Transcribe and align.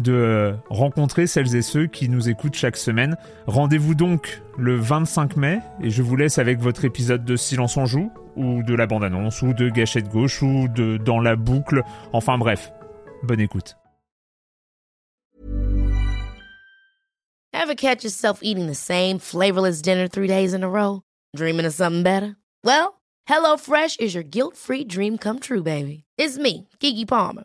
de 0.00 0.54
rencontrer 0.70 1.26
celles 1.26 1.54
et 1.56 1.62
ceux 1.62 1.86
qui 1.86 2.08
nous 2.08 2.28
écoutent 2.28 2.54
chaque 2.54 2.76
semaine. 2.76 3.16
Rendez-vous 3.46 3.94
donc 3.94 4.42
le 4.58 4.76
25 4.76 5.36
mai 5.36 5.60
et 5.80 5.90
je 5.90 6.02
vous 6.02 6.16
laisse 6.16 6.38
avec 6.38 6.58
votre 6.60 6.84
épisode 6.84 7.24
de 7.24 7.36
Silence 7.36 7.76
en 7.76 7.86
joue 7.86 8.10
ou 8.36 8.62
de 8.62 8.74
la 8.74 8.86
bande-annonce 8.86 9.42
ou 9.42 9.52
de 9.52 9.68
Gâchette 9.68 10.08
gauche 10.08 10.42
ou 10.42 10.68
de 10.68 10.96
Dans 10.96 11.20
la 11.20 11.36
boucle. 11.36 11.82
Enfin 12.12 12.38
bref, 12.38 12.72
bonne 13.22 13.40
écoute. 13.40 13.76
Ever 17.52 17.74
catch 17.74 18.04
yourself 18.04 18.40
eating 18.42 18.66
the 18.66 18.74
same 18.74 19.18
flavorless 19.18 19.80
dinner 19.80 20.06
three 20.06 20.28
days 20.28 20.52
in 20.52 20.62
a 20.62 20.68
row? 20.68 21.02
Dreaming 21.34 21.64
of 21.64 21.72
something 21.72 22.02
better? 22.02 22.36
Well, 22.62 23.00
HelloFresh 23.26 24.00
is 24.00 24.14
your 24.14 24.24
guilt-free 24.24 24.84
dream 24.84 25.16
come 25.16 25.38
true, 25.40 25.62
baby. 25.62 26.04
It's 26.18 26.36
me, 26.36 26.68
Kiki 26.78 27.06
Palmer. 27.06 27.44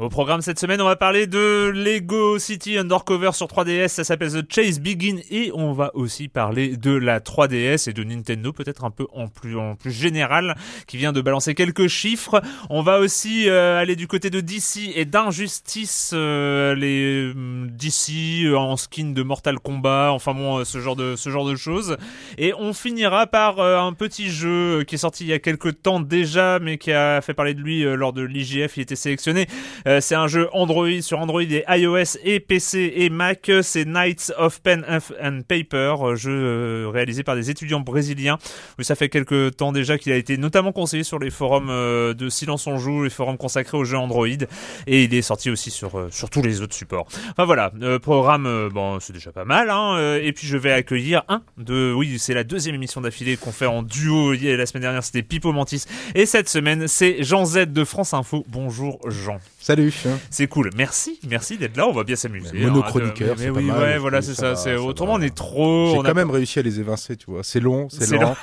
Au 0.00 0.08
programme 0.08 0.42
cette 0.42 0.60
semaine, 0.60 0.80
on 0.80 0.84
va 0.84 0.94
parler 0.94 1.26
de 1.26 1.72
Lego 1.74 2.38
City 2.38 2.78
Undercover 2.78 3.32
sur 3.32 3.48
3DS, 3.48 3.88
ça 3.88 4.04
s'appelle 4.04 4.30
The 4.30 4.46
Chase 4.48 4.78
Begin 4.78 5.16
et 5.28 5.50
on 5.54 5.72
va 5.72 5.90
aussi 5.94 6.28
parler 6.28 6.76
de 6.76 6.92
la 6.92 7.18
3DS 7.18 7.90
et 7.90 7.92
de 7.92 8.04
Nintendo 8.04 8.52
peut-être 8.52 8.84
un 8.84 8.92
peu 8.92 9.08
en 9.12 9.26
plus, 9.26 9.56
en 9.56 9.74
plus 9.74 9.90
général 9.90 10.54
qui 10.86 10.98
vient 10.98 11.10
de 11.12 11.20
balancer 11.20 11.56
quelques 11.56 11.88
chiffres. 11.88 12.40
On 12.70 12.80
va 12.80 13.00
aussi 13.00 13.48
euh, 13.48 13.76
aller 13.76 13.96
du 13.96 14.06
côté 14.06 14.30
de 14.30 14.38
DC 14.38 14.92
et 14.94 15.04
d'Injustice, 15.04 16.12
euh, 16.14 16.76
les 16.76 17.32
euh, 17.34 17.66
DC 17.68 18.54
en 18.54 18.76
skin 18.76 19.06
de 19.06 19.22
Mortal 19.24 19.58
Kombat, 19.58 20.12
enfin 20.12 20.32
bon, 20.32 20.64
ce 20.64 20.78
genre 20.78 20.94
de, 20.94 21.16
ce 21.16 21.28
genre 21.28 21.44
de 21.44 21.56
choses. 21.56 21.96
Et 22.36 22.54
on 22.56 22.72
finira 22.72 23.26
par 23.26 23.58
un 23.58 23.92
petit 23.94 24.30
jeu 24.30 24.84
qui 24.84 24.94
est 24.94 24.98
sorti 24.98 25.24
il 25.24 25.30
y 25.30 25.32
a 25.32 25.40
quelques 25.40 25.82
temps 25.82 25.98
déjà 25.98 26.60
mais 26.60 26.78
qui 26.78 26.92
a 26.92 27.20
fait 27.20 27.34
parler 27.34 27.54
de 27.54 27.60
lui 27.60 27.82
lors 27.82 28.12
de 28.12 28.22
l'IGF, 28.22 28.76
il 28.76 28.82
était 28.82 28.94
sélectionné 28.94 29.48
euh, 29.88 29.97
c'est 30.00 30.14
un 30.14 30.26
jeu 30.28 30.48
Android 30.52 31.00
sur 31.00 31.18
Android 31.18 31.42
et 31.42 31.64
iOS 31.68 32.18
et 32.24 32.40
PC 32.40 32.92
et 32.96 33.10
Mac. 33.10 33.50
C'est 33.62 33.84
Knights 33.84 34.32
of 34.36 34.60
Pen 34.60 34.84
and 35.22 35.40
Paper, 35.46 35.94
euh, 36.00 36.16
jeu 36.16 36.32
euh, 36.32 36.90
réalisé 36.92 37.22
par 37.22 37.34
des 37.34 37.50
étudiants 37.50 37.80
brésiliens. 37.80 38.38
ça 38.80 38.94
fait 38.94 39.08
quelques 39.08 39.56
temps 39.56 39.72
déjà 39.72 39.98
qu'il 39.98 40.12
a 40.12 40.16
été 40.16 40.36
notamment 40.36 40.72
conseillé 40.72 41.04
sur 41.04 41.18
les 41.18 41.30
forums 41.30 41.68
de 41.68 42.28
Silence 42.28 42.66
on 42.66 42.78
joue, 42.78 43.04
les 43.04 43.10
forums 43.10 43.36
consacrés 43.38 43.76
aux 43.76 43.84
jeux 43.84 43.98
Android, 43.98 44.26
et 44.26 45.04
il 45.04 45.14
est 45.14 45.22
sorti 45.22 45.50
aussi 45.50 45.70
sur 45.70 46.08
sur 46.10 46.30
tous 46.30 46.42
les 46.42 46.60
autres 46.60 46.74
supports. 46.74 47.06
Enfin 47.30 47.44
voilà, 47.44 47.72
programme, 48.02 48.68
bon, 48.72 49.00
c'est 49.00 49.12
déjà 49.12 49.32
pas 49.32 49.44
mal. 49.44 49.70
Hein, 49.70 50.18
et 50.20 50.32
puis 50.32 50.46
je 50.46 50.56
vais 50.56 50.72
accueillir 50.72 51.24
un 51.28 51.42
de, 51.56 51.92
oui, 51.96 52.18
c'est 52.18 52.34
la 52.34 52.44
deuxième 52.44 52.74
émission 52.74 53.00
d'affilée 53.00 53.36
qu'on 53.36 53.52
fait 53.52 53.66
en 53.66 53.82
duo. 53.82 54.32
La 54.32 54.66
semaine 54.66 54.82
dernière, 54.82 55.04
c'était 55.04 55.22
Pipo 55.22 55.52
Mantis, 55.52 55.84
et 56.14 56.26
cette 56.26 56.48
semaine, 56.48 56.88
c'est 56.88 57.22
Jean 57.22 57.44
Z 57.44 57.66
de 57.66 57.84
France 57.84 58.14
Info. 58.14 58.44
Bonjour 58.48 58.98
Jean. 59.08 59.40
Salut. 59.68 59.92
C'est 60.30 60.46
cool. 60.46 60.70
Merci, 60.74 61.20
merci 61.28 61.58
d'être 61.58 61.76
là. 61.76 61.86
On 61.86 61.92
va 61.92 62.02
bien 62.02 62.16
s'amuser. 62.16 62.58
Monochroniqueur. 62.58 63.36
Hein, 63.38 63.52
oui, 63.54 63.70
ouais, 63.70 63.98
voilà, 63.98 64.22
c'est 64.22 64.32
ça. 64.32 64.54
Autrement 64.80 65.12
on 65.12 65.20
est 65.20 65.34
trop. 65.34 65.94
J'ai 65.94 66.08
quand 66.08 66.14
même 66.14 66.30
réussi 66.30 66.58
à 66.58 66.62
les 66.62 66.80
évincer, 66.80 67.18
tu 67.18 67.26
vois. 67.30 67.42
C'est 67.42 67.60
long, 67.60 67.86
c'est 67.90 68.16
lent, 68.16 68.34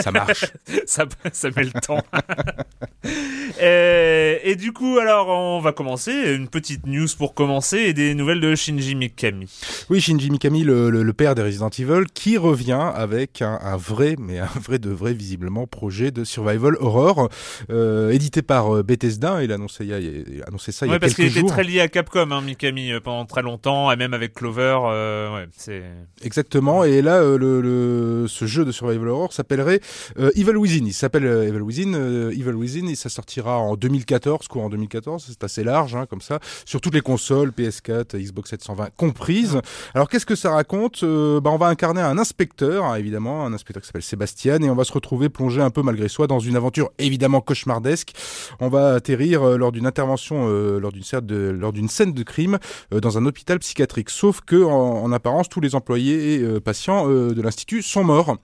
ça 0.00 0.10
marche. 0.10 0.46
ça, 0.86 1.04
ça 1.32 1.50
met 1.54 1.62
le 1.62 1.80
temps. 1.80 2.02
et, 3.60 4.40
et, 4.44 4.56
du 4.56 4.72
coup, 4.72 4.98
alors, 4.98 5.28
on 5.28 5.60
va 5.60 5.72
commencer. 5.72 6.12
Une 6.12 6.48
petite 6.48 6.86
news 6.86 7.08
pour 7.18 7.34
commencer 7.34 7.78
et 7.78 7.92
des 7.92 8.14
nouvelles 8.14 8.40
de 8.40 8.54
Shinji 8.54 8.94
Mikami. 8.94 9.48
Oui, 9.90 10.00
Shinji 10.00 10.30
Mikami, 10.30 10.64
le, 10.64 10.90
le, 10.90 11.12
père 11.12 11.34
des 11.34 11.42
Resident 11.42 11.70
Evil, 11.70 12.04
qui 12.14 12.38
revient 12.38 12.90
avec 12.94 13.42
un, 13.42 13.58
un, 13.62 13.76
vrai, 13.76 14.16
mais 14.18 14.38
un 14.38 14.46
vrai 14.60 14.78
de 14.78 14.90
vrai, 14.90 15.12
visiblement, 15.12 15.66
projet 15.66 16.10
de 16.10 16.24
survival 16.24 16.76
horror, 16.80 17.28
euh, 17.70 18.10
édité 18.10 18.42
par 18.42 18.76
euh, 18.76 18.82
Bethesda. 18.82 19.42
Il 19.42 19.52
a 19.52 19.56
annoncé, 19.56 19.84
il 19.84 19.92
a, 19.92 19.98
il 19.98 20.42
a 20.42 20.48
annoncé 20.48 20.72
ça 20.72 20.86
il 20.86 20.92
y 20.92 20.94
a 20.94 20.98
quelques 20.98 21.10
jours. 21.10 21.16
parce 21.18 21.32
qu'il 21.32 21.38
était 21.38 21.48
très 21.48 21.64
lié 21.64 21.80
à 21.80 21.88
Capcom, 21.88 22.30
hein, 22.30 22.40
Mikami, 22.40 22.92
euh, 22.92 23.00
pendant 23.00 23.24
très 23.26 23.42
longtemps, 23.42 23.90
et 23.90 23.96
même 23.96 24.14
avec 24.14 24.34
Clover. 24.34 24.78
Euh, 24.84 25.34
ouais, 25.34 25.48
c'est 25.56 25.82
exactement. 26.22 26.84
Et 26.84 27.02
là, 27.02 27.16
euh, 27.16 27.38
le, 27.38 27.60
le, 27.60 28.28
ce 28.28 28.46
jeu 28.46 28.64
de 28.64 28.72
survival 28.72 29.08
horror 29.08 29.32
s'appellerait 29.32 29.80
euh, 30.18 30.30
Evil 30.34 30.56
Within. 30.56 30.86
Il 30.86 30.92
s'appelle 30.92 31.24
Evil 31.24 31.60
Within, 31.60 32.30
Evil 32.30 32.54
Within, 32.54 32.88
et 32.88 32.94
ça 32.94 33.08
sortira 33.08 33.41
en 33.50 33.76
2014, 33.76 34.48
quoi, 34.48 34.64
en 34.64 34.68
2014. 34.68 35.24
C'est 35.28 35.44
assez 35.44 35.64
large, 35.64 35.94
hein, 35.94 36.06
comme 36.06 36.20
ça, 36.20 36.40
sur 36.64 36.80
toutes 36.80 36.94
les 36.94 37.00
consoles, 37.00 37.50
PS4, 37.50 38.16
Xbox 38.16 38.50
720 38.50 38.88
comprises. 38.96 39.60
Alors, 39.94 40.08
qu'est-ce 40.08 40.26
que 40.26 40.36
ça 40.36 40.50
raconte? 40.52 41.04
Bah, 41.04 41.50
on 41.50 41.58
va 41.58 41.66
incarner 41.66 42.00
un 42.00 42.18
inspecteur, 42.18 42.84
hein, 42.84 42.96
évidemment, 42.96 43.46
un 43.46 43.52
inspecteur 43.52 43.82
qui 43.82 43.86
s'appelle 43.86 44.02
Sébastien, 44.02 44.60
et 44.62 44.70
on 44.70 44.74
va 44.74 44.84
se 44.84 44.92
retrouver 44.92 45.28
plongé 45.28 45.60
un 45.60 45.70
peu 45.70 45.82
malgré 45.82 46.08
soi 46.08 46.26
dans 46.26 46.40
une 46.40 46.56
aventure 46.56 46.90
évidemment 46.98 47.40
cauchemardesque. 47.40 48.12
On 48.60 48.68
va 48.68 48.94
atterrir 48.94 49.42
lors 49.58 49.72
d'une 49.72 49.86
intervention, 49.86 50.48
lors 50.48 50.92
d'une 50.92 51.02
de, 51.20 51.50
lors 51.50 51.72
d'une 51.72 51.88
scène 51.88 52.12
de 52.12 52.22
crime 52.22 52.58
euh, 52.92 53.00
dans 53.00 53.18
un 53.18 53.26
hôpital 53.26 53.58
psychiatrique. 53.58 54.10
Sauf 54.10 54.40
que 54.40 54.62
en, 54.62 55.12
apparence, 55.12 55.48
tous 55.48 55.60
les 55.60 55.74
employés 55.74 56.34
et 56.34 56.42
euh, 56.42 56.60
patients 56.60 57.08
euh, 57.08 57.34
de 57.34 57.42
l'institut 57.42 57.82
sont 57.82 58.04
morts. 58.04 58.36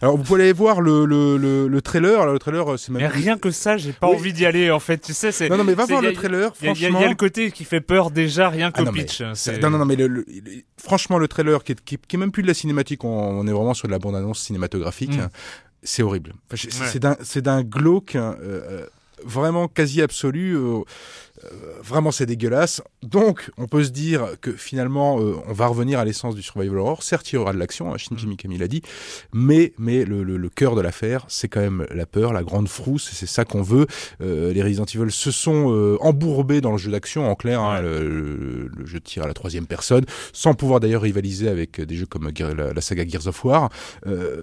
Alors 0.00 0.16
vous 0.16 0.22
pouvez 0.22 0.44
aller 0.44 0.52
voir 0.52 0.80
le, 0.80 1.04
le, 1.04 1.36
le, 1.36 1.82
trailer. 1.82 2.20
Alors, 2.20 2.32
le 2.32 2.38
trailer, 2.38 2.78
c'est 2.78 2.92
même. 2.92 3.02
Mais 3.02 3.08
rien 3.08 3.38
que 3.38 3.50
ça, 3.50 3.76
j'ai 3.76 3.92
pas 3.92 4.06
envie 4.06 4.32
d'y 4.32 4.41
aller. 4.46 4.70
En 4.70 4.80
fait, 4.80 4.98
tu 4.98 5.14
sais, 5.14 5.32
c'est. 5.32 5.48
Non, 5.48 5.56
non, 5.56 5.64
mais 5.64 5.74
va 5.74 5.86
voir 5.86 6.02
le 6.02 6.12
trailer. 6.12 6.54
Franchement, 6.54 6.98
il 6.98 7.02
y, 7.02 7.04
a 7.04 7.08
le 7.08 7.14
côté 7.14 7.50
qui 7.50 7.64
fait 7.64 7.80
peur 7.80 8.10
déjà, 8.10 8.48
rien 8.48 8.70
ah, 8.74 8.84
qu'au 8.84 8.90
pitch. 8.92 9.20
non, 9.20 9.70
non, 9.70 9.78
non, 9.78 9.84
mais 9.84 9.96
franchement, 10.76 11.18
le 11.18 11.28
trailer 11.28 11.64
qui 11.64 11.72
est, 11.72 11.84
qui, 11.84 11.96
est, 11.96 12.16
même 12.16 12.32
plus 12.32 12.42
de 12.42 12.48
la 12.48 12.54
cinématique, 12.54 13.04
on, 13.04 13.46
est 13.46 13.52
vraiment 13.52 13.74
sur 13.74 13.88
de 13.88 13.92
la 13.92 13.98
bande-annonce 13.98 14.40
cinématographique. 14.40 15.16
Mm. 15.16 15.28
C'est 15.82 16.02
horrible. 16.02 16.34
c'est 16.54 17.42
d'un 17.42 17.62
glauque 17.62 18.16
vraiment 19.24 19.68
quasi 19.68 20.02
absolu. 20.02 20.56
Euh, 20.56 20.82
vraiment 21.82 22.10
c'est 22.10 22.26
dégueulasse. 22.26 22.82
Donc 23.02 23.50
on 23.58 23.66
peut 23.66 23.84
se 23.84 23.90
dire 23.90 24.28
que 24.40 24.52
finalement 24.52 25.20
euh, 25.20 25.34
on 25.48 25.52
va 25.52 25.66
revenir 25.66 25.98
à 25.98 26.04
l'essence 26.04 26.34
du 26.34 26.42
survival 26.42 26.78
horror. 26.78 27.02
Certes 27.02 27.32
il 27.32 27.36
y 27.36 27.38
aura 27.38 27.52
de 27.52 27.58
l'action, 27.58 27.92
hein, 27.92 27.98
Shinji 27.98 28.26
mm. 28.26 28.30
Mikami 28.30 28.58
l'a 28.58 28.68
dit, 28.68 28.82
mais 29.32 29.72
mais 29.78 30.04
le, 30.04 30.22
le, 30.22 30.36
le 30.36 30.48
cœur 30.48 30.74
de 30.74 30.80
l'affaire 30.80 31.24
c'est 31.28 31.48
quand 31.48 31.60
même 31.60 31.86
la 31.90 32.06
peur, 32.06 32.32
la 32.32 32.42
grande 32.42 32.68
frousse, 32.68 33.10
c'est 33.12 33.26
ça 33.26 33.44
qu'on 33.44 33.62
veut. 33.62 33.86
Euh, 34.20 34.52
les 34.52 34.62
Resident 34.62 34.84
Evil 34.84 35.10
se 35.10 35.30
sont 35.30 35.72
euh, 35.72 35.96
embourbés 36.00 36.60
dans 36.60 36.72
le 36.72 36.78
jeu 36.78 36.90
d'action 36.90 37.30
en 37.30 37.34
clair, 37.34 37.60
hein, 37.60 37.80
le, 37.80 38.70
le, 38.74 38.86
jeu 38.86 38.98
de 38.98 39.04
tir 39.04 39.24
à 39.24 39.26
la 39.26 39.34
troisième 39.34 39.66
personne, 39.66 40.04
sans 40.32 40.54
pouvoir 40.54 40.80
d'ailleurs 40.80 41.02
rivaliser 41.02 41.48
avec 41.48 41.80
des 41.80 41.94
jeux 41.94 42.06
comme 42.06 42.30
la, 42.30 42.80
saga 42.80 43.06
Gears 43.06 43.26
of 43.26 43.44
War. 43.44 43.68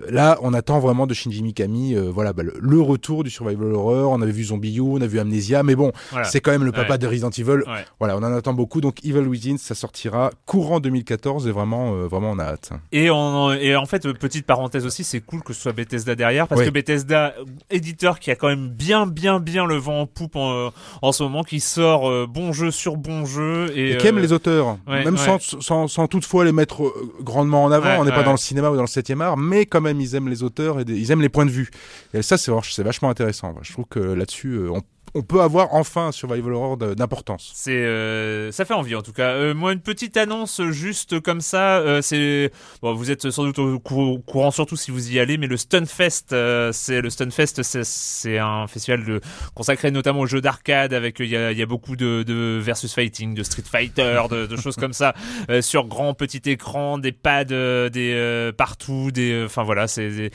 là 0.10 0.38
on 0.42 0.54
attend 0.54 0.80
vraiment 0.80 1.08
de 1.08 1.14
Shinji 1.14 1.44
Mikami, 1.44 1.96
voilà 1.96 2.34
bah, 2.34 2.44
le, 2.44 2.80
retour 2.82 3.24
du 3.24 3.30
survival 3.30 3.74
horror. 3.74 4.12
On 4.12 4.22
avait 4.22 4.32
vu 4.32 4.46
Zombie 4.46 4.78
U, 4.78 4.82
on 4.82 5.02
a 5.02 5.08
vu 5.08 5.20
Amnesia, 5.20 5.64
mais 5.64 5.76
bon 5.76 5.92
c'est 6.24 6.40
quand 6.40 6.52
même 6.52 6.64
le 6.64 6.72
papa 6.72 6.89
pas 6.90 6.98
de 6.98 7.08
Resident 7.08 7.30
Evil. 7.30 7.64
Voilà, 8.00 8.18
on 8.18 8.24
en 8.24 8.34
attend 8.34 8.54
beaucoup. 8.54 8.82
Donc 8.82 9.04
Evil 9.06 9.28
Within, 9.28 9.58
ça 9.58 9.76
sortira 9.76 10.32
courant 10.46 10.80
2014 10.80 11.48
et 11.48 11.52
vraiment, 11.52 11.94
vraiment 12.08 12.32
on 12.32 12.40
a 12.40 12.44
hâte. 12.44 12.72
Et, 12.92 13.10
on, 13.10 13.52
et 13.52 13.76
en 13.76 13.86
fait, 13.86 14.12
petite 14.14 14.46
parenthèse 14.46 14.86
aussi, 14.86 15.04
c'est 15.04 15.22
cool 15.22 15.42
que 15.44 15.54
ce 15.54 15.62
soit 15.62 15.74
Bethesda 15.74 16.16
derrière 16.16 16.48
parce 16.48 16.64
que 16.64 16.70
Bethesda, 16.70 17.34
éditeur 17.70 18.20
qui 18.20 18.32
a 18.32 18.36
quand 18.36 18.48
même 18.48 18.70
bien, 18.70 19.08
bien, 19.08 19.40
bien 19.40 19.66
le 19.66 19.76
vent 19.76 20.02
en 20.02 20.06
poupe 20.06 20.36
en, 20.36 20.72
en 21.02 21.12
ce 21.12 21.24
moment, 21.24 21.44
qui 21.44 21.60
sort 21.60 22.28
bon 22.28 22.54
jeu 22.54 22.72
sur 22.72 22.98
bon 22.98 23.26
jeu 23.26 23.72
et, 23.76 23.98
qui 23.98 24.08
aime 24.08 24.20
les 24.20 24.34
auteurs, 24.34 24.78
même 24.88 25.18
sans, 25.18 25.40
sans, 25.40 25.88
sans, 25.88 26.08
toutefois 26.08 26.46
les 26.46 26.52
mettre 26.52 26.92
grandement 27.22 27.64
en 27.64 27.72
avant. 27.72 28.00
on 28.00 28.06
n'est 28.06 28.12
pas 28.12 28.24
dans 28.24 28.32
le 28.32 28.38
cinéma 28.38 28.70
ou 28.70 28.76
dans 28.76 28.82
le 28.82 28.88
7 28.88 29.10
art, 29.22 29.38
mais 29.38 29.66
quand 29.66 29.82
même 29.82 30.00
ils 30.02 30.16
aiment 30.16 30.30
les 30.30 30.44
auteurs 30.44 30.80
et 30.80 30.84
ils 30.88 31.12
aiment 31.12 31.22
les 31.22 31.30
points 31.30 31.46
de 31.46 31.52
vue. 31.52 31.70
Et 32.14 32.22
ça, 32.22 32.38
c'est 32.38 32.84
vachement 32.84 33.10
intéressant. 33.10 33.56
Je 33.62 33.72
trouve 33.72 33.86
que 33.90 34.00
là-dessus, 34.00 34.54
euh, 34.54 34.72
on 34.72 34.82
on 35.14 35.22
peut 35.22 35.42
avoir 35.42 35.74
enfin 35.74 36.08
un 36.08 36.12
survival 36.12 36.54
horror 36.54 36.78
d'importance. 36.78 37.52
C'est, 37.56 37.72
euh, 37.72 38.52
ça 38.52 38.66
fait 38.66 38.74
envie 38.74 38.96
en 38.96 39.02
tout 39.02 39.14
cas. 39.14 39.30
Euh, 39.30 39.54
moi, 39.54 39.74
une 39.74 39.82
petite 39.82 40.18
annonce 40.18 40.62
juste 40.70 41.20
comme 41.20 41.42
ça. 41.42 41.80
Euh, 41.80 42.02
c'est, 42.02 42.52
bon, 42.82 42.94
vous 42.94 43.12
êtes 43.12 43.30
sans 43.30 43.44
doute 43.44 43.60
au 43.60 43.80
courant 43.80 44.52
surtout 44.52 44.76
si 44.76 44.92
vous 44.92 45.12
y 45.12 45.20
allez, 45.20 45.38
mais 45.38 45.48
le 45.48 45.58
Stunfest, 45.58 46.36
c'est 46.72 47.02
le 47.02 47.10
Stunfest, 47.10 47.64
c'est 47.64 48.38
un 48.38 48.68
festival 48.68 49.06
de, 49.06 49.22
consacré 49.56 49.92
notamment 49.92 50.22
aux 50.22 50.26
jeux 50.26 50.42
d'arcade 50.42 50.94
avec 50.94 51.20
il 51.20 51.28
y 51.28 51.38
a, 51.38 51.52
y 51.52 51.62
a, 51.62 51.66
beaucoup 51.66 51.96
de, 51.96 52.24
de, 52.24 52.60
versus 52.62 52.94
fighting, 52.94 53.34
de 53.34 53.44
Street 53.44 53.64
Fighter, 53.70 54.22
de, 54.30 54.46
de 54.46 54.56
choses 54.56 54.76
comme 54.76 54.94
ça 54.94 55.14
sur 55.62 55.86
grand 55.86 56.14
petit 56.14 56.42
écran, 56.50 56.98
des 56.98 57.12
pads, 57.12 57.46
des 57.90 58.52
partout, 58.58 59.12
des, 59.12 59.44
enfin 59.46 59.64
voilà, 59.64 59.88
c'est 59.88 60.32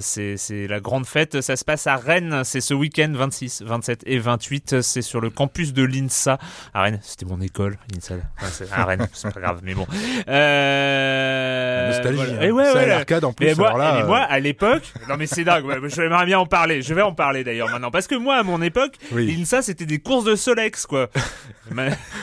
c'est 0.00 0.66
la 0.66 0.80
grande 0.80 1.06
fête. 1.06 1.40
Ça 1.40 1.56
se 1.56 1.64
passe 1.64 1.86
à 1.86 1.96
Rennes, 1.96 2.42
c'est 2.44 2.60
ce 2.60 2.74
week-end 2.74 3.12
26, 3.14 3.62
27 3.62 4.02
et 4.06 4.11
28. 4.18 4.80
C'est 4.82 5.02
sur 5.02 5.20
le 5.20 5.30
campus 5.30 5.72
de 5.72 5.82
l'INSA 5.82 6.38
à 6.74 6.82
Rennes. 6.82 7.00
C'était 7.02 7.26
mon 7.26 7.40
école, 7.40 7.78
l'INSA. 7.92 8.14
à 8.72 8.84
Rennes, 8.84 9.08
c'est 9.12 9.32
pas 9.32 9.40
grave, 9.40 9.60
mais 9.62 9.74
bon. 9.74 9.86
Euh... 10.28 11.88
Nostalgie. 11.88 12.16
Voilà. 12.16 12.32
Hein. 12.32 12.42
Et 12.42 12.50
ouais, 12.50 12.72
ouais, 12.72 12.86
l'arcade 12.86 13.24
en 13.24 13.32
plus. 13.32 13.48
Et 13.48 13.54
moi, 13.54 13.76
là, 13.76 14.00
et 14.00 14.04
moi, 14.04 14.18
à 14.18 14.38
l'époque, 14.38 14.92
non 15.08 15.16
mais 15.16 15.26
c'est 15.26 15.44
dingue. 15.44 15.64
J'aimerais 15.88 16.26
bien 16.26 16.38
en 16.38 16.46
parler. 16.46 16.82
Je 16.82 16.94
vais 16.94 17.02
en 17.02 17.12
parler 17.12 17.44
d'ailleurs 17.44 17.68
maintenant, 17.70 17.90
parce 17.90 18.06
que 18.06 18.14
moi, 18.14 18.36
à 18.36 18.42
mon 18.42 18.62
époque, 18.62 18.96
l'INSA 19.12 19.62
c'était 19.62 19.86
des 19.86 19.98
courses 19.98 20.24
de 20.24 20.36
Solex, 20.36 20.86
quoi. 20.86 21.08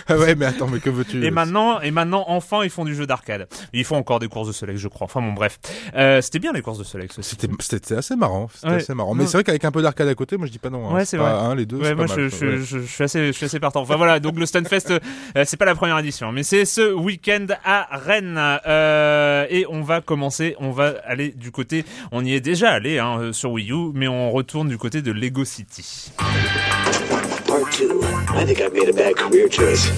ah 0.08 0.18
ouais, 0.18 0.36
mais 0.36 0.46
attends, 0.46 0.68
mais 0.68 0.80
que 0.80 0.90
veux-tu? 0.90 1.26
Et 1.26 1.32
maintenant, 1.32 1.80
et 1.82 1.92
maintenant, 1.92 2.26
enfin, 2.28 2.64
ils 2.64 2.70
font 2.70 2.86
du 2.86 2.96
jeu 2.96 3.06
d'arcade. 3.06 3.48
Ils 3.74 3.86
font 3.86 3.96
encore 3.96 4.20
des 4.20 4.28
courses 4.28 4.48
de 4.48 4.54
Solex, 4.54 4.80
je 4.80 4.88
crois. 4.88 5.06
Enfin 5.06 5.22
bon, 5.22 5.34
bref. 5.34 5.60
Euh, 5.96 6.22
c'était 6.22 6.40
bien 6.40 6.52
les 6.54 6.62
courses 6.62 6.80
de 6.80 6.84
Solex. 6.84 7.20
C'était, 7.22 7.96
assez 7.96 8.16
marrant. 8.16 8.50
C'était 8.54 8.74
assez 8.74 8.94
marrant. 8.94 9.16
Mais 9.16 9.26
c'est 9.26 9.38
vrai 9.38 9.44
qu'avec 9.44 9.66
un 9.66 9.72
peu 9.72 9.82
d'arcade 9.82 10.08
à 10.08 10.16
côté, 10.16 10.38
moi 10.38 10.48
je 10.48 10.52
dis 10.52 10.60
pas 10.60 10.70
non. 10.70 10.90
Hein. 10.90 10.94
Ouais, 10.94 11.06
c'est 11.06 11.18
vrai. 11.18 11.30
Un, 11.30 11.56
les 11.56 11.66
deux. 11.66 11.79
Ouais, 11.80 11.96
moi 11.96 12.06
je, 12.08 12.30
je, 12.30 12.58
je, 12.58 12.80
suis 12.80 13.04
assez, 13.04 13.28
je 13.28 13.32
suis 13.32 13.46
assez 13.46 13.60
partant. 13.60 13.82
Enfin 13.82 13.96
voilà, 13.96 14.20
donc 14.20 14.38
le 14.38 14.46
Stunfest, 14.46 14.92
euh, 14.92 15.44
c'est 15.46 15.58
pas 15.58 15.66
la 15.66 15.76
première 15.76 15.98
édition, 16.00 16.32
mais 16.32 16.44
c'est 16.44 16.66
ce 16.66 16.94
week-end 16.94 17.48
à 17.64 17.88
Rennes 17.92 18.40
euh, 18.68 19.46
et 19.50 19.66
on 19.70 19.82
va 19.82 20.02
commencer, 20.02 20.56
on 20.60 20.72
va 20.72 20.96
aller 21.06 21.30
du 21.30 21.52
côté, 21.52 21.86
on 22.12 22.24
y 22.26 22.34
est 22.34 22.42
déjà 22.42 22.72
allé 22.72 23.00
hein, 23.00 23.20
euh, 23.20 23.34
sur 23.34 23.52
Wii 23.52 23.72
U, 23.72 23.92
mais 23.94 24.08
on 24.08 24.32
retourne 24.32 24.68
du 24.68 24.78
côté 24.78 25.02
de 25.02 25.12
Lego 25.12 25.46
City. 25.46 26.12
Part 27.48 27.62
I 28.36 28.46
think 28.46 28.62
I've 28.62 28.74
made 28.74 28.90
a 28.90 28.94
bad 28.94 29.16
career 29.16 29.50
choice. 29.50 29.90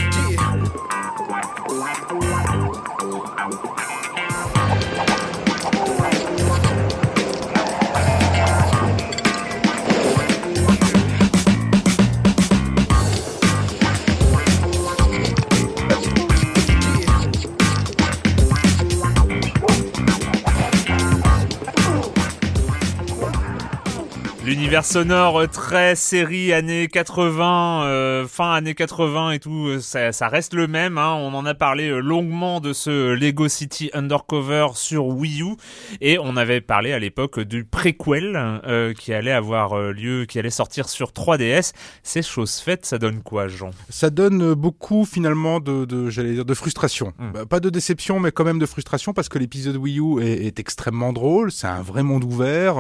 L'univers 24.52 24.84
sonore 24.84 25.48
très 25.48 25.96
série 25.96 26.52
années 26.52 26.90
80, 26.90 27.86
euh, 27.86 28.28
fin 28.28 28.52
années 28.52 28.76
80 28.76 29.32
et 29.32 29.40
tout, 29.40 29.68
euh, 29.68 29.80
ça, 29.80 30.12
ça 30.12 30.28
reste 30.28 30.54
le 30.54 30.68
même. 30.68 30.98
Hein. 30.98 31.14
On 31.14 31.34
en 31.34 31.46
a 31.46 31.54
parlé 31.54 31.88
euh, 31.88 32.00
longuement 32.00 32.60
de 32.60 32.74
ce 32.74 33.14
Lego 33.14 33.48
City 33.48 33.90
Undercover 33.94 34.68
sur 34.74 35.08
Wii 35.08 35.42
U 35.42 35.56
et 36.02 36.20
on 36.20 36.36
avait 36.36 36.60
parlé 36.60 36.92
à 36.92 37.00
l'époque 37.00 37.40
du 37.40 37.64
préquel 37.64 38.34
euh, 38.36 38.94
qui 38.94 39.14
allait 39.14 39.32
avoir 39.32 39.80
lieu, 39.94 40.26
qui 40.26 40.38
allait 40.38 40.50
sortir 40.50 40.90
sur 40.90 41.12
3DS. 41.12 41.72
C'est 42.04 42.22
chose 42.22 42.60
faite, 42.60 42.86
ça 42.86 42.98
donne 42.98 43.22
quoi, 43.22 43.48
Jean? 43.48 43.70
Ça 43.88 44.10
donne 44.10 44.54
beaucoup 44.54 45.06
finalement 45.06 45.62
de, 45.62 45.86
de 45.86 46.10
j'allais 46.10 46.34
dire, 46.34 46.44
de 46.44 46.54
frustration. 46.54 47.14
Hmm. 47.20 47.32
Bah, 47.32 47.46
pas 47.46 47.62
de 47.62 47.70
déception, 47.70 48.20
mais 48.20 48.34
quand 48.34 48.44
même 48.44 48.60
de 48.60 48.66
frustration 48.66 49.14
parce 49.14 49.30
que 49.30 49.38
l'épisode 49.40 49.78
Wii 49.78 50.00
U 50.02 50.22
est, 50.22 50.46
est 50.46 50.60
extrêmement 50.60 51.14
drôle. 51.14 51.54
C'est 51.54 51.68
un 51.68 51.82
vrai 51.82 52.04
monde 52.04 52.26
ouvert. 52.26 52.76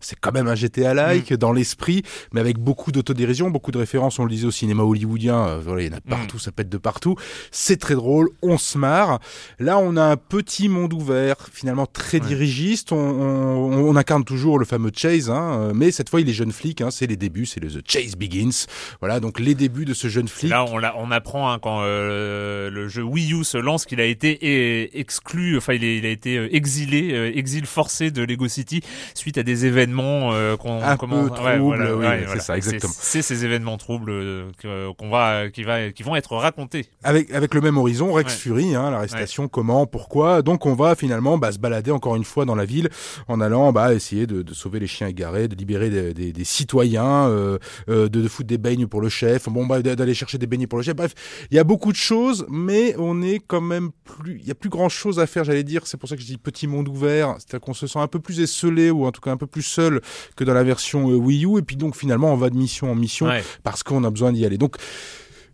c'est 0.00 0.18
quand 0.18 0.32
même 0.32 0.48
un 0.48 0.56
GTA 0.56 0.94
Live 0.94 1.11
Mm. 1.14 1.36
dans 1.36 1.52
l'esprit, 1.52 2.02
mais 2.32 2.40
avec 2.40 2.58
beaucoup 2.58 2.92
d'autodérision, 2.92 3.50
beaucoup 3.50 3.70
de 3.70 3.78
références. 3.78 4.18
On 4.18 4.24
le 4.24 4.30
disait 4.30 4.46
au 4.46 4.50
cinéma 4.50 4.82
hollywoodien, 4.82 5.46
euh, 5.46 5.60
voilà, 5.64 5.82
il 5.82 5.90
y 5.90 5.94
en 5.94 5.96
a 5.96 6.00
partout, 6.00 6.36
mm. 6.36 6.40
ça 6.40 6.52
pète 6.52 6.68
de 6.68 6.78
partout. 6.78 7.16
C'est 7.50 7.78
très 7.78 7.94
drôle, 7.94 8.28
on 8.42 8.58
se 8.58 8.78
marre. 8.78 9.20
Là, 9.58 9.78
on 9.78 9.96
a 9.96 10.02
un 10.02 10.16
petit 10.16 10.68
monde 10.68 10.92
ouvert, 10.92 11.36
finalement 11.52 11.86
très 11.86 12.20
dirigiste. 12.20 12.92
On, 12.92 12.98
on, 12.98 13.96
incarne 13.96 14.24
toujours 14.24 14.58
le 14.58 14.64
fameux 14.64 14.90
Chase, 14.94 15.30
hein, 15.30 15.52
euh, 15.52 15.72
mais 15.74 15.90
cette 15.90 16.08
fois, 16.08 16.20
il 16.20 16.28
est 16.28 16.32
jeune 16.32 16.52
flic. 16.52 16.80
Hein, 16.80 16.90
c'est 16.90 17.06
les 17.06 17.16
débuts, 17.16 17.46
c'est 17.46 17.60
le 17.60 17.68
The 17.68 17.82
Chase 17.86 18.16
Begins. 18.16 18.66
Voilà, 19.00 19.20
donc 19.20 19.38
les 19.38 19.54
débuts 19.54 19.84
de 19.84 19.94
ce 19.94 20.08
jeune 20.08 20.28
flic. 20.28 20.50
Là, 20.50 20.64
on, 20.64 20.80
on 20.96 21.10
apprend 21.10 21.52
hein, 21.52 21.58
quand 21.60 21.80
euh, 21.82 22.70
le 22.70 22.88
jeu 22.88 23.02
Wii 23.02 23.34
U 23.34 23.44
se 23.44 23.58
lance 23.58 23.84
qu'il 23.84 24.00
a 24.00 24.04
été 24.04 24.98
exclu, 24.98 25.58
enfin, 25.58 25.74
il, 25.74 25.84
il 25.84 26.06
a 26.06 26.10
été 26.10 26.54
exilé, 26.54 27.32
exil 27.34 27.66
forcé 27.66 28.10
de 28.10 28.22
Lego 28.22 28.48
City 28.48 28.82
suite 29.14 29.38
à 29.38 29.42
des 29.42 29.66
événements 29.66 30.32
qu'on 30.56 31.01
peu 31.08 31.30
trouble. 31.30 31.96
oui, 31.98 32.06
c'est 32.32 32.40
ça, 32.40 32.56
exactement. 32.56 32.92
C'est 32.94 33.22
ces 33.22 33.44
événements 33.44 33.76
troubles 33.76 34.10
euh, 34.10 34.92
qu'on 34.98 35.10
va, 35.10 35.50
qui 35.50 35.62
va, 35.62 35.90
qui 35.90 36.02
vont 36.02 36.16
être 36.16 36.36
racontés. 36.36 36.86
Avec 37.02 37.32
avec 37.32 37.54
le 37.54 37.60
même 37.60 37.76
horizon, 37.76 38.12
Rex 38.12 38.34
Fury, 38.34 38.74
hein, 38.74 38.90
l'arrestation, 38.90 39.48
comment, 39.48 39.86
pourquoi. 39.86 40.42
Donc 40.42 40.66
on 40.66 40.74
va 40.74 40.94
finalement 40.94 41.38
bah, 41.38 41.52
se 41.52 41.58
balader 41.58 41.90
encore 41.90 42.16
une 42.16 42.24
fois 42.24 42.44
dans 42.44 42.54
la 42.54 42.64
ville 42.64 42.88
en 43.28 43.40
allant 43.40 43.72
bah, 43.72 43.94
essayer 43.94 44.26
de, 44.26 44.42
de 44.42 44.54
sauver 44.54 44.80
les 44.80 44.86
chiens 44.86 45.08
égarés, 45.08 45.48
de 45.48 45.54
libérer 45.54 45.90
des, 45.90 46.14
des, 46.14 46.32
des 46.32 46.44
citoyens, 46.44 47.28
euh, 47.28 47.58
euh, 47.88 48.08
de, 48.08 48.20
de, 48.20 48.28
foutre 48.28 48.48
des 48.48 48.58
beignes 48.58 48.86
pour 48.86 49.00
le 49.00 49.08
chef. 49.08 49.48
Bon, 49.48 49.66
bah, 49.66 49.82
d'aller 49.82 50.14
chercher 50.14 50.38
des 50.38 50.46
beignets 50.46 50.66
pour 50.66 50.78
le 50.78 50.84
chef. 50.84 50.94
Bref, 50.94 51.14
il 51.50 51.56
y 51.56 51.60
a 51.60 51.64
beaucoup 51.64 51.92
de 51.92 51.96
choses, 51.96 52.46
mais 52.48 52.94
on 52.98 53.22
est 53.22 53.40
quand 53.46 53.60
même 53.60 53.90
plus, 54.04 54.38
il 54.40 54.46
y 54.46 54.50
a 54.50 54.54
plus 54.54 54.70
grand 54.70 54.88
chose 54.88 55.18
à 55.18 55.26
faire, 55.26 55.44
j'allais 55.44 55.64
dire. 55.64 55.86
C'est 55.86 55.96
pour 55.96 56.08
ça 56.08 56.16
que 56.16 56.22
je 56.22 56.26
dis 56.26 56.38
petit 56.38 56.66
monde 56.66 56.88
ouvert, 56.88 57.36
c'est-à-dire 57.38 57.60
qu'on 57.60 57.74
se 57.74 57.86
sent 57.86 57.98
un 57.98 58.08
peu 58.08 58.20
plus 58.20 58.40
esselé 58.40 58.90
ou 58.90 59.06
en 59.06 59.12
tout 59.12 59.20
cas 59.20 59.30
un 59.30 59.36
peu 59.36 59.46
plus 59.46 59.62
seul 59.62 60.00
que 60.36 60.44
dans 60.44 60.54
la 60.54 60.62
version 60.62 60.91
euh, 61.00 61.16
Wii 61.16 61.46
U. 61.46 61.58
Et 61.58 61.62
puis 61.62 61.76
donc 61.76 61.96
finalement 61.96 62.32
on 62.32 62.36
va 62.36 62.50
de 62.50 62.56
mission 62.56 62.90
en 62.90 62.94
mission 62.94 63.28
parce 63.62 63.82
qu'on 63.82 64.04
a 64.04 64.10
besoin 64.10 64.32
d'y 64.32 64.44
aller. 64.44 64.58
Donc 64.58 64.76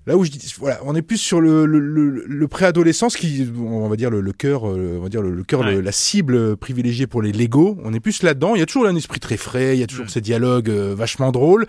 là 0.07 0.17
où 0.17 0.25
je 0.25 0.31
dis 0.31 0.55
voilà 0.59 0.81
on 0.85 0.95
est 0.95 1.03
plus 1.03 1.19
sur 1.19 1.41
le, 1.41 1.67
le, 1.67 1.79
le, 1.79 2.49
préadolescence 2.49 3.17
qui 3.17 3.47
on 3.59 3.89
va 3.89 3.97
dire 3.97 4.11
le, 4.11 4.33
cœur 4.33 4.69
euh, 4.69 4.97
on 4.99 5.03
va 5.03 5.09
dire 5.09 5.23
le, 5.23 5.45
cœur 5.45 5.63
la 5.63 5.93
cible 5.93 6.57
privilégiée 6.57 7.07
pour 7.07 7.23
les 7.23 7.33
Lego. 7.33 7.79
On 7.85 7.93
est 7.93 8.01
plus 8.01 8.23
là-dedans. 8.23 8.55
Il 8.55 8.59
y 8.59 8.63
a 8.63 8.67
toujours 8.67 8.87
un 8.87 8.97
esprit 8.97 9.21
très 9.21 9.37
frais. 9.37 9.77
Il 9.77 9.81
y 9.81 9.83
a 9.83 9.87
toujours 9.87 10.07
mm. 10.07 10.11
ces 10.11 10.21
dialogues 10.21 10.71
euh, 10.71 10.95
vachement 10.97 11.31
drôles 11.31 11.67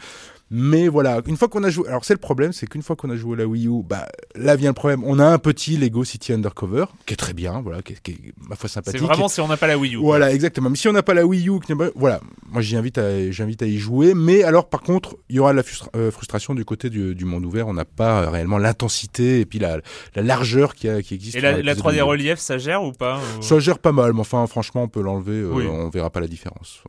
mais 0.51 0.87
voilà, 0.87 1.21
une 1.27 1.37
fois 1.37 1.47
qu'on 1.47 1.63
a 1.63 1.69
joué, 1.69 1.87
alors 1.87 2.03
c'est 2.03 2.13
le 2.13 2.19
problème, 2.19 2.53
c'est 2.53 2.65
qu'une 2.65 2.81
fois 2.81 2.95
qu'on 2.95 3.09
a 3.11 3.15
joué 3.15 3.37
la 3.37 3.45
Wii 3.45 3.67
U, 3.67 3.83
bah 3.83 4.07
là 4.35 4.55
vient 4.55 4.71
le 4.71 4.73
problème. 4.73 5.03
On 5.05 5.19
a 5.19 5.25
un 5.25 5.37
petit 5.37 5.77
Lego 5.77 6.03
City 6.03 6.33
Undercover 6.33 6.85
qui 7.05 7.13
est 7.13 7.17
très 7.17 7.33
bien, 7.33 7.61
voilà, 7.61 7.83
qui 7.83 7.93
est, 7.93 8.01
qui 8.01 8.11
est 8.11 8.33
ma 8.49 8.55
foi 8.55 8.67
sympathique. 8.67 8.99
C'est 8.99 9.05
vraiment 9.05 9.27
si 9.27 9.41
on 9.41 9.47
n'a 9.47 9.57
pas 9.57 9.67
la 9.67 9.77
Wii 9.77 9.95
U. 9.95 9.99
Voilà, 9.99 10.33
exactement. 10.33 10.71
Mais 10.71 10.75
si 10.75 10.87
on 10.87 10.93
n'a 10.93 11.03
pas 11.03 11.13
la 11.13 11.25
Wii 11.25 11.49
U, 11.49 11.59
voilà, 11.95 12.19
moi 12.47 12.61
j'invite 12.61 12.97
à, 12.97 13.29
j'invite 13.29 13.61
à 13.61 13.67
y 13.67 13.77
jouer. 13.77 14.13
Mais 14.15 14.43
alors 14.43 14.69
par 14.69 14.81
contre, 14.81 15.17
il 15.29 15.35
y 15.35 15.39
aura 15.39 15.51
de 15.51 15.57
la 15.57 15.63
euh, 15.95 16.09
frustration 16.09 16.55
du 16.55 16.65
côté 16.65 16.89
du, 16.89 17.13
du 17.13 17.25
monde 17.25 17.45
ouvert. 17.45 17.67
On 17.67 17.73
n'a 17.73 17.85
pas 17.85 18.29
réellement 18.31 18.57
l'intensité 18.57 19.41
et 19.41 19.45
puis 19.45 19.59
la, 19.59 19.79
la 20.15 20.21
largeur 20.23 20.73
qui, 20.73 20.89
a, 20.89 21.03
qui 21.03 21.13
existe. 21.13 21.37
Et 21.37 21.41
la, 21.41 21.75
3D 21.75 22.01
relief, 22.01 22.39
ça 22.39 22.57
gère 22.57 22.83
ou 22.83 22.91
pas 22.91 23.19
Ça 23.41 23.59
gère 23.59 23.77
pas 23.77 23.91
mal, 23.91 24.13
mais 24.13 24.21
enfin 24.21 24.47
franchement, 24.47 24.83
on 24.83 24.87
peut 24.87 25.01
l'enlever. 25.01 25.41
Euh, 25.41 25.69
on 25.69 25.89
verra 25.89 26.09
pas 26.09 26.21
la 26.21 26.27
différence. 26.27 26.81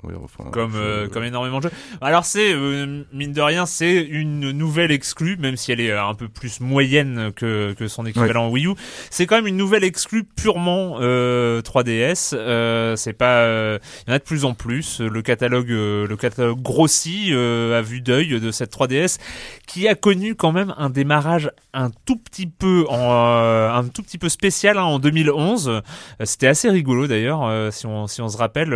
comme 0.51 0.73
euh, 0.77 1.09
comme 1.09 1.25
énormément 1.25 1.59
de 1.59 1.65
jeux. 1.65 1.73
Alors 2.01 2.25
c'est 2.25 2.55
mine 3.13 3.33
de 3.33 3.41
rien, 3.41 3.50
c'est 3.67 4.01
une 4.03 4.51
nouvelle 4.53 4.91
exclue, 4.91 5.37
même 5.37 5.57
si 5.57 5.73
elle 5.73 5.81
est 5.81 5.91
euh, 5.91 6.05
un 6.05 6.15
peu 6.15 6.29
plus 6.29 6.61
moyenne 6.61 7.33
que, 7.35 7.75
que 7.75 7.89
son 7.89 8.07
équivalent 8.07 8.49
Wii 8.49 8.67
U. 8.67 8.75
C'est 9.11 9.27
quand 9.27 9.37
même 9.37 9.47
une 9.47 9.57
nouvelle 9.57 9.85
exclue 9.85 10.25
purement 10.25 10.99
euh, 11.01 11.61
3DS. 11.63 12.35
Euh, 12.35 12.97
c'est 12.97 13.13
pas, 13.13 13.41
euh, 13.41 13.79
il 14.07 14.11
y 14.11 14.13
en 14.13 14.17
a 14.17 14.19
de 14.19 14.25
plus 14.25 14.45
en 14.45 14.55
plus. 14.55 15.01
Le 15.01 15.23
catalogue, 15.23 15.71
euh, 15.71 16.07
le 16.07 16.17
catalogue 16.17 16.61
grossit 16.61 17.33
à 17.33 17.83
vue 17.83 18.01
d'œil 18.01 18.41
de 18.41 18.51
cette 18.51 18.73
3DS, 18.73 19.19
qui 19.67 19.89
a 19.89 19.95
connu 19.95 20.35
quand 20.35 20.53
même 20.53 20.75
un 20.79 20.91
démarrage 20.91 21.51
un 21.73 21.91
tout 22.05 22.17
petit 22.17 22.47
peu 22.47 22.85
en, 22.89 23.11
un 23.11 23.85
tout 23.89 24.03
petit 24.03 24.19
peu 24.19 24.29
spécial 24.29 24.79
hein, 24.79 24.83
en 24.85 24.99
2011. 24.99 25.83
C'était 26.25 26.49
assez 26.49 26.69
rigolo 26.69 27.07
d'ailleurs, 27.07 27.73
si 27.73 27.87
on 27.87 28.07
si 28.07 28.21
on 28.21 28.29
se 28.29 28.37
rappelle, 28.37 28.71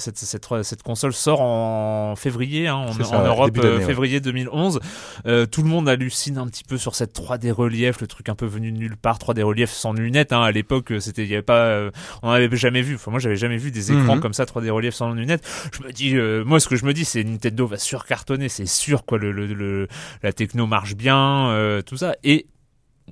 cette, 0.00 0.18
cette 0.18 0.46
cette 0.62 0.82
console 0.82 1.12
sort 1.12 1.40
en 1.40 2.14
février 2.16 2.68
hein, 2.68 2.74
en, 2.76 3.14
en 3.14 3.24
Europe, 3.26 3.60
février 3.84 4.01
février 4.02 4.20
2011. 4.20 4.80
Euh, 5.26 5.46
tout 5.46 5.62
le 5.62 5.68
monde 5.68 5.88
hallucine 5.88 6.38
un 6.38 6.46
petit 6.46 6.64
peu 6.64 6.76
sur 6.76 6.94
cette 6.96 7.14
3D 7.14 7.52
relief, 7.52 8.00
le 8.00 8.08
truc 8.08 8.28
un 8.28 8.34
peu 8.34 8.46
venu 8.46 8.72
de 8.72 8.78
nulle 8.78 8.96
part, 8.96 9.18
3D 9.18 9.42
relief 9.42 9.70
sans 9.70 9.92
lunettes. 9.92 10.32
Hein. 10.32 10.42
À 10.42 10.50
l'époque, 10.50 10.92
c'était, 10.98 11.22
il 11.22 11.30
y 11.30 11.34
avait 11.34 11.42
pas, 11.42 11.90
on 12.22 12.32
n'avait 12.32 12.56
jamais 12.56 12.82
vu. 12.82 12.96
Enfin, 12.96 13.12
moi, 13.12 13.20
j'avais 13.20 13.36
jamais 13.36 13.58
vu 13.58 13.70
des 13.70 13.92
écrans 13.92 14.16
mhm. 14.16 14.20
comme 14.20 14.32
ça 14.32 14.44
3D 14.44 14.70
relief 14.70 14.94
sans 14.94 15.12
lunettes. 15.12 15.46
Je 15.72 15.86
me 15.86 15.92
dis, 15.92 16.14
moi, 16.44 16.58
ce 16.58 16.68
que 16.68 16.74
je 16.76 16.84
me 16.84 16.92
dis, 16.92 17.04
c'est 17.04 17.22
Nintendo 17.22 17.66
va 17.66 17.78
surcartonner, 17.78 18.48
c'est 18.48 18.66
sûr 18.66 19.04
quoi. 19.04 19.18
Le, 19.18 19.30
le, 19.30 19.88
la 20.22 20.32
techno 20.32 20.66
marche 20.66 20.96
bien, 20.96 21.80
tout 21.86 21.96
ça. 21.96 22.16
Et 22.24 22.46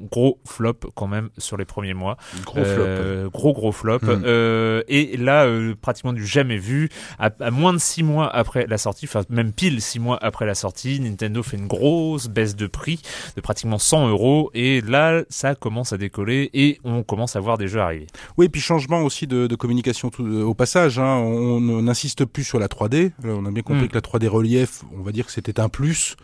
gros 0.00 0.38
flop 0.45 0.75
quand 0.95 1.07
même 1.07 1.30
sur 1.38 1.57
les 1.57 1.64
premiers 1.64 1.95
mois. 1.95 2.16
Gros 2.45 2.64
flop. 2.64 2.85
Euh, 2.85 3.28
gros 3.28 3.52
gros 3.52 3.73
flop. 3.73 3.99
Hmm. 4.02 4.23
Euh, 4.25 4.83
et 4.88 5.16
là, 5.16 5.45
euh, 5.45 5.75
pratiquement 5.80 6.12
du 6.12 6.26
jamais 6.26 6.57
vu. 6.57 6.88
À, 7.19 7.50
moins 7.50 7.73
de 7.73 7.78
six 7.78 8.02
mois 8.02 8.28
après 8.35 8.66
la 8.66 8.78
sortie, 8.78 9.07
enfin 9.07 9.23
même 9.28 9.52
pile 9.52 9.80
six 9.80 9.99
mois 9.99 10.19
après 10.23 10.47
la 10.47 10.54
sortie, 10.54 11.00
Nintendo 11.00 11.42
fait 11.42 11.57
une 11.57 11.66
grosse 11.66 12.28
baisse 12.28 12.57
de 12.57 12.66
prix 12.66 13.00
de 13.37 13.40
pratiquement 13.40 13.78
100 13.78 14.09
euros. 14.09 14.50
Et 14.54 14.80
là, 14.80 15.23
ça 15.28 15.54
commence 15.54 15.92
à 15.92 15.99
décoller 15.99 16.50
et 16.54 16.78
on 16.85 17.02
commence 17.02 17.37
à 17.37 17.40
voir 17.40 17.59
des 17.59 17.69
jeux 17.69 17.80
arriver. 17.80 18.07
Oui, 18.37 18.47
et 18.47 18.49
puis 18.49 18.61
changement 18.61 19.02
aussi 19.02 19.26
de, 19.26 19.54
communication 19.54 20.11
tout, 20.11 20.25
au 20.25 20.54
passage. 20.54 20.99
Hein. 20.99 21.16
On 21.16 21.61
n'insiste 21.83 22.25
plus 22.25 22.45
sur 22.45 22.59
la 22.59 22.69
3D. 22.69 23.12
on 23.25 23.45
a 23.45 23.50
bien 23.50 23.62
compris 23.62 23.85
hmm. 23.85 23.88
que 23.88 23.95
la 23.95 24.00
3D 24.00 24.28
relief, 24.28 24.83
on 24.97 25.02
va 25.02 25.12
dire 25.12 25.26
que 25.26 25.33
c'était 25.33 25.61
un 25.61 25.69
plus, 25.69 26.16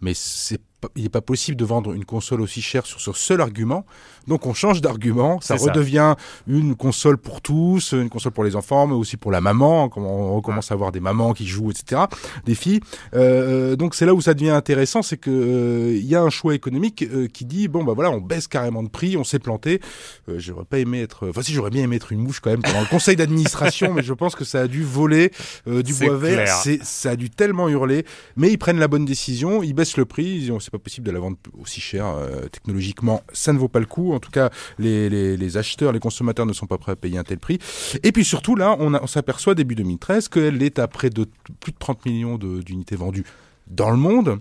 mais 0.00 0.12
c'est 0.14 0.60
il 0.96 1.04
n'est 1.04 1.08
pas 1.08 1.20
possible 1.20 1.56
de 1.56 1.64
vendre 1.64 1.92
une 1.92 2.04
console 2.04 2.40
aussi 2.40 2.62
chère 2.62 2.86
sur 2.86 3.00
ce 3.00 3.12
seul 3.12 3.40
argument. 3.40 3.84
Donc 4.28 4.46
on 4.46 4.54
change 4.54 4.80
d'argument, 4.80 5.40
ça 5.40 5.56
redevient 5.56 6.14
une 6.46 6.76
console 6.76 7.18
pour 7.18 7.40
tous, 7.40 7.92
une 7.92 8.08
console 8.08 8.32
pour 8.32 8.44
les 8.44 8.56
enfants, 8.56 8.86
mais 8.86 8.94
aussi 8.94 9.16
pour 9.16 9.32
la 9.32 9.40
maman. 9.40 9.90
On 9.96 10.36
recommence 10.36 10.70
à 10.70 10.74
avoir 10.74 10.92
des 10.92 11.00
mamans 11.00 11.32
qui 11.32 11.46
jouent, 11.46 11.70
etc. 11.70 12.02
Des 12.44 12.54
filles. 12.54 12.80
Euh, 13.14 13.76
donc 13.76 13.94
c'est 13.94 14.06
là 14.06 14.14
où 14.14 14.20
ça 14.20 14.34
devient 14.34 14.50
intéressant, 14.50 15.02
c'est 15.02 15.16
que 15.16 15.30
euh, 15.30 15.96
il 15.96 16.06
y 16.06 16.14
a 16.14 16.22
un 16.22 16.30
choix 16.30 16.54
économique 16.54 17.02
euh, 17.02 17.28
qui 17.28 17.44
dit 17.44 17.68
bon 17.68 17.84
bah 17.84 17.92
voilà, 17.94 18.10
on 18.10 18.20
baisse 18.20 18.48
carrément 18.48 18.82
de 18.82 18.88
prix, 18.88 19.16
on 19.16 19.24
s'est 19.24 19.38
planté. 19.38 19.80
Euh, 20.28 20.38
j'aurais 20.38 20.64
pas 20.64 20.78
aimé 20.78 21.02
être, 21.02 21.28
enfin 21.28 21.42
si 21.42 21.52
j'aurais 21.52 21.70
bien 21.70 21.82
aimé 21.82 21.96
être 21.96 22.12
une 22.12 22.20
mouche 22.20 22.40
quand 22.40 22.50
même 22.50 22.62
pendant 22.62 22.80
le 22.80 22.86
conseil 22.86 23.16
d'administration, 23.16 23.92
mais 23.94 24.02
je 24.02 24.12
pense 24.12 24.34
que 24.34 24.44
ça 24.44 24.60
a 24.60 24.68
dû 24.68 24.82
voler 24.82 25.30
du 25.66 25.94
bois 25.94 26.16
vert. 26.16 26.48
Ça 26.82 27.10
a 27.10 27.16
dû 27.16 27.30
tellement 27.30 27.68
hurler, 27.68 28.04
mais 28.36 28.50
ils 28.50 28.58
prennent 28.58 28.78
la 28.78 28.88
bonne 28.88 29.04
décision, 29.04 29.62
ils 29.62 29.72
baissent 29.72 29.96
le 29.96 30.04
prix, 30.04 30.24
ils 30.24 30.52
pas 30.72 30.78
possible 30.78 31.06
de 31.06 31.12
la 31.12 31.20
vendre 31.20 31.36
aussi 31.60 31.80
cher 31.80 32.16
technologiquement, 32.50 33.22
ça 33.32 33.52
ne 33.52 33.58
vaut 33.58 33.68
pas 33.68 33.80
le 33.80 33.86
coup. 33.86 34.12
En 34.12 34.20
tout 34.20 34.30
cas, 34.30 34.50
les, 34.78 35.56
acheteurs, 35.56 35.92
les 35.92 36.00
consommateurs 36.00 36.46
ne 36.46 36.52
sont 36.52 36.66
pas 36.66 36.78
prêts 36.78 36.92
à 36.92 36.96
payer 36.96 37.18
un 37.18 37.24
tel 37.24 37.38
prix. 37.38 37.58
Et 38.02 38.10
puis 38.12 38.24
surtout, 38.24 38.56
là, 38.56 38.76
on, 38.78 38.94
on 38.94 39.06
s'aperçoit 39.06 39.54
début 39.54 39.74
2013 39.74 40.28
qu'elle 40.28 40.62
est 40.62 40.78
à 40.78 40.88
près 40.88 41.10
de 41.10 41.26
plus 41.60 41.72
de 41.72 41.78
30 41.78 42.06
millions 42.06 42.38
d'unités 42.38 42.96
vendues 42.96 43.24
dans 43.72 43.90
le 43.90 43.96
monde, 43.96 44.38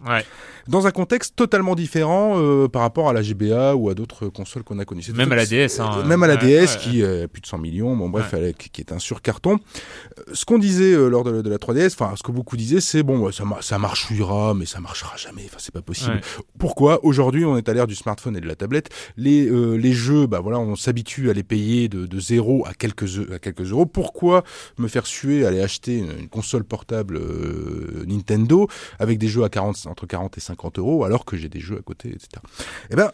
dans 0.68 0.88
un 0.88 0.92
contexte 0.92 1.36
totalement 1.36 1.76
différent 1.76 2.34
euh, 2.36 2.68
par 2.68 2.82
rapport 2.82 3.10
à 3.10 3.14
la 3.14 3.22
GBA 3.22 3.76
ou 3.76 3.90
à 3.90 3.94
d'autres 3.94 4.28
consoles 4.28 4.64
qu'on 4.64 4.80
a 4.80 4.86
connues. 4.86 5.04
Même 5.14 5.32
à 5.32 5.36
la 5.36 5.46
DS. 5.46 5.80
Hein, 5.80 6.00
euh, 6.00 6.06
même 6.06 6.24
à 6.24 6.28
la 6.28 6.38
DS 6.38 6.78
qui 6.80 7.04
a 7.04 7.28
plus 7.28 7.42
de 7.42 7.48
100 7.48 7.58
millions, 7.58 7.96
bon 7.96 8.10
bref, 8.10 8.34
qui 8.58 8.82
est 8.82 8.92
un 8.92 9.00
surcarton. 9.00 9.60
Euh, 10.18 10.24
ce 10.34 10.46
qu'on 10.46 10.60
disait 10.60 10.96
lors 11.10 11.24
de, 11.24 11.50
la 11.50 11.58
3DS, 11.58 11.94
enfin 11.94 12.14
ce 12.16 12.24
que 12.24 12.32
beaucoup 12.32 12.58
disaient, 12.58 12.82
c'est 12.82 13.04
bon, 13.04 13.32
ça, 13.32 13.44
ça 13.62 13.78
marchera, 13.78 14.54
mais 14.54 14.66
ça 14.66 14.80
marchera 14.80 15.16
jamais, 15.18 15.44
enfin 15.46 15.58
c'est 15.60 15.74
pas 15.74 15.82
possible. 15.82 16.22
Pourquoi 16.60 17.04
Aujourd'hui, 17.04 17.46
on 17.46 17.58
est 17.58 17.68
à 17.68 17.74
l'ère 17.74 17.88
du 17.88 17.96
smartphone 17.96 18.36
et 18.38 18.42
de 18.42 18.48
la 18.48 18.56
tablette? 18.56 18.90
Les, 19.18 19.50
les 19.78 19.94
jeux, 19.94 20.28
bah 20.28 20.40
voilà, 20.40 20.60
on 20.60 20.76
s'habitue 20.76 21.30
à 21.30 21.34
les 21.34 21.44
payer 21.44 21.90
de, 21.90 22.06
de 22.06 22.20
0 22.20 22.66
à 22.68 22.74
quelques, 22.74 23.32
à 23.32 23.40
quelques 23.40 23.72
euros. 23.72 23.86
Pourquoi 23.86 24.44
me 24.78 24.88
faire 24.88 25.06
suer, 25.06 25.46
aller 25.46 25.62
acheter 25.62 25.98
une, 25.98 26.30
console 26.30 26.64
portable 26.64 27.20
Nintendo 28.08 28.68
avec 29.00 29.18
des 29.22 29.28
jeux 29.28 29.44
à 29.44 29.50
40, 29.50 29.86
entre 29.86 30.08
40 30.08 30.38
et 30.38 30.42
50 30.42 30.80
euros, 30.80 31.06
alors 31.06 31.26
que 31.26 31.38
j'ai 31.38 31.48
des 31.48 31.60
jeux 31.60 31.78
à 31.78 31.82
côté, 31.82 32.10
etc. 32.10 32.42
Eh 32.90 32.96
ben, 32.96 33.12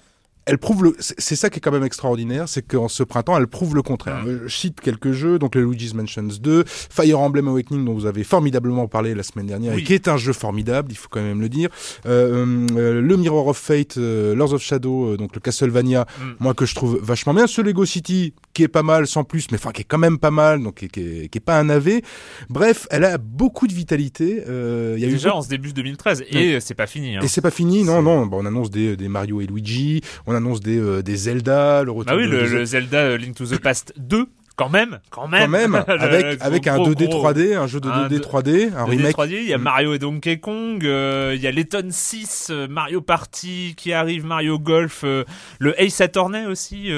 elle 0.48 0.58
prouve 0.58 0.86
le, 0.86 0.96
c'est 1.00 1.36
ça 1.36 1.50
qui 1.50 1.58
est 1.58 1.62
quand 1.62 1.72
même 1.72 1.84
extraordinaire, 1.84 2.48
c'est 2.48 2.66
qu'en 2.66 2.88
ce 2.88 3.04
printemps, 3.04 3.38
elle 3.38 3.48
prouve 3.48 3.76
le 3.76 3.82
contraire. 3.82 4.24
Je 4.26 4.56
cite 4.56 4.80
quelques 4.80 5.12
jeux, 5.12 5.38
donc 5.40 5.56
les 5.56 5.62
Luigi's 5.62 5.94
Mansions 5.94 6.24
2, 6.24 6.64
Fire 6.66 7.20
Emblem 7.20 7.48
Awakening 7.50 7.86
dont 7.86 7.94
vous 7.94 8.06
avez 8.06 8.24
formidablement 8.24 8.88
parlé 8.88 9.14
la 9.14 9.24
semaine 9.24 9.46
dernière 9.46 9.74
et 9.74 9.84
qui 9.84 9.94
est 9.94 10.08
un 10.08 10.18
jeu 10.18 10.34
formidable, 10.34 10.92
il 10.92 10.98
faut 10.98 11.10
quand 11.10 11.22
même 11.22 11.42
le 11.42 11.50
dire. 11.50 11.70
Euh, 12.06 12.66
euh, 12.76 13.02
le 13.02 13.18
Mirror 13.18 13.48
of 13.48 13.58
Fate, 13.58 13.98
euh, 13.98 14.36
Lords 14.36 14.54
of 14.54 14.62
Shadow, 14.62 15.18
donc 15.18 15.36
le 15.36 15.42
Castlevania, 15.42 16.06
mm. 16.20 16.24
moi 16.40 16.54
que 16.54 16.66
je 16.66 16.76
trouve 16.76 17.00
vachement 17.02 17.34
bien. 17.34 17.48
Ce 17.48 17.62
Lego 17.62 17.86
City 17.86 18.34
qui 18.54 18.64
est 18.64 18.68
pas 18.68 18.84
mal 18.84 19.06
sans 19.06 19.24
plus, 19.24 19.48
mais 19.52 19.58
enfin 19.58 19.72
qui 19.72 19.82
est 19.82 19.86
quand 19.86 19.98
même 19.98 20.18
pas 20.18 20.32
mal, 20.32 20.64
donc 20.64 20.76
qui, 20.76 20.86
est, 20.86 20.90
qui 21.30 21.38
est, 21.38 21.40
pas 21.44 21.60
un 21.60 21.70
AV. 21.70 22.02
Bref, 22.50 22.88
elle 22.90 23.04
a 23.04 23.18
beaucoup 23.18 23.68
de 23.68 23.74
vitalité. 23.74 24.44
Il 24.48 25.00
y 25.00 25.06
a 25.06 25.10
Déjà 25.10 25.30
eu... 25.30 25.32
en 25.34 25.42
ce 25.42 25.50
début 25.50 25.74
2013 25.74 26.24
et 26.32 26.60
c'est 26.60 26.74
pas 26.74 26.88
fini. 26.88 27.18
Hein. 27.18 27.22
Et 27.22 27.28
c'est 27.28 27.42
pas 27.42 27.52
fini, 27.52 27.84
non, 27.84 28.02
non. 28.02 28.26
Bon, 28.26 28.42
on 28.42 28.46
annonce 28.46 28.70
des, 28.70 28.96
des 28.96 29.10
Mario 29.10 29.42
et 29.42 29.46
Luigi, 29.46 30.02
on 30.26 30.37
annonce 30.38 30.62
des, 30.62 30.80
euh, 30.80 31.02
des 31.04 31.16
Zelda, 31.16 31.84
le 31.84 31.92
retour 31.92 32.14
ah 32.14 32.18
oui, 32.18 32.28
le, 32.28 32.66
Zelda 32.66 32.98
euh, 33.00 33.18
Link 33.18 33.36
to 33.36 33.46
the 33.46 33.60
Past 33.60 33.94
2 33.98 34.28
quand 34.58 34.70
même, 34.70 35.00
quand 35.12 35.28
même. 35.28 35.44
Quand 35.44 35.48
même, 35.50 35.76
avec, 35.88 36.42
avec 36.42 36.68
un 36.68 36.80
2D 36.80 37.08
3D, 37.08 37.56
un 37.56 37.68
jeu 37.68 37.80
de 37.80 37.90
2D 37.90 38.20
3D, 38.20 38.76
un 38.76 38.86
remake. 38.86 39.16
3D, 39.16 39.34
il 39.34 39.48
y 39.48 39.54
a 39.54 39.60
mm. 39.60 39.62
Mario 39.62 39.94
et 39.94 40.00
Donkey 40.00 40.40
Kong, 40.40 40.84
euh, 40.84 41.34
il 41.36 41.42
y 41.42 41.48
a 41.48 41.52
Letton 41.52 41.90
6, 41.92 42.52
Mario 42.68 43.02
Party 43.02 43.76
qui 43.78 43.94
arrive, 43.94 44.26
Mario 44.26 44.58
Golf, 44.58 45.04
le 45.04 45.82
Ace 45.82 46.02
Attorney 46.02 46.48
aussi, 46.48 46.90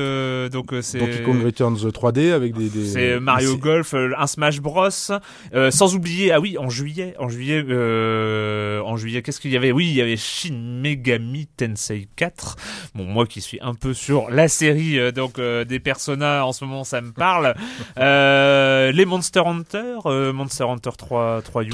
donc 0.51 0.73
c'est... 0.81 0.99
Donkey 0.99 1.21
Kong 1.23 1.43
Returns 1.43 1.75
3D 1.75 2.31
avec 2.31 2.55
des... 2.55 2.69
des... 2.69 2.85
C'est 2.85 3.19
Mario 3.19 3.57
Golf, 3.57 3.93
un 3.93 4.27
Smash 4.27 4.61
Bros, 4.61 4.89
sans 4.89 5.95
oublier, 5.95 6.31
ah 6.31 6.39
oui, 6.39 6.57
en 6.57 6.69
juillet, 6.69 7.13
en 7.19 7.27
juillet, 7.27 7.61
en 7.61 8.95
juillet, 8.95 9.21
qu'est-ce 9.21 9.41
qu'il 9.41 9.51
y 9.51 9.57
avait? 9.57 9.73
Oui, 9.73 9.87
il 9.87 9.95
y 9.95 10.01
avait 10.01 10.17
Shin 10.17 10.79
Megami 10.81 11.47
Tensei 11.57 12.07
4. 12.15 12.55
Bon, 12.95 13.03
moi 13.03 13.25
qui 13.25 13.41
suis 13.41 13.59
un 13.61 13.73
peu 13.73 13.93
sur 13.93 14.29
la 14.29 14.47
série, 14.47 15.11
donc 15.11 15.41
des 15.41 15.79
personnages 15.79 16.43
en 16.43 16.53
ce 16.53 16.63
moment, 16.63 16.85
ça 16.85 17.01
me 17.01 17.11
parle. 17.11 17.48
Euh, 17.97 18.91
les 18.91 19.05
Monster 19.05 19.41
Hunter, 19.45 19.97
euh, 20.05 20.33
Monster 20.33 20.65
Hunter 20.65 20.91
3, 20.97 21.41
3 21.41 21.63
U. 21.63 21.69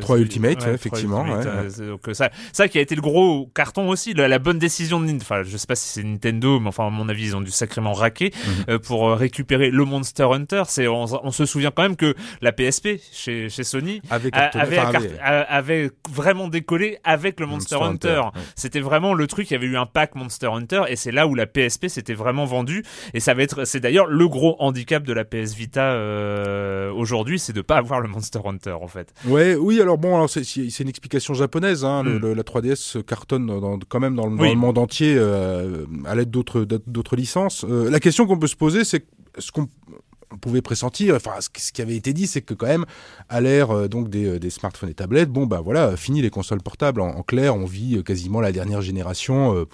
3, 0.00 0.18
Ultimate, 0.18 0.66
effectivement. 0.66 1.24
donc 1.24 2.00
ça, 2.12 2.30
ça 2.52 2.68
qui 2.68 2.78
a 2.78 2.80
été 2.80 2.94
le 2.94 3.00
gros 3.00 3.50
carton 3.54 3.88
aussi, 3.88 4.14
la, 4.14 4.38
bonne 4.38 4.58
décision 4.58 5.00
de 5.00 5.06
Nintendo. 5.06 5.22
Enfin, 5.22 5.42
je 5.44 5.56
sais 5.56 5.66
pas 5.66 5.74
si 5.74 5.88
c'est 5.88 6.02
Nintendo, 6.02 6.60
mais 6.60 6.68
enfin, 6.68 6.86
à 6.86 6.90
mon 6.90 7.08
avis, 7.08 7.26
ils 7.26 7.36
ont 7.36 7.40
dû 7.40 7.50
sacrément 7.50 7.92
raquer 7.92 8.32
mhm. 8.34 8.64
euh, 8.68 8.78
pour 8.78 9.10
récupérer 9.10 9.70
le 9.70 9.84
Monster 9.84 10.28
Hunter. 10.32 10.62
C'est, 10.66 10.88
on, 10.88 11.30
se 11.30 11.46
souvient 11.46 11.70
quand 11.70 11.82
même 11.82 11.96
que 11.96 12.14
la 12.40 12.52
PSP 12.52 13.00
chez, 13.12 13.48
chez 13.48 13.64
Sony 13.64 14.02
avait, 14.10 14.30
avait, 14.32 15.90
vraiment 16.10 16.48
décollé 16.48 16.98
avec 17.04 17.40
le 17.40 17.46
Monster, 17.46 17.76
Hunter. 17.80 18.22
C'était 18.54 18.80
vraiment 18.80 19.14
le 19.14 19.26
truc. 19.26 19.50
Il 19.50 19.54
y 19.54 19.56
avait 19.56 19.66
eu 19.66 19.76
un 19.76 19.86
pack 19.86 20.14
Monster 20.14 20.48
Hunter 20.48 20.82
et 20.88 20.96
c'est 20.96 21.12
là 21.12 21.26
où 21.26 21.34
la 21.34 21.46
PSP 21.46 21.88
s'était 21.88 22.14
vraiment 22.14 22.44
vendue. 22.44 22.84
Et 23.14 23.20
ça 23.20 23.34
va 23.34 23.42
être, 23.42 23.64
c'est 23.64 23.80
d'ailleurs 23.80 24.06
le 24.06 24.28
gros 24.28 24.56
handicap 24.58 25.02
de 25.02 25.11
de 25.12 25.16
la 25.16 25.24
PS 25.24 25.54
Vita 25.54 25.92
euh, 25.92 26.90
aujourd'hui, 26.92 27.38
c'est 27.38 27.52
de 27.52 27.60
pas 27.60 27.76
avoir 27.76 28.00
le 28.00 28.08
Monster 28.08 28.40
Hunter 28.44 28.76
en 28.80 28.88
fait. 28.88 29.12
Ouais, 29.26 29.54
oui, 29.54 29.80
alors 29.80 29.98
bon, 29.98 30.14
alors 30.14 30.30
c'est, 30.30 30.42
une 30.42 30.88
explication 30.88 31.34
japonaise. 31.34 31.84
Hein, 31.84 32.02
hmm. 32.02 32.32
la 32.32 32.42
3DS 32.42 33.02
cartonne 33.02 33.46
dans, 33.46 33.78
quand 33.88 34.00
même 34.00 34.16
dans 34.16 34.26
le, 34.26 34.54
monde 34.54 34.78
entier 34.78 35.14
euh, 35.16 35.84
à 36.06 36.14
l'aide 36.14 36.30
d'autres 36.30 36.64
d'autres 36.64 37.16
licences. 37.16 37.64
Euh, 37.68 37.90
la 37.90 38.00
question 38.00 38.26
qu'on 38.26 38.38
peut 38.38 38.46
se 38.46 38.56
poser, 38.56 38.84
c'est 38.84 39.04
ce 39.38 39.52
qu'on 39.52 39.68
pouvait 40.40 40.62
pressentir, 40.62 41.14
enfin 41.14 41.32
ce, 41.40 41.72
qui 41.72 41.82
avait 41.82 41.96
été 41.96 42.14
dit, 42.14 42.26
c'est 42.26 42.40
que 42.40 42.54
quand 42.54 42.66
même 42.66 42.86
à 43.28 43.42
l'ère 43.42 43.88
donc 43.90 44.08
des, 44.08 44.38
des, 44.38 44.50
smartphones 44.50 44.88
et 44.88 44.94
tablettes, 44.94 45.28
bon 45.28 45.46
bah 45.46 45.60
voilà, 45.62 45.94
fini 45.96 46.22
les 46.22 46.30
consoles 46.30 46.62
portables. 46.62 47.02
En, 47.02 47.22
clair, 47.22 47.54
on 47.54 47.66
vit 47.66 48.02
quasiment 48.02 48.40
la 48.40 48.50
dernière 48.50 48.80
génération. 48.80 49.66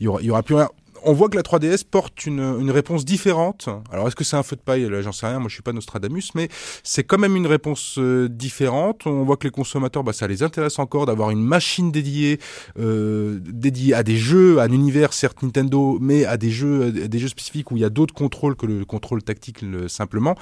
Il 0.00 0.04
y 0.04 0.08
aura, 0.08 0.22
y 0.22 0.30
aura 0.30 0.42
plus 0.42 0.54
rien 0.54 0.70
on 1.04 1.12
voit 1.12 1.28
que 1.28 1.36
la 1.36 1.42
3DS 1.42 1.84
porte 1.84 2.26
une, 2.26 2.40
une 2.60 2.70
réponse 2.70 3.04
différente. 3.04 3.68
Alors, 3.92 4.08
est-ce 4.08 4.16
que 4.16 4.24
c'est 4.24 4.36
un 4.36 4.42
feu 4.42 4.56
de 4.56 4.60
paille? 4.60 4.88
Là, 4.88 5.02
j'en 5.02 5.12
sais 5.12 5.26
rien. 5.26 5.38
Moi, 5.38 5.48
je 5.48 5.54
suis 5.54 5.62
pas 5.62 5.72
Nostradamus, 5.72 6.30
mais 6.34 6.48
c'est 6.82 7.04
quand 7.04 7.18
même 7.18 7.36
une 7.36 7.46
réponse 7.46 7.96
euh, 7.98 8.28
différente. 8.28 9.06
On 9.06 9.24
voit 9.24 9.36
que 9.36 9.46
les 9.46 9.50
consommateurs, 9.50 10.04
bah, 10.04 10.12
ça 10.12 10.26
les 10.26 10.42
intéresse 10.42 10.78
encore 10.78 11.06
d'avoir 11.06 11.30
une 11.30 11.42
machine 11.42 11.90
dédiée, 11.90 12.38
euh, 12.78 13.38
dédiée 13.40 13.94
à 13.94 14.02
des 14.02 14.16
jeux, 14.16 14.58
à 14.58 14.64
un 14.64 14.72
univers 14.72 15.12
certes 15.12 15.42
Nintendo, 15.42 15.98
mais 16.00 16.24
à 16.24 16.36
des 16.36 16.50
jeux, 16.50 16.92
des 16.92 17.18
jeux 17.18 17.28
spécifiques 17.28 17.70
où 17.70 17.76
il 17.76 17.80
y 17.80 17.84
a 17.84 17.90
d'autres 17.90 18.14
contrôles 18.14 18.56
que 18.56 18.66
le 18.66 18.84
contrôle 18.84 19.22
tactique 19.22 19.64
simplement. 19.88 20.34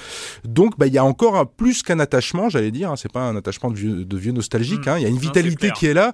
Donc, 0.45 0.79
bah, 0.79 0.87
il 0.87 0.93
y 0.93 0.99
a 0.99 1.05
encore 1.05 1.49
plus 1.49 1.83
qu'un 1.83 2.01
attachement, 2.01 2.49
j'allais 2.49 2.71
dire. 2.71 2.91
Hein. 2.91 2.97
c'est 2.97 3.13
pas 3.13 3.23
un 3.23 3.37
attachement 3.37 3.71
de 3.71 3.77
vieux, 3.77 4.05
de 4.05 4.17
vieux 4.17 4.33
nostalgique. 4.33 4.87
Mmh. 4.87 4.91
Hein. 4.91 4.99
Il 4.99 5.03
y 5.03 5.07
a 5.07 5.11
une 5.11 5.19
vitalité 5.19 5.71
qui 5.71 5.87
est 5.87 5.95
là. 5.95 6.13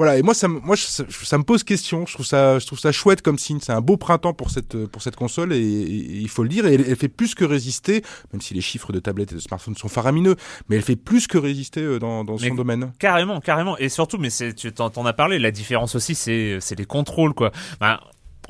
Voilà, 0.00 0.16
et 0.16 0.22
moi, 0.22 0.32
ça, 0.32 0.48
moi, 0.48 0.76
ça, 0.78 1.36
me 1.36 1.42
pose 1.42 1.62
question. 1.62 2.06
Je 2.06 2.14
trouve 2.14 2.24
ça, 2.24 2.58
je 2.58 2.64
trouve 2.66 2.78
ça 2.78 2.90
chouette 2.90 3.20
comme 3.20 3.36
signe. 3.36 3.58
C'est 3.60 3.72
un 3.72 3.82
beau 3.82 3.98
printemps 3.98 4.32
pour 4.32 4.48
cette, 4.48 4.86
pour 4.86 5.02
cette 5.02 5.14
console, 5.14 5.52
et, 5.52 5.60
il 5.60 6.28
faut 6.30 6.42
le 6.42 6.48
dire. 6.48 6.64
Et 6.64 6.72
elle, 6.72 6.96
fait 6.96 7.10
plus 7.10 7.34
que 7.34 7.44
résister, 7.44 8.02
même 8.32 8.40
si 8.40 8.54
les 8.54 8.62
chiffres 8.62 8.94
de 8.94 8.98
tablettes 8.98 9.32
et 9.32 9.34
de 9.34 9.40
smartphones 9.40 9.76
sont 9.76 9.90
faramineux, 9.90 10.36
mais 10.70 10.76
elle 10.76 10.82
fait 10.82 10.96
plus 10.96 11.26
que 11.26 11.36
résister 11.36 11.82
euh, 11.82 11.98
dans, 11.98 12.24
dans 12.24 12.38
son 12.38 12.54
domaine. 12.54 12.94
Carrément, 12.98 13.40
carrément. 13.40 13.76
Et 13.76 13.90
surtout, 13.90 14.16
mais 14.16 14.30
tu 14.30 14.72
t'en 14.72 15.04
as 15.04 15.12
parlé. 15.12 15.38
La 15.38 15.50
différence 15.50 15.94
aussi, 15.94 16.14
c'est, 16.14 16.56
c'est 16.60 16.78
les 16.78 16.86
contrôles, 16.86 17.34
quoi. 17.34 17.52
Bah, 17.78 18.00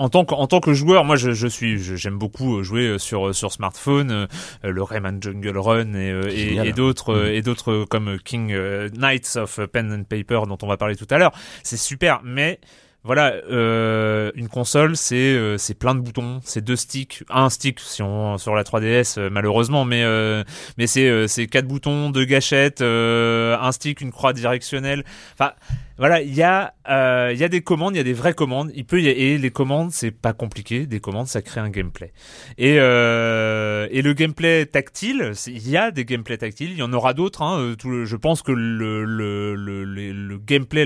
en 0.01 0.09
tant 0.09 0.25
que 0.25 0.35
en 0.35 0.47
tant 0.47 0.61
que 0.61 0.73
joueur, 0.73 1.05
moi 1.05 1.17
je, 1.17 1.33
je 1.33 1.47
suis 1.47 1.79
j'aime 1.79 2.19
beaucoup 2.19 2.63
jouer 2.63 2.99
sur 2.99 3.35
sur 3.35 3.53
smartphone, 3.53 4.27
le 4.63 4.83
Rayman 4.83 5.23
Jungle 5.23 5.59
Run 5.59 5.95
et, 5.95 6.57
et, 6.67 6.73
d'autres 6.73 7.15
mm. 7.15 7.27
et 7.27 7.43
d'autres 7.43 7.85
comme 7.85 8.19
King 8.25 8.55
Knights 8.95 9.37
of 9.37 9.61
Pen 9.67 9.93
and 9.93 10.05
Paper 10.05 10.43
dont 10.49 10.59
on 10.63 10.67
va 10.67 10.77
parler 10.77 10.97
tout 10.97 11.07
à 11.11 11.19
l'heure. 11.19 11.33
C'est 11.63 11.77
super, 11.77 12.21
mais 12.25 12.59
voilà, 13.03 13.33
euh, 13.51 14.31
une 14.35 14.49
console, 14.49 14.95
c'est 14.95 15.15
euh, 15.15 15.57
c'est 15.57 15.73
plein 15.73 15.95
de 15.95 16.01
boutons, 16.01 16.41
c'est 16.45 16.63
deux 16.63 16.77
sticks, 16.77 17.25
un 17.31 17.49
stick 17.49 17.81
si 17.81 18.03
on 18.03 18.37
sur 18.37 18.55
la 18.55 18.63
3DS 18.63 19.19
euh, 19.19 19.31
malheureusement, 19.31 19.87
mais 19.87 20.05
euh, 20.05 20.45
mais 20.77 20.87
c'est 20.87 21.27
c'est 21.27 21.47
quatre 21.47 21.67
boutons, 21.67 22.11
deux 22.11 22.27
gâchettes, 22.27 22.83
un 22.83 23.73
stick, 23.73 24.03
une 24.03 24.13
croix 24.13 24.35
directionnelle. 24.35 25.05
Enfin, 25.33 25.53
voilà, 26.01 26.23
il 26.23 26.35
y 26.35 26.43
a 26.43 26.73
euh, 26.89 27.31
il 27.33 27.39
y 27.39 27.45
a 27.45 27.49
des 27.49 27.61
commandes, 27.61 27.95
il 27.95 27.99
y 27.99 28.01
a 28.01 28.05
des 28.05 28.15
vraies 28.15 28.33
commandes. 28.33 28.73
Il 28.75 28.87
peut 28.87 29.03
y 29.03 29.09
et 29.09 29.37
les 29.37 29.51
commandes 29.51 29.91
c'est 29.93 30.11
pas 30.11 30.33
compliqué. 30.33 30.87
Des 30.87 30.99
commandes 30.99 31.27
ça 31.27 31.43
crée 31.43 31.61
un 31.61 31.69
gameplay. 31.69 32.13
Et 32.57 32.77
euh, 32.79 33.87
et 33.91 34.01
le 34.01 34.15
gameplay 34.15 34.65
tactile, 34.65 35.33
il 35.47 35.69
y 35.69 35.77
a 35.77 35.91
des 35.91 36.07
gameplays 36.07 36.39
tactiles. 36.39 36.71
Il 36.71 36.79
y 36.79 36.83
en 36.83 36.93
aura 36.95 37.13
d'autres. 37.13 37.43
Hein. 37.43 37.75
Euh, 37.85 38.05
je 38.07 38.17
pense 38.17 38.41
que 38.41 38.51
le 38.51 39.05
le 39.05 39.55
le, 39.55 39.85
le, 39.85 40.39
gameplay, 40.39 40.85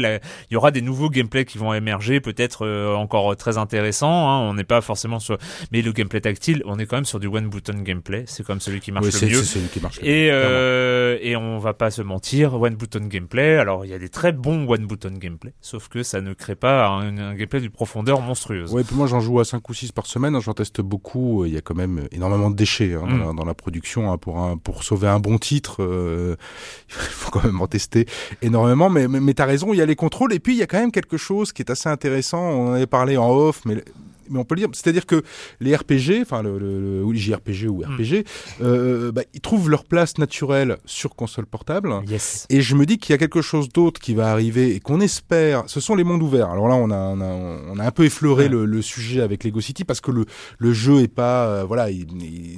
il 0.50 0.54
y 0.54 0.56
aura 0.56 0.72
des 0.72 0.82
nouveaux 0.82 1.10
gameplays 1.10 1.44
qui 1.44 1.58
vont 1.58 1.72
émerger, 1.72 2.20
peut-être 2.20 2.66
euh, 2.66 2.96
encore 2.96 3.36
très 3.36 3.56
intéressants. 3.56 4.28
Hein. 4.28 4.40
On 4.40 4.54
n'est 4.54 4.64
pas 4.64 4.80
forcément 4.80 5.20
sur, 5.20 5.38
mais 5.70 5.80
le 5.80 5.92
gameplay 5.92 6.22
tactile, 6.22 6.60
on 6.66 6.80
est 6.80 6.86
quand 6.86 6.96
même 6.96 7.04
sur 7.04 7.20
du 7.20 7.28
one 7.28 7.48
button 7.48 7.78
gameplay. 7.82 8.24
C'est 8.26 8.44
comme 8.44 8.58
celui 8.58 8.80
qui 8.80 8.90
marche 8.90 9.06
le 9.06 9.28
mieux. 9.28 9.34
C'est 9.36 9.58
celui 9.58 9.68
qui 9.68 9.78
marche. 9.78 10.00
Et 10.02 10.30
euh, 10.32 11.18
et 11.20 11.36
on 11.36 11.58
va 11.58 11.72
pas 11.72 11.92
se 11.92 12.02
mentir, 12.02 12.60
one 12.60 12.74
button 12.74 13.06
gameplay. 13.06 13.58
Alors 13.58 13.84
il 13.84 13.92
y 13.92 13.94
a 13.94 13.98
des 13.98 14.08
très 14.08 14.32
bons 14.32 14.66
one 14.68 14.86
button 14.86 15.03
gameplay, 15.10 15.54
sauf 15.60 15.88
que 15.88 16.02
ça 16.02 16.20
ne 16.20 16.32
crée 16.34 16.54
pas 16.54 16.86
un, 16.88 17.34
gameplay 17.34 17.60
d'une 17.60 17.70
profondeur 17.70 18.20
monstrueuse. 18.20 18.72
Ouais, 18.72 18.84
puis 18.84 18.96
moi 18.96 19.06
j'en 19.06 19.20
joue 19.20 19.40
à 19.40 19.44
5 19.44 19.68
ou 19.68 19.74
6 19.74 19.92
par 19.92 20.06
semaine, 20.06 20.34
hein, 20.34 20.40
j'en 20.40 20.54
teste 20.54 20.80
beaucoup, 20.80 21.44
il 21.44 21.52
y 21.52 21.56
a 21.56 21.60
quand 21.60 21.74
même 21.74 22.06
énormément 22.12 22.50
de 22.50 22.56
déchets 22.56 22.94
hein, 22.94 23.06
mm. 23.06 23.36
dans, 23.36 23.44
la, 23.44 23.54
production, 23.54 24.12
hein, 24.12 24.18
pour, 24.18 24.38
un, 24.38 24.56
pour 24.56 24.82
sauver 24.82 25.08
un 25.08 25.20
bon 25.20 25.38
titre, 25.38 25.82
euh, 25.82 26.36
il 26.88 26.94
faut 26.94 27.30
quand 27.30 27.44
même 27.44 27.60
en 27.60 27.66
tester 27.66 28.06
énormément, 28.42 28.90
mais, 28.90 29.08
mais, 29.08 29.20
mais 29.20 29.34
tu 29.34 29.42
as 29.42 29.46
raison, 29.46 29.72
il 29.72 29.78
y 29.78 29.82
a 29.82 29.86
les 29.86 29.96
contrôles, 29.96 30.32
et 30.32 30.40
puis 30.40 30.54
il 30.54 30.58
y 30.58 30.62
a 30.62 30.66
quand 30.66 30.80
même 30.80 30.92
quelque 30.92 31.16
chose 31.16 31.52
qui 31.52 31.62
est 31.62 31.70
assez 31.70 31.88
intéressant, 31.88 32.40
on 32.40 32.68
en 32.68 32.72
avait 32.72 32.86
parlé 32.86 33.16
en 33.16 33.30
off, 33.30 33.62
mais 33.64 33.82
mais 34.30 34.38
on 34.38 34.44
peut 34.44 34.54
le 34.54 34.60
dire. 34.60 34.68
C'est-à-dire 34.72 35.06
que 35.06 35.22
les 35.60 35.74
RPG, 35.74 36.20
enfin 36.22 36.42
le, 36.42 36.58
le, 36.58 37.02
le 37.02 37.14
JRPG 37.14 37.68
ou 37.68 37.82
hmm. 37.82 37.94
RPG, 37.94 38.24
euh, 38.62 39.12
bah, 39.12 39.22
ils 39.32 39.40
trouvent 39.40 39.70
leur 39.70 39.84
place 39.84 40.18
naturelle 40.18 40.78
sur 40.84 41.14
console 41.14 41.46
portable. 41.46 41.94
Yes. 42.08 42.46
Et 42.50 42.60
je 42.60 42.74
me 42.74 42.86
dis 42.86 42.98
qu'il 42.98 43.12
y 43.12 43.14
a 43.14 43.18
quelque 43.18 43.42
chose 43.42 43.68
d'autre 43.68 44.00
qui 44.00 44.14
va 44.14 44.30
arriver 44.30 44.74
et 44.74 44.80
qu'on 44.80 45.00
espère. 45.00 45.64
Ce 45.66 45.80
sont 45.80 45.94
les 45.94 46.04
mondes 46.04 46.22
ouverts. 46.22 46.50
Alors 46.50 46.68
là, 46.68 46.74
on 46.74 46.90
a, 46.90 46.96
on 46.96 47.20
a, 47.20 47.26
on 47.26 47.78
a 47.78 47.84
un 47.84 47.90
peu 47.90 48.04
effleuré 48.04 48.48
le, 48.48 48.64
le, 48.64 48.82
sujet 48.82 49.22
avec 49.22 49.44
Lego 49.44 49.60
City 49.60 49.84
parce 49.84 50.00
que 50.00 50.10
le, 50.10 50.26
le 50.58 50.72
jeu 50.72 51.00
est 51.00 51.08
pas, 51.08 51.46
euh, 51.46 51.64
voilà, 51.64 51.90
il, 51.90 52.06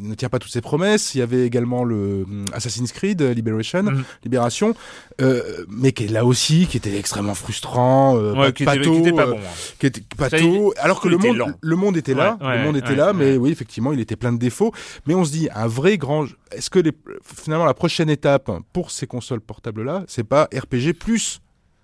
ne 0.02 0.14
tient 0.14 0.28
pas 0.28 0.38
toutes 0.38 0.52
ses 0.52 0.60
promesses. 0.60 1.14
Il 1.14 1.18
y 1.18 1.22
avait 1.22 1.46
également 1.46 1.84
le 1.84 2.24
hum, 2.24 2.44
Assassin's 2.52 2.92
Creed 2.92 3.22
Liberation, 3.22 3.82
hmm. 3.84 4.04
Libération, 4.24 4.74
euh, 5.20 5.64
mais 5.68 5.92
qui 5.92 6.04
est 6.04 6.08
là 6.08 6.24
aussi, 6.24 6.66
qui 6.66 6.76
était 6.76 6.96
extrêmement 6.98 7.34
frustrant, 7.34 8.16
euh, 8.16 8.34
ouais, 8.34 8.52
qui, 8.52 8.64
était, 8.64 8.80
qui, 8.80 8.90
était, 8.90 9.12
pas 9.12 9.26
bon. 9.26 9.36
Hein. 9.36 9.74
Qui 9.78 9.86
était 9.86 10.02
pato, 10.16 10.74
alors 10.78 11.00
que 11.00 11.08
le 11.08 11.18
monde 11.18 11.42
le 11.60 11.76
monde 11.76 11.96
était 11.96 12.14
là, 12.14 12.38
le 12.40 12.64
monde 12.64 12.76
était 12.76 12.96
là, 12.96 13.12
mais 13.12 13.36
oui, 13.36 13.50
effectivement, 13.50 13.92
il 13.92 14.00
était 14.00 14.16
plein 14.16 14.32
de 14.32 14.38
défauts. 14.38 14.72
Mais 15.06 15.14
on 15.14 15.24
se 15.24 15.32
dit, 15.32 15.48
un 15.54 15.66
vrai 15.66 15.98
grand, 15.98 16.26
est-ce 16.52 16.70
que 16.70 16.78
les, 16.78 16.92
finalement 17.22 17.64
la 17.64 17.74
prochaine 17.74 18.10
étape 18.10 18.50
pour 18.72 18.90
ces 18.90 19.06
consoles 19.06 19.40
portables 19.40 19.82
là, 19.82 20.04
c'est 20.08 20.24
pas 20.24 20.48
RPG 20.54 20.94
plus 20.98 21.40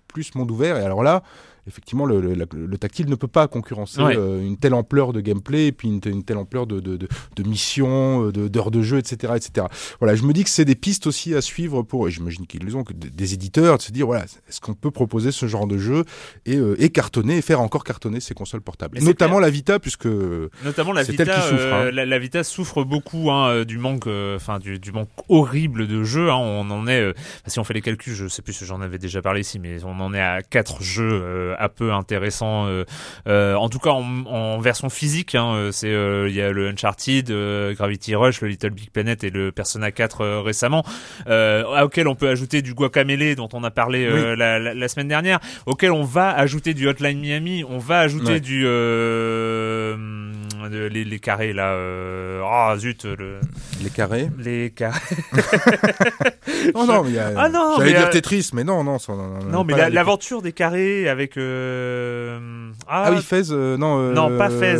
plus 0.07 0.35
monde 0.35 0.51
ouvert? 0.51 0.77
Et 0.77 0.83
alors 0.83 1.03
là, 1.03 1.23
effectivement, 1.67 2.05
le, 2.05 2.19
le, 2.19 2.77
tactile 2.77 3.09
ne 3.09 3.15
peut 3.15 3.27
pas 3.27 3.47
concurrencer 3.47 4.01
euh, 4.01 4.41
une 4.41 4.57
telle 4.57 4.73
ampleur 4.73 5.13
de 5.13 5.21
gameplay 5.21 5.67
et 5.67 5.71
puis 5.71 5.87
une, 5.87 6.01
une 6.05 6.23
telle 6.23 6.37
ampleur 6.37 6.67
de, 6.67 6.79
de, 6.79 6.97
de, 6.97 7.07
de 7.35 7.43
missions, 7.43 8.27
euh, 8.27 8.49
d'heures 8.49 8.71
de, 8.71 8.81
jeu, 8.81 8.97
etc., 8.97 9.33
etc. 9.35 9.67
Voilà, 9.99 10.15
je 10.15 10.23
me 10.23 10.33
dis 10.33 10.43
que 10.43 10.49
c'est 10.49 10.65
des 10.65 10.75
pistes 10.75 11.07
aussi 11.07 11.33
à 11.35 11.41
suivre 11.41 11.81
pour, 11.83 12.07
et 12.07 12.11
j'imagine 12.11 12.47
qu'ils 12.47 12.65
les 12.65 12.75
ont, 12.75 12.83
que 12.83 12.93
des 12.93 13.33
éditeurs, 13.33 13.77
de 13.77 13.81
se 13.81 13.91
dire, 13.91 14.05
voilà, 14.05 14.23
est-ce 14.23 14.59
qu'on 14.59 14.73
peut 14.73 14.91
proposer 14.91 15.31
ce 15.31 15.47
genre 15.47 15.67
de 15.67 15.77
jeu 15.77 16.03
et, 16.45 16.57
euh, 16.57 16.75
et 16.79 16.89
cartonner, 16.89 17.37
et 17.37 17.41
faire 17.41 17.61
encore 17.61 17.83
cartonner 17.83 18.19
ces 18.19 18.33
consoles 18.33 18.61
portables? 18.61 18.99
notamment 19.01 19.39
la 19.39 19.49
Vita, 19.49 19.79
puisque 19.79 20.07
notamment 20.63 20.91
la 20.91 21.03
Vita, 21.03 21.25
qui 21.25 21.41
souffre, 21.47 21.73
hein. 21.73 21.91
la, 21.91 22.19
Vita 22.19 22.43
souffre 22.43 22.83
beaucoup 22.83 23.31
hein, 23.31 23.63
du 23.63 23.77
manque, 23.77 24.07
enfin 24.07 24.59
du, 24.59 24.79
du, 24.79 24.91
manque 24.91 25.09
horrible 25.29 25.87
de 25.87 26.03
jeux. 26.03 26.29
Hein. 26.29 26.37
on 26.37 26.69
en 26.71 26.87
est, 26.87 27.13
si 27.47 27.59
on 27.59 27.63
fait 27.63 27.73
les 27.73 27.81
calculs, 27.81 28.13
je 28.13 28.27
sais 28.27 28.41
plus 28.41 28.53
si 28.53 28.65
j'en 28.65 28.81
avais 28.81 28.97
déjà 28.97 29.21
parlé 29.21 29.41
ici, 29.41 29.59
mais 29.59 29.83
on 29.83 29.99
en 29.99 30.13
est 30.13 30.21
à 30.21 30.41
quatre 30.41 30.81
jeux 30.81 31.52
un 31.59 31.69
peu 31.69 31.93
intéressant. 31.93 32.67
Euh, 32.67 32.85
euh, 33.27 33.55
en 33.55 33.69
tout 33.69 33.79
cas, 33.79 33.91
en, 33.91 34.59
version 34.59 34.89
physique, 34.89 35.35
hein, 35.35 35.53
euh, 35.55 35.71
c'est 35.71 35.89
il 35.89 36.35
y 36.35 36.41
a 36.41 36.51
le 36.51 36.69
Uncharted, 36.69 37.31
Gravity 37.75 38.15
Rush, 38.15 38.41
le 38.41 38.47
Little 38.49 38.71
Big 38.71 38.89
Planet 38.91 39.23
et 39.23 39.29
le 39.29 39.51
Persona 39.51 39.91
4 39.91 40.41
récemment, 40.43 40.83
auquel 41.81 42.07
on 42.07 42.15
peut 42.15 42.29
ajouter 42.29 42.61
du 42.61 42.73
Guacamele 42.73 43.35
dont 43.35 43.49
on 43.53 43.63
a 43.63 43.71
parlé 43.71 44.35
la, 44.35 44.87
semaine 44.87 45.07
dernière, 45.07 45.39
auquel 45.65 45.91
on 45.91 46.03
va 46.03 46.31
ajouter 46.31 46.73
du 46.73 46.87
Hotline 46.87 47.19
Miami, 47.19 47.63
on 47.67 47.77
va 47.77 47.99
ajouter 47.99 48.39
du 48.39 48.65
les, 50.69 51.05
les, 51.05 51.19
carrés 51.19 51.53
là. 51.53 51.75
Ah 52.45 52.75
zut, 52.77 53.05
le... 53.05 53.39
les 53.83 53.89
carrés. 53.89 54.29
Les 54.37 54.71
carrés. 54.71 54.99
oh 56.73 56.85
non, 56.85 57.03
mais 57.03 57.17
ah 57.19 57.49
non, 57.49 57.75
j'allais 57.77 57.93
dire 57.93 58.09
Tetris, 58.09 58.51
mais 58.53 58.63
non, 58.63 58.83
non, 58.83 58.97
non, 59.51 59.63
mais 59.63 59.89
l'aventure 59.89 60.41
des 60.41 60.51
carrés 60.51 61.09
avec 61.09 61.37
euh, 61.37 62.39
ah, 62.87 63.05
ah, 63.07 63.11
oui, 63.11 63.21
Fez, 63.21 63.51
euh, 63.51 63.77
non. 63.77 63.99
Euh, 63.99 64.13
non, 64.13 64.37
pas 64.37 64.49
Fez. 64.49 64.77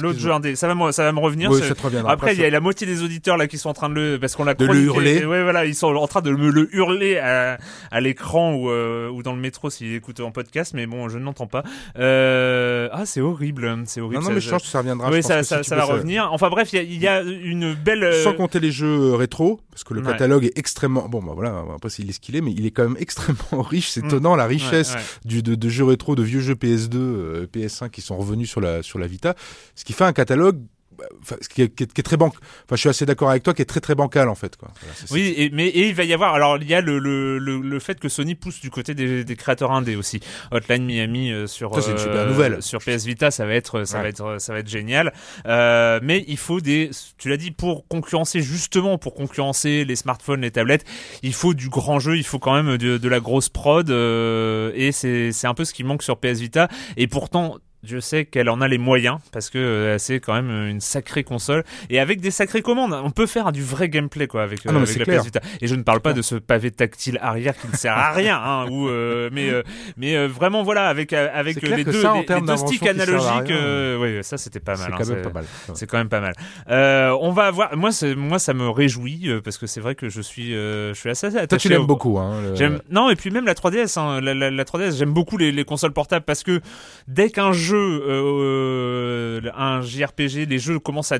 L'autre 0.00 0.18
jeu 0.18 0.32
indé. 0.32 0.56
Ça 0.56 0.68
va, 0.68 0.74
me, 0.74 0.92
ça 0.92 1.04
va 1.04 1.12
me 1.12 1.20
revenir. 1.20 1.50
Oui, 1.50 1.62
ça 1.62 1.74
te 1.74 1.82
reviendra. 1.82 2.12
Après, 2.12 2.34
il 2.34 2.40
y 2.40 2.44
a 2.44 2.50
la 2.50 2.60
moitié 2.60 2.86
des 2.86 3.02
auditeurs 3.02 3.36
là 3.36 3.46
qui 3.46 3.58
sont 3.58 3.68
en 3.68 3.74
train 3.74 3.88
de 3.88 3.94
le, 3.94 4.18
parce 4.18 4.34
qu'on 4.36 4.44
l'a 4.44 4.54
de 4.54 4.64
le 4.64 4.74
hurler. 4.74 5.24
Ouais, 5.24 5.42
voilà, 5.42 5.64
ils 5.64 5.74
sont 5.74 5.94
en 5.94 6.06
train 6.06 6.22
de 6.22 6.30
me 6.30 6.50
le 6.50 6.74
hurler 6.74 7.18
à, 7.18 7.58
à 7.90 8.00
l'écran 8.00 8.54
ou, 8.54 8.70
ou 8.70 9.22
dans 9.22 9.34
le 9.34 9.40
métro 9.40 9.70
s'ils 9.70 9.94
écoutent 9.94 10.20
en 10.20 10.30
podcast, 10.30 10.72
mais 10.74 10.86
bon, 10.86 11.08
je 11.08 11.18
ne 11.18 11.24
l'entends 11.24 11.46
pas. 11.46 11.62
ah, 11.96 13.04
c'est 13.04 13.20
horrible, 13.20 13.82
c'est 13.86 14.00
horrible. 14.00 14.22
Non, 14.22 14.28
non, 14.28 14.34
mais 14.34 14.40
je 14.40 14.50
pense 14.50 14.62
que 14.62 14.68
ça 14.68 14.78
reviendra. 14.78 15.10
Oui, 15.16 15.22
ça, 15.22 15.42
ça, 15.42 15.62
ça 15.62 15.76
va 15.76 15.84
revenir. 15.84 16.28
Enfin 16.32 16.48
bref, 16.50 16.72
il 16.72 16.92
y, 16.92 16.98
y, 16.98 17.08
a 17.08 17.22
une 17.22 17.74
belle. 17.74 18.12
Sans 18.22 18.34
compter 18.34 18.60
les 18.60 18.70
jeux 18.70 19.14
rétro, 19.14 19.60
parce 19.70 19.84
que 19.84 19.94
le 19.94 20.02
catalogue 20.02 20.44
est 20.44 20.58
extrêmement. 20.58 21.08
Bon, 21.08 21.22
bah 21.22 21.32
voilà, 21.34 21.64
après 21.74 21.88
il 21.98 22.10
est 22.10 22.12
ce 22.12 22.20
qu'il 22.20 22.36
est, 22.36 22.40
mais 22.40 22.52
il 22.52 22.66
est 22.66 22.70
quand 22.70 22.84
même 22.84 22.96
extrêmement 22.98 23.62
riche. 23.62 23.88
C'est 23.90 24.02
mm. 24.02 24.06
étonnant 24.06 24.36
la 24.36 24.46
richesse 24.46 24.96
du 25.24 25.42
de, 25.42 25.54
de 25.54 25.68
jeux 25.68 25.84
rétro, 25.84 26.14
de 26.14 26.22
vieux 26.22 26.40
jeux 26.40 26.54
PS2, 26.54 26.96
euh, 26.96 27.46
PS1 27.46 27.90
qui 27.90 28.00
sont 28.00 28.16
revenus 28.16 28.48
sur 28.48 28.60
la, 28.60 28.82
sur 28.82 28.98
la 28.98 29.06
Vita, 29.06 29.34
ce 29.74 29.84
qui 29.84 29.92
fait 29.92 30.04
un 30.04 30.12
catalogue 30.12 30.60
qui 31.50 31.62
est, 31.62 31.68
qui, 31.68 31.84
est, 31.84 32.02
très 32.02 32.16
banc. 32.16 32.26
Enfin, 32.26 32.72
je 32.72 32.76
suis 32.76 32.88
assez 32.88 33.06
d'accord 33.06 33.30
avec 33.30 33.42
toi, 33.42 33.54
qui 33.54 33.62
est 33.62 33.66
très 33.66 33.80
très 33.80 33.94
bancal 33.94 34.28
en 34.28 34.34
fait. 34.34 34.56
Quoi. 34.56 34.70
oui, 35.10 35.34
et, 35.36 35.50
mais 35.50 35.66
et 35.66 35.88
il 35.88 35.94
va 35.94 36.04
y 36.04 36.12
avoir. 36.12 36.34
Alors, 36.34 36.58
il 36.58 36.68
y 36.68 36.74
a 36.74 36.80
le, 36.80 36.98
le, 36.98 37.38
le, 37.38 37.78
fait 37.80 37.98
que 37.98 38.08
Sony 38.08 38.34
pousse 38.34 38.60
du 38.60 38.70
côté 38.70 38.94
des, 38.94 39.24
des 39.24 39.36
créateurs 39.36 39.72
indés 39.72 39.96
aussi. 39.96 40.20
Hotline 40.50 40.84
Miami 40.84 41.32
euh, 41.32 41.46
sur 41.46 41.80
ça, 41.82 41.90
une 41.90 41.98
super 41.98 42.26
nouvelle. 42.26 42.54
Euh, 42.54 42.60
sur 42.60 42.80
PS 42.80 43.04
Vita, 43.04 43.30
ça 43.30 43.46
va 43.46 43.54
être 43.54 43.84
ça 43.84 44.00
va 44.00 44.08
être 44.08 44.36
ça 44.40 44.52
va 44.52 44.58
être 44.60 44.68
génial. 44.68 45.12
Euh, 45.46 46.00
mais 46.02 46.24
il 46.28 46.38
faut 46.38 46.60
des. 46.60 46.90
Tu 47.18 47.28
l'as 47.28 47.36
dit 47.36 47.50
pour 47.50 47.86
concurrencer 47.88 48.40
justement 48.40 48.98
pour 48.98 49.14
concurrencer 49.14 49.84
les 49.84 49.96
smartphones, 49.96 50.40
les 50.40 50.50
tablettes. 50.50 50.84
Il 51.22 51.34
faut 51.34 51.54
du 51.54 51.68
grand 51.68 51.98
jeu. 51.98 52.16
Il 52.16 52.24
faut 52.24 52.38
quand 52.38 52.54
même 52.54 52.76
de, 52.76 52.98
de 52.98 53.08
la 53.08 53.20
grosse 53.20 53.48
prod. 53.48 53.90
Et 53.90 54.90
c'est 54.92 55.32
c'est 55.32 55.46
un 55.46 55.54
peu 55.54 55.64
ce 55.64 55.74
qui 55.74 55.84
manque 55.84 56.02
sur 56.02 56.18
PS 56.18 56.40
Vita. 56.40 56.68
Et 56.96 57.06
pourtant 57.06 57.58
je 57.86 58.00
sais 58.00 58.24
qu'elle 58.24 58.48
en 58.48 58.60
a 58.60 58.68
les 58.68 58.78
moyens 58.78 59.18
parce 59.32 59.50
que 59.50 59.58
euh, 59.58 59.98
c'est 59.98 60.20
quand 60.20 60.34
même 60.34 60.50
une 60.50 60.80
sacrée 60.80 61.24
console 61.24 61.64
et 61.90 62.00
avec 62.00 62.20
des 62.20 62.30
sacrées 62.30 62.62
commandes. 62.62 62.92
On 62.92 63.10
peut 63.10 63.26
faire 63.26 63.52
du 63.52 63.62
vrai 63.62 63.88
gameplay 63.88 64.26
quoi 64.26 64.42
avec, 64.42 64.60
ah 64.66 64.72
euh, 64.72 64.82
avec 64.82 65.06
la 65.06 65.18
PS 65.18 65.24
Vita. 65.24 65.40
Et 65.60 65.66
je 65.66 65.74
ne 65.74 65.82
parle 65.82 66.00
pas 66.00 66.12
de 66.12 66.22
ce 66.22 66.34
pavé 66.34 66.70
tactile 66.70 67.18
arrière 67.22 67.56
qui 67.56 67.68
ne 67.68 67.76
sert 67.76 67.96
à 67.96 68.12
rien, 68.12 68.40
hein, 68.42 68.66
ou 68.70 68.88
euh, 68.88 69.30
mais 69.32 69.50
mais 69.96 70.26
vraiment 70.26 70.62
voilà 70.62 70.88
avec 70.88 71.12
avec 71.12 71.62
les 71.62 71.84
deux, 71.84 71.92
les, 71.92 72.40
deux 72.40 72.56
sticks 72.56 72.86
analogiques. 72.86 73.52
oui, 74.00 74.22
ça 74.22 74.36
c'était 74.36 74.60
pas 74.60 74.76
mal. 74.76 74.86
C'est 74.86 74.92
hein, 74.92 74.96
quand, 74.98 75.14
même 75.14 75.22
pas 75.22 75.32
mal. 75.32 75.44
C'est 75.74 75.86
quand 75.86 75.98
même 75.98 76.08
pas 76.08 76.20
mal. 76.20 76.34
on 77.20 77.32
va 77.32 77.50
voir. 77.50 77.76
Moi, 77.76 77.90
moi, 78.16 78.38
ça 78.38 78.54
me 78.54 78.68
réjouit 78.68 79.30
parce 79.44 79.58
que 79.58 79.66
c'est 79.66 79.80
vrai 79.80 79.94
que 79.94 80.08
je 80.08 80.20
suis 80.20 80.52
je 80.52 80.94
suis 80.94 81.10
assez 81.10 81.26
attaché. 81.26 81.46
Toi, 81.46 81.58
tu 81.58 81.68
l'aimes 81.68 81.86
beaucoup. 81.86 82.18
Hein, 82.18 82.54
J'aime 82.54 82.80
non 82.90 83.10
et 83.10 83.16
puis 83.16 83.30
même 83.30 83.46
la 83.46 83.54
3DS. 83.54 83.98
Hein, 83.98 84.20
la, 84.20 84.34
la, 84.34 84.50
la 84.50 84.64
3DS, 84.64 84.96
j'aime 84.96 85.12
beaucoup 85.12 85.36
les, 85.36 85.52
les 85.52 85.64
consoles 85.64 85.92
portables 85.92 86.24
parce 86.24 86.42
que 86.42 86.60
dès 87.08 87.30
qu'un 87.30 87.52
jeu 87.52 87.75
euh, 87.76 89.40
un 89.56 89.80
JRPG, 89.82 90.48
les 90.48 90.58
jeux 90.58 90.78
commencent 90.78 91.12
à, 91.12 91.18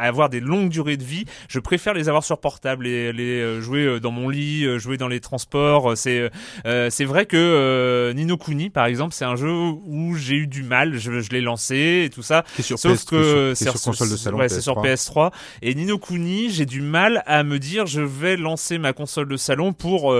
avoir 0.00 0.28
des 0.28 0.40
longues 0.40 0.68
durées 0.68 0.96
de 0.96 1.04
vie. 1.04 1.24
Je 1.48 1.58
préfère 1.58 1.94
les 1.94 2.08
avoir 2.08 2.24
sur 2.24 2.38
portable, 2.38 2.84
les, 2.84 3.12
les 3.12 3.40
euh, 3.40 3.60
jouer 3.60 3.84
euh, 3.84 4.00
dans 4.00 4.10
mon 4.10 4.28
lit, 4.28 4.78
jouer 4.78 4.96
dans 4.96 5.08
les 5.08 5.20
transports. 5.20 5.96
C'est 5.96 6.30
c'est 6.64 7.04
vrai 7.04 7.26
que 7.26 8.12
Nino 8.14 8.36
Kuni, 8.36 8.70
par 8.70 8.86
exemple, 8.86 9.14
c'est 9.14 9.24
un 9.24 9.36
jeu 9.36 9.50
où 9.50 10.14
j'ai 10.16 10.36
eu 10.36 10.46
du 10.46 10.62
mal. 10.62 10.98
Je, 10.98 11.20
je 11.20 11.30
l'ai 11.30 11.40
lancé 11.40 12.02
et 12.06 12.10
tout 12.10 12.22
ça. 12.22 12.44
Sur 12.60 12.78
Sauf 12.78 13.04
que 13.04 13.52
c'est 13.54 13.64
sur, 13.64 13.80
console 13.80 14.10
de 14.10 14.16
salon. 14.16 14.38
Ouais, 14.38 14.48
c'est 14.48 14.60
sur 14.60 14.82
PS3. 14.82 15.32
Et 15.62 15.74
Nino 15.74 15.98
Kuni, 15.98 16.50
j'ai 16.50 16.66
du 16.66 16.80
mal 16.80 17.22
à 17.26 17.42
me 17.44 17.58
dire 17.58 17.86
je 17.86 18.00
vais 18.00 18.36
lancer 18.36 18.78
ma 18.78 18.92
console 18.92 19.28
de 19.28 19.36
salon 19.36 19.72
pour 19.72 20.14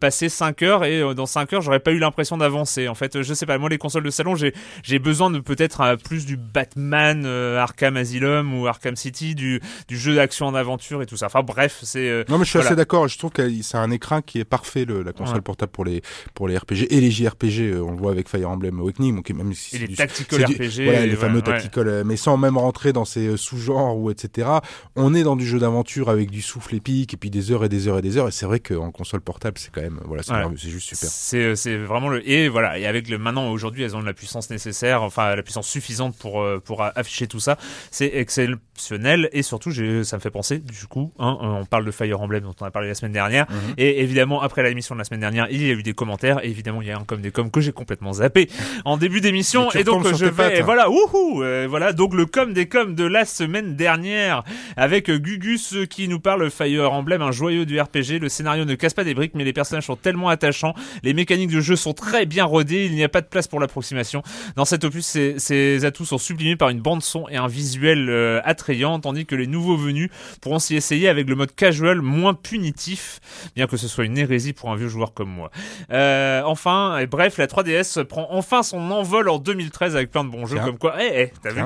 passer 0.00 0.28
5 0.28 0.62
heures 0.62 0.84
et 0.84 1.14
dans 1.14 1.26
5 1.26 1.52
heures 1.52 1.62
j'aurais 1.62 1.80
pas 1.80 1.92
eu 1.92 1.98
l'impression 1.98 2.36
d'avancer. 2.36 2.88
En 2.88 2.94
fait, 2.94 3.22
je 3.22 3.34
sais 3.34 3.46
pas. 3.46 3.58
Moi, 3.58 3.68
les 3.68 3.78
consoles 3.78 4.04
de 4.04 4.10
salon, 4.10 4.34
j'ai 4.34 4.89
j'ai 4.90 4.98
besoin 4.98 5.30
de 5.30 5.38
peut-être 5.38 5.96
plus 6.02 6.26
du 6.26 6.36
Batman, 6.36 7.24
Arkham 7.26 7.96
Asylum 7.96 8.54
ou 8.58 8.66
Arkham 8.66 8.96
City, 8.96 9.34
du, 9.34 9.60
du 9.88 9.98
jeu 9.98 10.14
d'action 10.14 10.46
en 10.46 10.54
aventure 10.54 11.02
et 11.02 11.06
tout 11.06 11.16
ça. 11.16 11.26
Enfin 11.26 11.42
bref, 11.42 11.80
c'est. 11.82 12.24
non 12.28 12.38
mais 12.38 12.44
je 12.44 12.50
suis 12.50 12.58
assez 12.58 12.76
d'accord. 12.76 13.08
Je 13.08 13.18
trouve 13.18 13.30
que 13.30 13.48
c'est 13.62 13.78
un 13.78 13.90
écran 13.90 14.20
qui 14.22 14.40
est 14.40 14.44
parfait 14.44 14.84
le, 14.84 15.02
la 15.02 15.12
console 15.12 15.42
portable 15.42 15.72
pour 15.72 15.84
les 15.84 16.02
pour 16.34 16.48
les 16.48 16.56
RPG 16.56 16.86
et 16.90 17.00
les 17.00 17.10
JRPG. 17.10 17.80
on 17.80 17.92
le 17.92 17.96
voit 17.96 18.10
avec 18.10 18.28
Fire 18.28 18.50
Emblem 18.50 18.80
Awakening, 18.80 19.22
même 19.34 19.52
si 19.54 19.76
et 19.76 19.86
les 19.86 19.94
tactical 19.94 20.44
RPG, 20.44 20.84
voilà 20.84 21.06
les 21.06 21.16
fameux 21.16 21.42
tactical, 21.42 22.02
mais 22.04 22.16
sans 22.16 22.36
même 22.36 22.56
rentrer 22.58 22.92
dans 22.92 23.04
ces 23.04 23.36
sous-genres 23.36 23.96
ou 23.96 24.10
etc. 24.10 24.48
On 24.96 25.14
est 25.14 25.22
dans 25.22 25.36
du 25.36 25.46
jeu 25.46 25.58
d'aventure 25.58 26.08
avec 26.08 26.30
du 26.30 26.42
souffle 26.42 26.74
épique 26.74 27.14
et 27.14 27.16
puis 27.16 27.30
des 27.30 27.52
heures 27.52 27.64
et 27.64 27.68
des 27.68 27.88
heures 27.88 27.98
et 27.98 28.02
des 28.02 28.16
heures. 28.16 28.28
Et 28.28 28.32
c'est 28.32 28.46
vrai 28.46 28.60
qu'en 28.60 28.90
console 28.90 29.20
portable, 29.20 29.58
c'est 29.58 29.70
quand 29.70 29.82
même 29.82 30.00
voilà, 30.04 30.22
c'est 30.22 30.70
juste 30.70 30.88
super. 30.88 31.08
C'est 31.08 31.56
c'est 31.56 31.76
vraiment 31.76 32.08
le 32.08 32.28
et 32.28 32.48
voilà 32.48 32.78
et 32.78 32.86
avec 32.86 33.08
le 33.08 33.18
maintenant 33.18 33.50
aujourd'hui 33.50 33.82
elles 33.82 33.96
ont 33.96 34.02
la 34.02 34.14
puissance 34.14 34.50
nécessaire, 34.50 34.79
enfin 35.02 35.34
la 35.34 35.42
puissance 35.42 35.68
suffisante 35.68 36.16
pour 36.16 36.44
pour 36.64 36.82
afficher 36.82 37.26
tout 37.26 37.40
ça. 37.40 37.56
C'est 37.90 38.10
exceptionnel 38.14 39.28
et 39.32 39.42
surtout 39.42 39.72
ça 40.04 40.16
me 40.16 40.20
fait 40.20 40.30
penser 40.30 40.58
du 40.58 40.86
coup, 40.86 41.12
hein, 41.18 41.38
on 41.40 41.64
parle 41.64 41.84
de 41.84 41.90
Fire 41.90 42.20
Emblem 42.20 42.42
dont 42.42 42.54
on 42.60 42.64
a 42.64 42.70
parlé 42.70 42.88
la 42.88 42.94
semaine 42.94 43.12
dernière. 43.12 43.46
Mhm. 43.50 43.74
et 43.78 44.02
évidemment 44.02 44.42
après 44.42 44.62
l'émission 44.62 44.94
de 44.94 45.00
la 45.00 45.04
semaine 45.04 45.20
dernière 45.20 45.46
il 45.50 45.66
y 45.66 45.70
a 45.70 45.74
eu 45.74 45.82
des 45.82 45.92
commentaires. 45.92 46.44
Et 46.44 46.48
évidemment 46.48 46.82
il 46.82 46.88
y 46.88 46.90
a 46.90 46.98
un 46.98 47.04
comme 47.04 47.20
des 47.20 47.30
coms 47.30 47.50
que 47.50 47.60
j'ai 47.60 47.72
complètement 47.72 48.14
zappé 48.14 48.48
en 48.84 48.96
début 48.96 49.20
d'émission. 49.20 49.70
Et 49.72 49.84
donc 49.84 50.06
je 50.14 50.26
vais 50.26 50.62
voilà 50.62 50.90
wouhou 50.90 51.42
euh, 51.42 51.66
voilà 51.68 51.92
donc 51.92 52.14
le 52.14 52.26
com 52.26 52.52
des 52.52 52.68
coms 52.68 52.94
de 52.94 53.04
la 53.04 53.24
semaine 53.24 53.76
dernière 53.76 54.44
avec 54.76 55.10
Gugus 55.10 55.76
qui 55.88 56.08
nous 56.08 56.20
parle 56.20 56.50
Fire 56.50 56.92
Emblem 56.92 57.22
un 57.22 57.32
joyeux 57.32 57.66
du 57.66 57.80
RPG 57.80 58.20
le 58.20 58.28
scénario 58.28 58.64
ne 58.64 58.74
casse 58.74 58.94
pas 58.94 59.04
des 59.04 59.14
briques 59.14 59.34
mais 59.34 59.44
les 59.44 59.52
personnages 59.52 59.86
sont 59.86 59.96
tellement 59.96 60.28
attachants. 60.28 60.74
Les 61.02 61.14
mécaniques 61.14 61.50
de 61.50 61.60
jeu 61.60 61.76
sont 61.76 61.92
très 61.92 62.26
bien 62.26 62.44
rodées. 62.44 62.86
Il 62.86 62.94
n'y 62.94 63.04
a 63.04 63.08
pas 63.08 63.20
de 63.20 63.26
place 63.26 63.48
pour 63.48 63.60
l'approximation. 63.60 64.22
Dans 64.56 64.64
cet 64.70 64.84
opus 64.84 65.06
ces, 65.06 65.84
atouts 65.84 66.04
sont 66.04 66.18
sublimés 66.18 66.56
par 66.56 66.68
une 66.68 66.80
bande 66.80 67.02
son 67.02 67.28
et 67.28 67.36
un 67.36 67.46
visuel 67.46 68.08
euh, 68.08 68.40
attrayant 68.44 68.98
tandis 69.00 69.26
que 69.26 69.34
les 69.34 69.46
nouveaux 69.46 69.76
venus 69.76 70.10
pourront 70.40 70.58
s'y 70.58 70.76
essayer 70.76 71.08
avec 71.08 71.28
le 71.28 71.34
mode 71.34 71.54
casual 71.54 72.00
moins 72.00 72.34
punitif 72.34 73.20
bien 73.56 73.66
que 73.66 73.76
ce 73.76 73.88
soit 73.88 74.04
une 74.04 74.18
hérésie 74.18 74.52
pour 74.52 74.70
un 74.70 74.76
vieux 74.76 74.88
joueur 74.88 75.12
comme 75.12 75.30
moi 75.30 75.50
euh, 75.92 76.42
enfin 76.44 76.98
et 76.98 77.06
bref 77.06 77.38
la 77.38 77.46
3DS 77.46 78.04
prend 78.04 78.28
enfin 78.30 78.62
son 78.62 78.90
envol 78.90 79.28
en 79.28 79.38
2013 79.38 79.96
avec 79.96 80.10
plein 80.10 80.24
de 80.24 80.30
bons 80.30 80.46
jeux 80.46 80.60
comme 80.64 80.78
quoi, 80.78 80.94
eh, 81.02 81.22
eh 81.22 81.32
t'as 81.42 81.50
vu? 81.50 81.62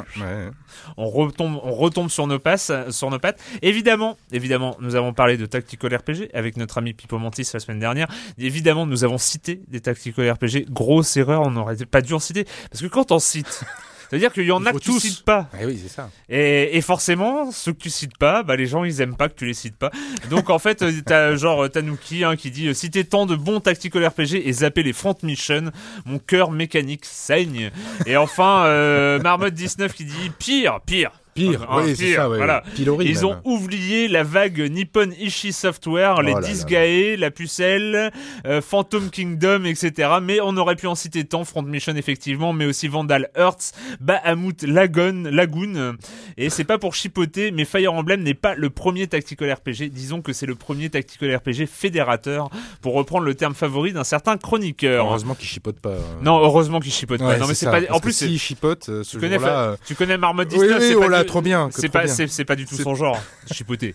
On 0.96 1.08
retombe, 1.08 1.58
on 1.62 1.72
retombe 1.72 2.08
sur 2.08 2.26
nos 2.26 2.38
passes, 2.38 2.72
sur 2.90 3.10
nos 3.10 3.18
pattes. 3.18 3.40
Évidemment, 3.62 4.16
évidemment, 4.32 4.76
nous 4.80 4.96
avons 4.96 5.12
parlé 5.12 5.36
de 5.36 5.46
tactical 5.46 5.94
RPG 5.94 6.30
avec 6.34 6.56
notre 6.56 6.78
ami 6.78 6.92
Pipo 6.92 7.18
Mantis 7.18 7.48
la 7.52 7.60
semaine 7.60 7.78
dernière. 7.78 8.08
Évidemment, 8.38 8.86
nous 8.86 9.04
avons 9.04 9.18
cité 9.18 9.62
des 9.68 9.80
tactical 9.80 10.30
RPG. 10.30 10.66
Grosse 10.70 11.16
erreur, 11.16 11.42
on 11.42 11.50
n'aurait 11.50 11.76
pas 11.76 12.00
dû 12.00 12.12
en 12.14 12.18
citer 12.18 12.44
parce 12.70 12.82
que 12.82 12.86
quand 12.94 13.10
on 13.10 13.18
cite 13.18 13.64
c'est-à-dire 14.08 14.32
qu'il 14.32 14.44
y 14.44 14.52
en 14.52 14.64
a 14.64 14.72
que 14.72 14.78
tu 14.78 14.92
cites 15.00 15.24
pas. 15.24 15.48
Eh 15.60 15.66
oui, 15.66 15.80
c'est 15.82 15.88
ça. 15.88 16.08
Et, 16.28 16.76
et, 16.76 16.80
forcément, 16.82 17.50
ceux 17.50 17.72
que 17.72 17.78
tu 17.78 17.90
cites 17.90 18.16
pas, 18.16 18.44
bah, 18.44 18.54
les 18.54 18.66
gens, 18.66 18.84
ils 18.84 19.00
aiment 19.00 19.16
pas 19.16 19.28
que 19.28 19.34
tu 19.34 19.44
les 19.44 19.54
cites 19.54 19.76
pas. 19.76 19.90
Donc, 20.30 20.50
en 20.50 20.60
fait, 20.60 20.82
euh, 20.82 20.92
t'as 21.04 21.34
genre 21.34 21.68
Tanuki 21.68 22.22
hein, 22.22 22.36
qui 22.36 22.52
dit 22.52 22.68
euh, 22.68 22.74
Citer 22.74 23.04
tant 23.04 23.26
de 23.26 23.34
bons 23.34 23.58
tactical 23.58 24.06
RPG 24.06 24.46
et 24.46 24.52
zapper 24.52 24.84
les 24.84 24.92
front 24.92 25.16
mission, 25.24 25.72
mon 26.04 26.20
cœur 26.20 26.52
mécanique 26.52 27.04
saigne. 27.06 27.72
Et 28.06 28.16
enfin, 28.16 28.66
euh, 28.66 29.18
Marmotte 29.18 29.54
19 29.54 29.92
qui 29.92 30.04
dit 30.04 30.30
Pire, 30.38 30.80
pire. 30.86 31.10
Pire, 31.34 31.66
oui, 31.76 31.96
c'est 31.96 32.14
ça, 32.14 32.28
voilà. 32.28 32.62
Ils 32.78 33.26
ont 33.26 33.36
oublié 33.44 34.08
la 34.08 34.22
vague 34.22 34.60
Nippon 34.70 35.10
Ishi 35.18 35.52
Software, 35.52 36.22
les 36.22 36.34
oh 36.34 36.40
Disgaea, 36.40 37.16
la 37.16 37.30
pucelle, 37.30 38.12
euh, 38.46 38.60
Phantom 38.60 39.10
Kingdom, 39.10 39.64
etc. 39.64 40.10
Mais 40.22 40.40
on 40.40 40.56
aurait 40.56 40.76
pu 40.76 40.86
en 40.86 40.94
citer 40.94 41.24
tant, 41.24 41.44
Front 41.44 41.62
Mission 41.62 41.96
effectivement, 41.96 42.52
mais 42.52 42.66
aussi 42.66 42.88
Vandal 42.88 43.30
Hearts, 43.36 43.72
Bahamut 44.00 44.62
Lagoon, 44.62 45.24
Lagoon. 45.30 45.96
Et 46.36 46.50
c'est 46.50 46.64
pas 46.64 46.78
pour 46.78 46.94
chipoter, 46.94 47.50
mais 47.50 47.64
Fire 47.64 47.92
Emblem 47.92 48.22
n'est 48.22 48.34
pas 48.34 48.54
le 48.54 48.70
premier 48.70 49.06
tactical 49.06 49.52
RPG. 49.52 49.90
Disons 49.90 50.22
que 50.22 50.32
c'est 50.32 50.46
le 50.46 50.54
premier 50.54 50.90
tactical 50.90 51.34
RPG 51.36 51.66
fédérateur, 51.66 52.50
pour 52.80 52.94
reprendre 52.94 53.24
le 53.24 53.34
terme 53.34 53.54
favori 53.54 53.92
d'un 53.92 54.04
certain 54.04 54.36
chroniqueur. 54.36 55.06
Heureusement 55.06 55.34
qu'il 55.34 55.48
chipote 55.48 55.80
pas. 55.80 55.90
Euh. 55.90 56.00
Non, 56.22 56.38
heureusement 56.38 56.80
qu'il 56.80 56.92
chipote 56.92 57.20
pas. 57.20 57.38
Non, 57.38 57.46
mais 57.46 57.54
c'est 57.54 57.66
pas. 57.66 57.80
En 57.90 58.00
plus, 58.00 58.12
si 58.12 58.38
chipote, 58.38 58.88
euh, 58.88 59.02
ce 59.02 59.12
tu 59.12 59.18
connais, 59.18 59.38
là 59.38 59.76
tu 59.84 59.94
connais 59.94 60.16
Marmot 60.16 60.44
19, 60.44 60.80
oui, 60.80 60.94
oui, 60.94 61.23
trop 61.24 61.42
bien. 61.42 61.68
C'est 61.72 61.88
pas, 61.88 62.04
pas 62.46 62.56
du 62.56 62.66
tout 62.66 62.76
son 62.76 62.94
genre. 62.94 63.20
Chipoté. 63.50 63.94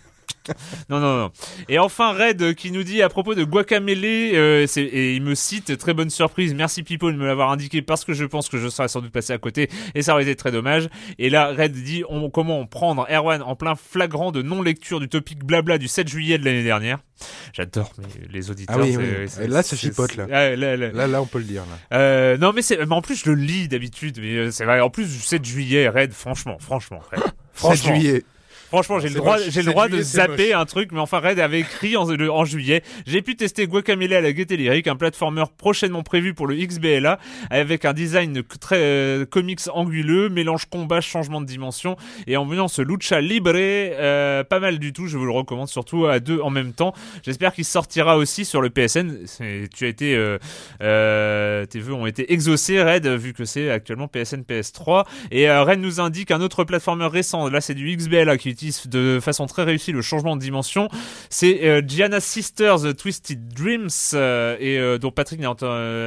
Non, 0.89 0.99
non, 0.99 1.17
non. 1.17 1.31
Et 1.67 1.79
enfin, 1.79 2.13
Red 2.13 2.55
qui 2.55 2.71
nous 2.71 2.83
dit 2.83 3.01
à 3.01 3.09
propos 3.09 3.35
de 3.35 3.43
Guacamele, 3.43 4.05
euh, 4.05 4.67
et 4.77 5.15
il 5.15 5.21
me 5.21 5.35
cite, 5.35 5.77
très 5.77 5.93
bonne 5.93 6.09
surprise, 6.09 6.53
merci 6.53 6.83
Pipo 6.83 7.11
de 7.11 7.17
me 7.17 7.25
l'avoir 7.25 7.51
indiqué 7.51 7.81
parce 7.81 8.05
que 8.05 8.13
je 8.13 8.25
pense 8.25 8.49
que 8.49 8.57
je 8.57 8.67
serais 8.67 8.87
sans 8.87 9.01
doute 9.01 9.11
passé 9.11 9.33
à 9.33 9.37
côté 9.37 9.69
et 9.95 10.01
ça 10.01 10.13
aurait 10.13 10.23
été 10.23 10.35
très 10.35 10.51
dommage. 10.51 10.89
Et 11.17 11.29
là, 11.29 11.47
Red 11.47 11.73
dit 11.73 12.03
on, 12.09 12.29
comment 12.29 12.65
prendre 12.65 13.07
Erwan 13.09 13.41
en 13.41 13.55
plein 13.55 13.75
flagrant 13.75 14.31
de 14.31 14.41
non-lecture 14.41 14.99
du 14.99 15.09
topic 15.09 15.43
blabla 15.43 15.77
du 15.77 15.87
7 15.87 16.07
juillet 16.07 16.37
de 16.37 16.45
l'année 16.45 16.63
dernière. 16.63 16.99
J'adore 17.53 17.91
les 18.29 18.51
auditeurs. 18.51 18.77
Ah 18.79 18.83
oui, 18.83 18.95
oui. 18.97 19.47
là, 19.47 19.63
ça 19.63 19.75
chipote 19.75 20.15
là. 20.15 20.55
là. 20.55 20.77
là. 20.77 21.07
Là, 21.07 21.21
on 21.21 21.25
peut 21.25 21.39
le 21.39 21.45
dire. 21.45 21.63
Là. 21.63 21.97
Euh, 21.97 22.37
non, 22.37 22.53
mais, 22.53 22.61
mais 22.69 22.95
en 22.95 23.01
plus, 23.01 23.23
je 23.23 23.29
le 23.29 23.35
lis 23.35 23.67
d'habitude. 23.67 24.19
Mais 24.21 24.35
euh, 24.35 24.51
c'est 24.51 24.65
vrai. 24.65 24.79
En 24.79 24.89
plus, 24.89 25.05
du 25.05 25.19
7 25.19 25.43
juillet, 25.43 25.89
Red, 25.89 26.13
franchement, 26.13 26.57
franchement, 26.59 27.01
Red. 27.11 27.23
franchement. 27.53 27.93
7 27.93 27.95
juillet. 27.95 28.23
Franchement, 28.69 28.99
j'ai 28.99 29.09
le 29.09 29.15
droit, 29.15 29.37
j'ai 29.39 29.63
le 29.63 29.71
droit 29.71 29.87
de 29.87 29.99
zapper 29.99 30.53
un 30.53 30.65
truc, 30.65 30.91
mais 30.91 30.99
enfin 30.99 31.17
Red 31.17 31.39
avait 31.39 31.61
écrit 31.61 31.97
en, 31.97 32.07
en 32.07 32.45
juillet. 32.45 32.83
J'ai 33.07 33.23
pu 33.23 33.35
tester 33.35 33.65
Guacamele 33.65 34.13
à 34.13 34.21
la 34.21 34.31
Gaieté 34.31 34.57
Lyrique, 34.57 34.85
un 34.87 34.95
platformer 34.95 35.45
prochainement 35.57 36.03
prévu 36.03 36.35
pour 36.35 36.45
le 36.45 36.55
XBLA, 36.55 37.17
avec 37.49 37.83
un 37.83 37.93
design 37.93 38.43
très 38.43 38.77
euh, 38.77 39.25
comics 39.25 39.61
anguleux, 39.73 40.29
mélange 40.29 40.65
combat, 40.65 41.01
changement 41.01 41.41
de 41.41 41.47
dimension, 41.47 41.97
et 42.27 42.37
en 42.37 42.45
venant 42.45 42.67
ce 42.67 42.83
lucha 42.83 43.21
libre, 43.21 43.53
euh, 43.55 44.43
pas 44.43 44.59
mal 44.59 44.77
du 44.77 44.93
tout. 44.93 45.07
Je 45.07 45.17
vous 45.17 45.25
le 45.25 45.31
recommande 45.31 45.67
surtout 45.67 46.05
à 46.05 46.19
deux 46.19 46.39
en 46.39 46.51
même 46.51 46.73
temps. 46.73 46.93
J'espère 47.23 47.53
qu'il 47.53 47.65
sortira 47.65 48.17
aussi 48.17 48.45
sur 48.45 48.61
le 48.61 48.69
PSN. 48.69 49.25
Tu 49.73 49.85
as 49.85 49.87
été, 49.87 50.15
euh, 50.83 51.65
tes 51.65 51.79
vœux 51.79 51.95
ont 51.95 52.05
été 52.05 52.31
exaucés, 52.33 52.83
Red, 52.83 53.07
vu 53.07 53.33
que 53.33 53.45
c'est 53.45 53.71
actuellement 53.71 54.07
PSN 54.07 54.41
PS3. 54.41 55.05
Et 55.31 55.49
Red 55.49 55.79
nous 55.79 55.99
indique 55.99 56.29
un 56.29 56.41
autre 56.41 56.63
platformer 56.65 57.07
récent. 57.07 57.49
Là, 57.49 57.61
c'est 57.61 57.73
du 57.73 57.95
XBLA 57.95 58.37
qui 58.37 58.49
de 58.87 59.19
façon 59.21 59.45
très 59.45 59.63
réussie 59.63 59.91
le 59.91 60.01
changement 60.01 60.35
de 60.35 60.41
dimension. 60.41 60.89
C'est 61.29 61.65
euh, 61.65 61.81
Gianna 61.85 62.19
Sisters 62.19 62.95
Twisted 62.95 63.53
Dreams 63.53 63.89
euh, 64.13 64.57
et 64.59 64.77
euh, 64.77 64.97
dont 64.97 65.11
Patrick 65.11 65.39
n'a 65.39 65.53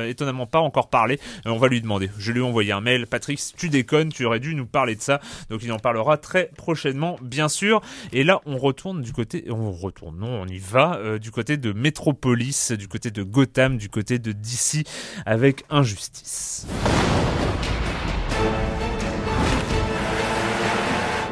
étonnamment 0.06 0.46
pas 0.46 0.60
encore 0.60 0.88
parlé. 0.88 1.18
on 1.44 1.58
va 1.58 1.68
lui 1.68 1.80
demander. 1.80 2.10
Je 2.18 2.32
lui 2.32 2.40
ai 2.40 2.42
envoyé 2.42 2.72
un 2.72 2.80
mail. 2.80 3.06
Patrick, 3.06 3.38
si 3.38 3.54
tu 3.54 3.68
déconnes, 3.68 4.10
tu 4.12 4.24
aurais 4.24 4.40
dû 4.40 4.54
nous 4.54 4.66
parler 4.66 4.94
de 4.94 5.02
ça. 5.02 5.20
Donc 5.50 5.62
il 5.62 5.72
en 5.72 5.78
parlera 5.78 6.16
très 6.16 6.50
prochainement, 6.56 7.18
bien 7.22 7.48
sûr. 7.48 7.80
Et 8.12 8.24
là, 8.24 8.40
on 8.46 8.58
retourne 8.58 9.02
du 9.02 9.12
côté, 9.12 9.46
on 9.50 9.72
retourne, 9.72 10.18
non, 10.18 10.42
on 10.42 10.46
y 10.46 10.58
va 10.58 11.18
du 11.18 11.30
côté 11.30 11.56
de 11.56 11.72
Metropolis, 11.72 12.72
du 12.72 12.88
côté 12.88 13.10
de 13.10 13.22
Gotham, 13.22 13.78
du 13.78 13.88
côté 13.88 14.18
de 14.18 14.32
DC 14.32 14.86
avec 15.26 15.64
Injustice. 15.70 16.66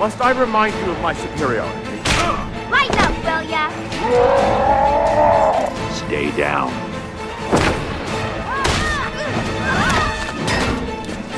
Must 0.00 0.18
I 0.22 0.30
remind 0.30 0.74
you 0.76 0.92
of 0.92 1.00
my 1.02 1.12
superiority? 1.12 2.00
Lighten 2.70 2.98
up, 3.00 3.12
will 3.22 3.42
ya? 3.42 3.68
Stay 5.92 6.34
down. 6.34 6.72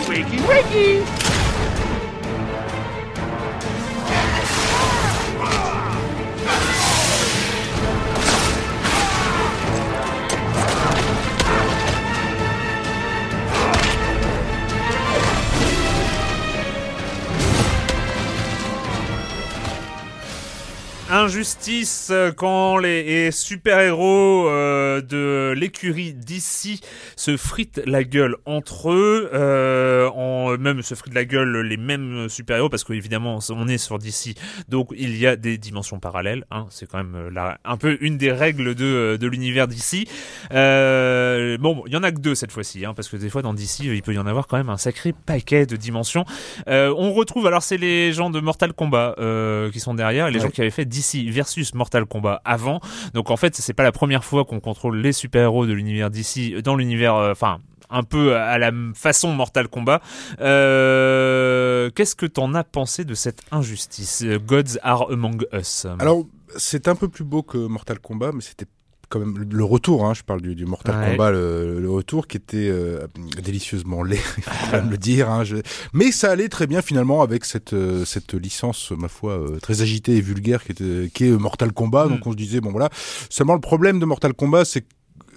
Wakey, 0.07 0.39
wakey! 0.47 1.22
Injustice 21.13 22.09
euh, 22.11 22.33
quand 22.33 22.79
les 22.79 23.31
super-héros 23.33 24.49
euh, 24.49 25.03
de 25.03 25.53
l'écurie 25.55 26.15
d'ici 26.15 26.81
se 27.17 27.37
fritent 27.37 27.83
la 27.85 28.03
gueule 28.03 28.37
entre 28.47 28.93
eux, 28.93 29.29
euh, 29.35 30.09
en, 30.09 30.57
même 30.57 30.81
se 30.81 30.95
fritent 30.95 31.13
la 31.13 31.27
gueule 31.27 31.59
les 31.67 31.77
mêmes 31.77 32.31
super-héros 32.31 32.71
parce 32.71 32.83
qu'évidemment 32.85 33.41
on 33.51 33.69
est 33.69 33.77
sur 33.77 33.99
DC, 33.99 34.39
donc 34.71 34.89
il 34.97 35.15
y 35.19 35.27
a 35.27 35.37
des 35.37 35.59
dimensions 35.59 36.01
parallèles. 36.01 36.47
Hein, 36.51 36.65
c'est 36.71 36.89
quand 36.89 36.97
même 36.97 37.29
là 37.29 37.59
un 37.67 37.77
peu 37.77 37.99
une 38.01 38.17
des 38.17 38.33
règles 38.33 38.75
de, 38.75 39.19
de 39.21 39.27
l'univers 39.27 39.69
d'ici. 39.69 40.09
bon, 40.51 41.83
il 41.87 41.93
y 41.93 41.97
en 41.97 42.05
a 42.05 42.11
que 42.11 42.21
deux 42.21 42.35
cette 42.35 42.53
fois-ci, 42.53 42.87
hein, 42.87 42.95
parce 42.95 43.11
que 43.11 43.19
des 43.19 43.29
fois 43.29 43.43
dans 43.43 43.53
DC 43.53 43.81
il 43.81 44.01
peut 44.01 44.15
y 44.15 44.19
en 44.19 44.27
avoir 44.27 44.47
quand 44.47 44.57
même 44.57 44.71
un 44.71 44.79
sacré 44.79 45.13
paquet 45.13 45.67
de 45.67 45.77
dimensions. 45.77 46.25
on 46.67 47.13
retrouve 47.13 47.47
alors 47.47 47.63
c'est 47.63 47.77
les 47.77 48.15
gens 48.15 48.31
de 48.31 48.41
Mortal 48.41 48.73
Kombat 48.73 49.17
qui 49.71 49.79
sont 49.79 49.93
derrière, 49.93 50.31
les 50.31 50.41
gens 50.41 50.49
qui 50.49 50.63
avaient 50.63 50.71
fait 50.71 50.87
DC 50.87 51.02
versus 51.31 51.75
Mortal 51.75 52.07
Kombat 52.07 52.41
avant. 52.45 52.81
Donc 53.15 53.31
en 53.31 53.37
fait, 53.37 53.55
c'est 53.57 53.75
pas 53.75 53.83
la 53.83 53.93
première 53.93 54.25
fois 54.25 54.45
qu'on 54.45 54.61
contrôle 54.61 54.99
les 54.99 55.13
super-héros 55.13 55.67
de 55.67 55.73
l'univers 55.73 56.11
d'ici 56.11 56.55
dans 56.63 56.77
l'univers, 56.77 57.17
euh, 57.17 57.33
enfin, 57.33 57.59
un 57.91 58.03
peu 58.03 58.35
à 58.37 58.59
la 58.59 58.73
façon 58.95 59.33
Mortal 59.33 59.69
Kombat. 59.69 60.01
Euh, 60.41 61.91
Qu'est-ce 61.95 62.17
que 62.17 62.27
t'en 62.27 62.55
as 62.55 62.65
pensé 62.65 63.05
de 63.05 63.15
cette 63.15 63.43
injustice? 63.51 64.25
Gods 64.47 64.79
are 64.83 65.11
among 65.11 65.45
us. 65.53 65.87
Alors, 65.99 66.25
c'est 66.57 66.89
un 66.89 66.95
peu 66.95 67.09
plus 67.09 67.25
beau 67.25 67.43
que 67.43 67.59
Mortal 67.59 67.99
Kombat, 67.99 68.33
mais 68.33 68.41
c'était 68.41 68.67
quand 69.13 69.21
même 69.21 69.47
le 69.51 69.65
retour, 69.65 70.07
hein, 70.07 70.15
je 70.15 70.23
parle 70.23 70.41
du, 70.41 70.55
du 70.55 70.65
Mortal 70.65 71.11
Kombat, 71.11 71.33
le, 71.33 71.81
le, 71.81 71.91
retour 71.91 72.27
qui 72.27 72.39
était 72.39 72.69
euh, 72.71 73.07
délicieusement 73.45 74.03
laid, 74.03 74.19
il 74.39 74.43
faut 74.43 74.67
quand 74.71 74.79
même 74.79 74.91
le 74.91 74.97
dire. 74.97 75.29
Hein, 75.31 75.45
je... 75.45 75.57
Mais 75.93 76.11
ça 76.13 76.31
allait 76.31 76.49
très 76.49 76.67
bien 76.67 76.81
finalement 76.81 77.21
avec 77.21 77.45
cette 77.45 77.75
euh, 77.75 78.07
cette 78.07 78.33
licence, 78.33 78.91
ma 78.93 79.09
foi, 79.09 79.33
euh, 79.33 79.59
très 79.61 79.83
agitée 79.83 80.17
et 80.17 80.23
vulgaire 80.23 80.65
qui 80.65 80.73
était 80.73 81.11
qui 81.13 81.27
est 81.27 81.31
Mortal 81.31 81.73
Kombat. 81.73 82.07
Mm. 82.07 82.09
Donc 82.09 82.27
on 82.27 82.33
se 82.33 82.37
disait 82.37 82.63
bon 82.63 82.71
voilà. 82.71 82.89
Seulement 83.29 83.55
le 83.55 83.61
problème 83.61 84.01
de 84.01 84.07
Mortal 84.07 84.33
Kombat, 84.33 84.65
c'est 84.65 84.87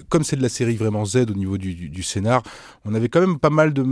comme 0.09 0.23
c'est 0.23 0.35
de 0.35 0.41
la 0.41 0.49
série 0.49 0.75
vraiment 0.75 1.05
Z 1.05 1.17
au 1.29 1.33
niveau 1.33 1.57
du, 1.57 1.73
du, 1.73 1.89
du, 1.89 2.03
scénar, 2.03 2.43
on 2.85 2.93
avait 2.93 3.09
quand 3.09 3.19
même 3.19 3.39
pas 3.39 3.49
mal 3.49 3.73
de. 3.73 3.85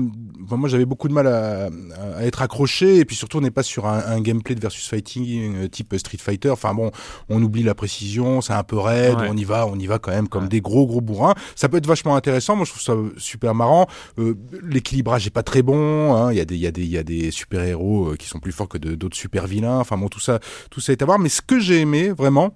Enfin, 0.43 0.57
moi, 0.57 0.69
j'avais 0.69 0.85
beaucoup 0.85 1.07
de 1.07 1.13
mal 1.13 1.27
à, 1.27 1.69
à, 2.17 2.23
être 2.23 2.41
accroché, 2.41 2.97
et 2.97 3.05
puis 3.05 3.15
surtout, 3.15 3.37
on 3.37 3.41
n'est 3.41 3.51
pas 3.51 3.63
sur 3.63 3.87
un, 3.87 3.99
un, 4.05 4.21
gameplay 4.21 4.55
de 4.55 4.59
versus 4.59 4.87
fighting 4.87 5.55
euh, 5.55 5.67
type 5.67 5.95
Street 5.97 6.17
Fighter. 6.17 6.49
Enfin 6.49 6.73
bon, 6.73 6.91
on 7.29 7.41
oublie 7.41 7.63
la 7.63 7.75
précision, 7.75 8.41
c'est 8.41 8.53
un 8.53 8.63
peu 8.63 8.77
raide, 8.77 9.17
ouais. 9.17 9.27
on 9.29 9.37
y 9.37 9.43
va, 9.43 9.67
on 9.67 9.77
y 9.77 9.87
va 9.87 9.99
quand 9.99 10.11
même 10.11 10.27
comme 10.27 10.43
ouais. 10.43 10.49
des 10.49 10.61
gros 10.61 10.85
gros 10.85 11.01
bourrins. 11.01 11.33
Ça 11.55 11.69
peut 11.69 11.77
être 11.77 11.87
vachement 11.87 12.15
intéressant. 12.15 12.55
Moi, 12.55 12.65
je 12.65 12.71
trouve 12.71 12.83
ça 12.83 12.95
super 13.17 13.55
marrant. 13.55 13.87
Euh, 14.19 14.35
L'équilibrage 14.63 15.27
est 15.27 15.31
pas 15.31 15.43
très 15.43 15.61
bon. 15.61 16.15
Hein. 16.15 16.31
Il 16.31 16.37
y 16.37 16.41
a 16.41 16.45
des, 16.45 16.55
il 16.55 16.61
y 16.61 16.67
a 16.67 16.71
des, 16.71 16.83
il 16.83 16.91
y 16.91 16.97
a 16.97 17.03
des 17.03 17.31
super 17.31 17.63
héros 17.63 18.11
euh, 18.11 18.15
qui 18.15 18.27
sont 18.27 18.39
plus 18.39 18.51
forts 18.51 18.69
que 18.69 18.77
d'autres 18.77 19.17
super 19.17 19.47
vilains. 19.47 19.79
Enfin 19.79 19.97
bon, 19.97 20.07
tout 20.07 20.19
ça, 20.19 20.39
tout 20.69 20.81
ça 20.81 20.91
est 20.91 21.01
à 21.01 21.05
voir. 21.05 21.19
Mais 21.19 21.29
ce 21.29 21.41
que 21.41 21.59
j'ai 21.59 21.79
aimé 21.79 22.09
vraiment 22.09 22.55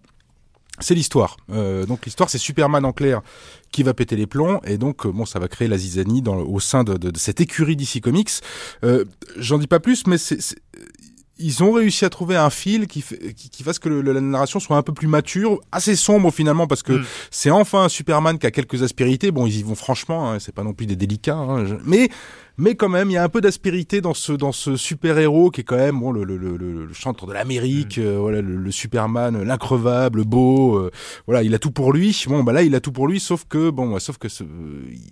c'est 0.80 0.96
l'histoire. 0.96 1.38
Euh, 1.52 1.86
donc 1.86 2.06
l'histoire, 2.06 2.30
c'est 2.30 2.38
Superman 2.38 2.86
en 2.86 2.94
clair 2.94 3.22
qui 3.72 3.84
va 3.84 3.94
péter 3.94 4.16
les 4.16 4.28
plombs 4.28 4.62
et 4.63 4.78
donc 4.78 5.08
bon, 5.08 5.26
ça 5.26 5.40
va 5.40 5.48
créer 5.48 5.68
la 5.68 5.78
zizanie 5.78 6.22
dans, 6.22 6.38
au 6.38 6.60
sein 6.60 6.84
de, 6.84 6.96
de, 6.96 7.12
de 7.12 7.18
cette 7.18 7.42
écurie 7.42 7.76
DC 7.76 8.02
Comics. 8.02 8.32
Euh, 8.84 9.06
J'en 9.38 9.58
dis 9.58 9.68
pas 9.68 9.80
plus, 9.80 10.08
mais 10.08 10.18
c'est 10.18 10.40
ils 11.40 11.63
ont 11.63 11.72
réussi 11.72 12.06
à 12.06 12.10
trouver 12.10 12.36
un 12.36 12.50
fil 12.50 12.88
qui, 12.88 13.02
fait, 13.02 13.34
qui, 13.34 13.50
qui 13.50 13.63
fasse 13.63 13.80
que 13.80 13.90
le, 13.90 14.02
la 14.02 14.22
narration 14.22 14.60
soit 14.60 14.78
un 14.78 14.82
peu 14.82 14.94
plus 14.94 15.08
mature, 15.08 15.60
assez 15.72 15.96
sombre 15.96 16.32
finalement, 16.32 16.68
parce 16.68 16.84
que 16.84 16.94
mm. 16.94 17.06
c'est 17.32 17.52
enfin 17.52 17.84
un 17.84 17.90
Superman 17.90 18.40
qui 18.40 18.48
a 18.48 18.52
quelques 18.52 18.84
aspérités. 18.84 19.32
Bon, 19.32 19.46
ils 19.46 19.60
y 19.60 19.63
vont 19.63 19.76
franchement, 19.76 20.32
hein, 20.32 20.40
c'est 20.40 20.54
pas 20.54 20.63
non 20.63 20.74
plus 20.74 20.88
des 20.88 20.96
délicats, 20.96 21.36
hein, 21.36 21.78
mais 21.86 22.10
mais 22.60 22.74
quand 22.74 22.89
même, 22.89 23.12
il 23.12 23.13
y 23.13 23.17
a 23.17 23.24
un 23.24 23.30
peu 23.30 23.39
d'aspérité 23.39 24.02
dans 24.02 24.15
ce 24.15 24.34
dans 24.34 24.52
ce 24.52 24.76
super 24.78 25.20
héros 25.20 25.52
qui 25.52 25.62
est 25.62 25.63
quand 25.63 25.78
même 25.78 26.00
bon 26.00 26.12
le 26.12 26.24
le 26.24 26.38
le, 26.38 26.58
le 26.58 26.93
chanteur 26.93 27.28
de 27.28 27.34
l'Amérique, 27.34 28.00
mmh. 28.00 28.02
euh, 28.02 28.17
voilà 28.17 28.41
le, 28.41 28.56
le, 28.56 28.72
Superman, 28.72 29.43
l'increvable, 29.43 30.24
beau, 30.24 30.76
euh, 30.78 30.91
voilà 31.28 31.43
il 31.43 31.54
a 31.54 31.60
tout 31.60 31.70
pour 31.70 31.93
lui. 31.93 32.24
Bon 32.28 32.43
bah 32.43 32.54
là 32.54 32.63
il 32.63 32.74
a 32.74 32.80
tout 32.80 32.91
pour 32.91 33.08
lui, 33.08 33.20
sauf 33.20 33.46
que 33.48 33.70
bon 33.70 34.00
sauf 34.00 34.17
que 34.17 34.28
ce, 34.28 34.43
il 34.43 35.12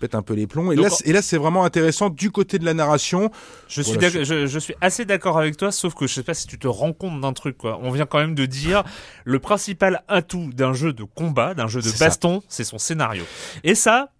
pète 0.00 0.14
un 0.14 0.22
peu 0.22 0.32
les 0.32 0.46
plombs. 0.46 0.72
Et 0.72 0.76
Donc, 0.76 0.86
là 0.86 0.90
et 1.04 1.12
là 1.12 1.20
c'est 1.20 1.36
vraiment 1.36 1.64
intéressant 1.64 2.08
du 2.08 2.30
côté 2.30 2.58
de 2.58 2.64
la 2.64 2.72
narration. 2.72 3.30
Je 3.68 3.82
suis 3.82 3.92
voilà, 3.92 4.08
je... 4.08 4.46
je... 4.46 4.58
suis 4.58 4.74
assez 4.80 5.04
d'accord 5.04 5.38
avec 5.38 5.58
toi, 5.58 5.72
sauf 5.72 5.94
que 5.94 6.06
je 6.06 6.14
sais 6.14 6.22
pas 6.22 6.34
si 6.34 6.46
tu 6.46 6.58
te 6.58 6.66
rends 6.66 6.94
compte 6.94 7.20
d'un 7.20 7.34
truc 7.34 7.58
quoi. 7.58 7.78
On 7.82 7.90
vient 7.90 8.06
quand 8.06 8.18
même 8.18 8.34
de 8.34 8.46
dire 8.46 8.84
le 9.24 9.38
principal 9.38 10.02
atout 10.08 10.50
d'un 10.54 10.72
jeu 10.72 10.94
de 10.94 11.04
combat, 11.04 11.52
d'un 11.52 11.68
jeu 11.68 11.82
de 11.82 11.98
baston, 11.98 12.42
c'est 12.48 12.64
son 12.64 12.78
scénario. 12.78 13.24
Et 13.64 13.74
ça, 13.74 14.12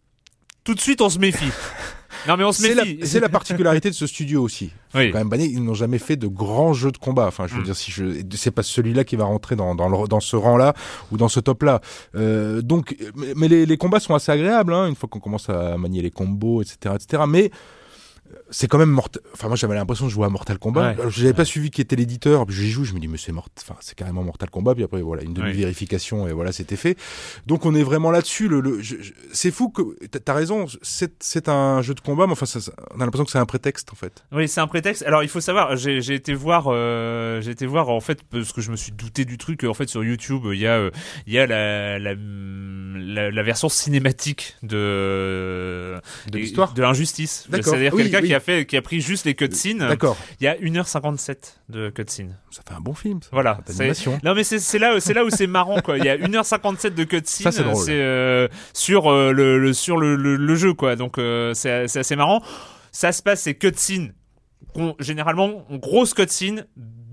tout 0.62 0.74
de 0.74 0.80
suite 0.80 1.00
on 1.00 1.08
se 1.08 1.18
méfie. 1.18 1.50
Non 2.28 2.36
mais 2.36 2.44
on 2.44 2.52
se 2.52 2.62
méfie. 2.62 2.98
C'est 3.02 3.20
la, 3.20 3.26
la, 3.26 3.28
particularité 3.28 3.90
de 3.90 3.94
ce 3.94 4.06
studio 4.06 4.42
aussi. 4.42 4.70
Oui. 4.94 5.10
Quand 5.10 5.18
même 5.18 5.28
banner, 5.28 5.44
ils 5.44 5.62
n'ont 5.62 5.74
jamais 5.74 5.98
fait 5.98 6.16
de 6.16 6.26
grands 6.26 6.72
jeux 6.72 6.92
de 6.92 6.98
combat. 6.98 7.26
Enfin, 7.26 7.46
je 7.46 7.54
veux 7.54 7.60
mm. 7.60 7.64
dire, 7.64 7.76
si 7.76 7.90
je, 7.90 8.04
c'est 8.32 8.50
pas 8.50 8.62
celui-là 8.62 9.04
qui 9.04 9.16
va 9.16 9.24
rentrer 9.24 9.56
dans 9.56 9.74
dans, 9.74 9.88
le, 9.88 10.08
dans 10.08 10.20
ce 10.20 10.36
rang-là 10.36 10.74
ou 11.12 11.16
dans 11.16 11.28
ce 11.28 11.40
top-là. 11.40 11.80
Euh, 12.14 12.62
donc, 12.62 12.96
mais 13.36 13.48
les, 13.48 13.66
les, 13.66 13.76
combats 13.76 14.00
sont 14.00 14.14
assez 14.14 14.32
agréables 14.32 14.72
hein, 14.72 14.88
une 14.88 14.94
fois 14.94 15.08
qu'on 15.08 15.20
commence 15.20 15.48
à 15.48 15.76
manier 15.76 16.02
les 16.02 16.10
combos, 16.10 16.62
etc., 16.62 16.94
etc. 16.94 17.22
Mais 17.28 17.50
c'est 18.50 18.68
quand 18.68 18.78
même 18.78 18.90
mortel. 18.90 19.22
Enfin, 19.32 19.48
moi, 19.48 19.56
j'avais 19.56 19.74
l'impression 19.74 20.06
de 20.06 20.10
jouer 20.10 20.26
à 20.26 20.28
Mortal 20.28 20.58
Kombat. 20.58 20.90
Ouais. 20.90 20.96
Je 21.08 21.18
n'avais 21.18 21.28
ouais. 21.28 21.32
pas 21.34 21.44
suivi 21.44 21.70
qui 21.70 21.80
était 21.80 21.96
l'éditeur. 21.96 22.46
Puis 22.46 22.54
j'y 22.54 22.70
joue, 22.70 22.84
je 22.84 22.94
me 22.94 23.00
dis, 23.00 23.08
mais 23.08 23.18
c'est 23.18 23.32
mort. 23.32 23.48
Enfin, 23.60 23.76
c'est 23.80 23.96
carrément 23.96 24.22
Mortal 24.22 24.50
Kombat. 24.50 24.74
Puis 24.74 24.84
après, 24.84 25.02
voilà, 25.02 25.22
une 25.22 25.34
demi-vérification 25.34 26.28
et 26.28 26.32
voilà, 26.32 26.52
c'était 26.52 26.76
fait. 26.76 26.96
Donc, 27.46 27.66
on 27.66 27.74
est 27.74 27.82
vraiment 27.82 28.10
là-dessus. 28.10 28.48
Le, 28.48 28.60
le 28.60 28.80
c'est 29.32 29.50
fou 29.50 29.70
que 29.70 29.82
t'as 30.06 30.34
raison. 30.34 30.66
C'est 30.82 31.48
un 31.48 31.82
jeu 31.82 31.94
de 31.94 32.00
combat, 32.00 32.26
mais 32.26 32.32
enfin, 32.32 32.46
ça, 32.46 32.60
ça, 32.60 32.72
on 32.94 33.00
a 33.00 33.04
l'impression 33.04 33.24
que 33.24 33.30
c'est 33.30 33.38
un 33.38 33.46
prétexte 33.46 33.92
en 33.92 33.96
fait. 33.96 34.24
Oui, 34.32 34.48
c'est 34.48 34.60
un 34.60 34.66
prétexte. 34.66 35.02
Alors, 35.02 35.22
il 35.22 35.28
faut 35.28 35.40
savoir, 35.40 35.76
j'ai 35.76 35.98
été 36.14 36.34
voir, 36.34 36.66
euh, 36.68 37.40
j'ai 37.40 37.50
été 37.50 37.66
voir 37.66 37.88
en 37.88 38.00
fait 38.00 38.22
parce 38.22 38.52
que 38.52 38.60
je 38.60 38.70
me 38.70 38.76
suis 38.76 38.92
douté 38.92 39.24
du 39.24 39.38
truc. 39.38 39.64
En 39.64 39.74
fait, 39.74 39.88
sur 39.88 40.04
YouTube, 40.04 40.42
il 40.52 40.60
y 40.60 40.66
a, 40.66 40.76
euh, 40.76 40.90
il 41.26 41.32
y 41.32 41.38
a 41.38 41.46
la, 41.46 41.98
la, 41.98 42.14
la, 42.14 43.30
la 43.30 43.42
version 43.42 43.68
cinématique 43.68 44.56
de 44.62 45.96
de 46.30 46.38
l'histoire 46.38 46.72
de 46.74 46.82
l'injustice. 46.82 47.48
C'est-à-dire 47.50 47.94
oui, 47.94 48.04
quelqu'un 48.04 48.20
oui. 48.20 48.28
qui 48.28 48.34
a 48.36 48.40
fait, 48.40 48.66
qui 48.66 48.76
a 48.76 48.82
pris 48.82 49.00
juste 49.00 49.24
les 49.24 49.34
cutscenes. 49.34 49.78
D'accord. 49.78 50.16
Il 50.40 50.44
y 50.44 50.46
a 50.46 50.54
1h57 50.54 51.36
de 51.68 51.90
cutscenes. 51.90 52.36
Ça 52.50 52.62
fait 52.66 52.74
un 52.74 52.80
bon 52.80 52.94
film. 52.94 53.20
Ça. 53.22 53.30
Voilà. 53.32 53.58
Non 54.22 54.34
mais 54.34 54.44
c'est 54.44 54.78
là, 54.78 55.00
c'est 55.00 55.14
là 55.14 55.24
où 55.24 55.30
c'est 55.30 55.46
marrant 55.46 55.80
quoi. 55.80 55.98
Il 55.98 56.04
y 56.04 56.08
a 56.08 56.16
1h57 56.16 56.94
de 56.94 57.04
cutscenes. 57.04 57.50
C'est 57.50 57.90
euh, 57.90 58.48
sur 58.72 59.10
euh, 59.10 59.32
le, 59.32 59.58
le, 59.58 59.72
sur 59.72 59.96
le, 59.96 60.16
le, 60.16 60.36
le, 60.36 60.54
jeu 60.54 60.72
quoi. 60.74 60.96
Donc 60.96 61.18
euh, 61.18 61.52
c'est 61.54 61.84
assez 61.84 62.16
marrant. 62.16 62.42
Ça 62.92 63.12
se 63.12 63.22
passe 63.22 63.42
ces 63.42 63.54
cutscenes 63.54 64.12
généralement 65.00 65.64
grosse 65.70 66.14
cutscene 66.14 66.66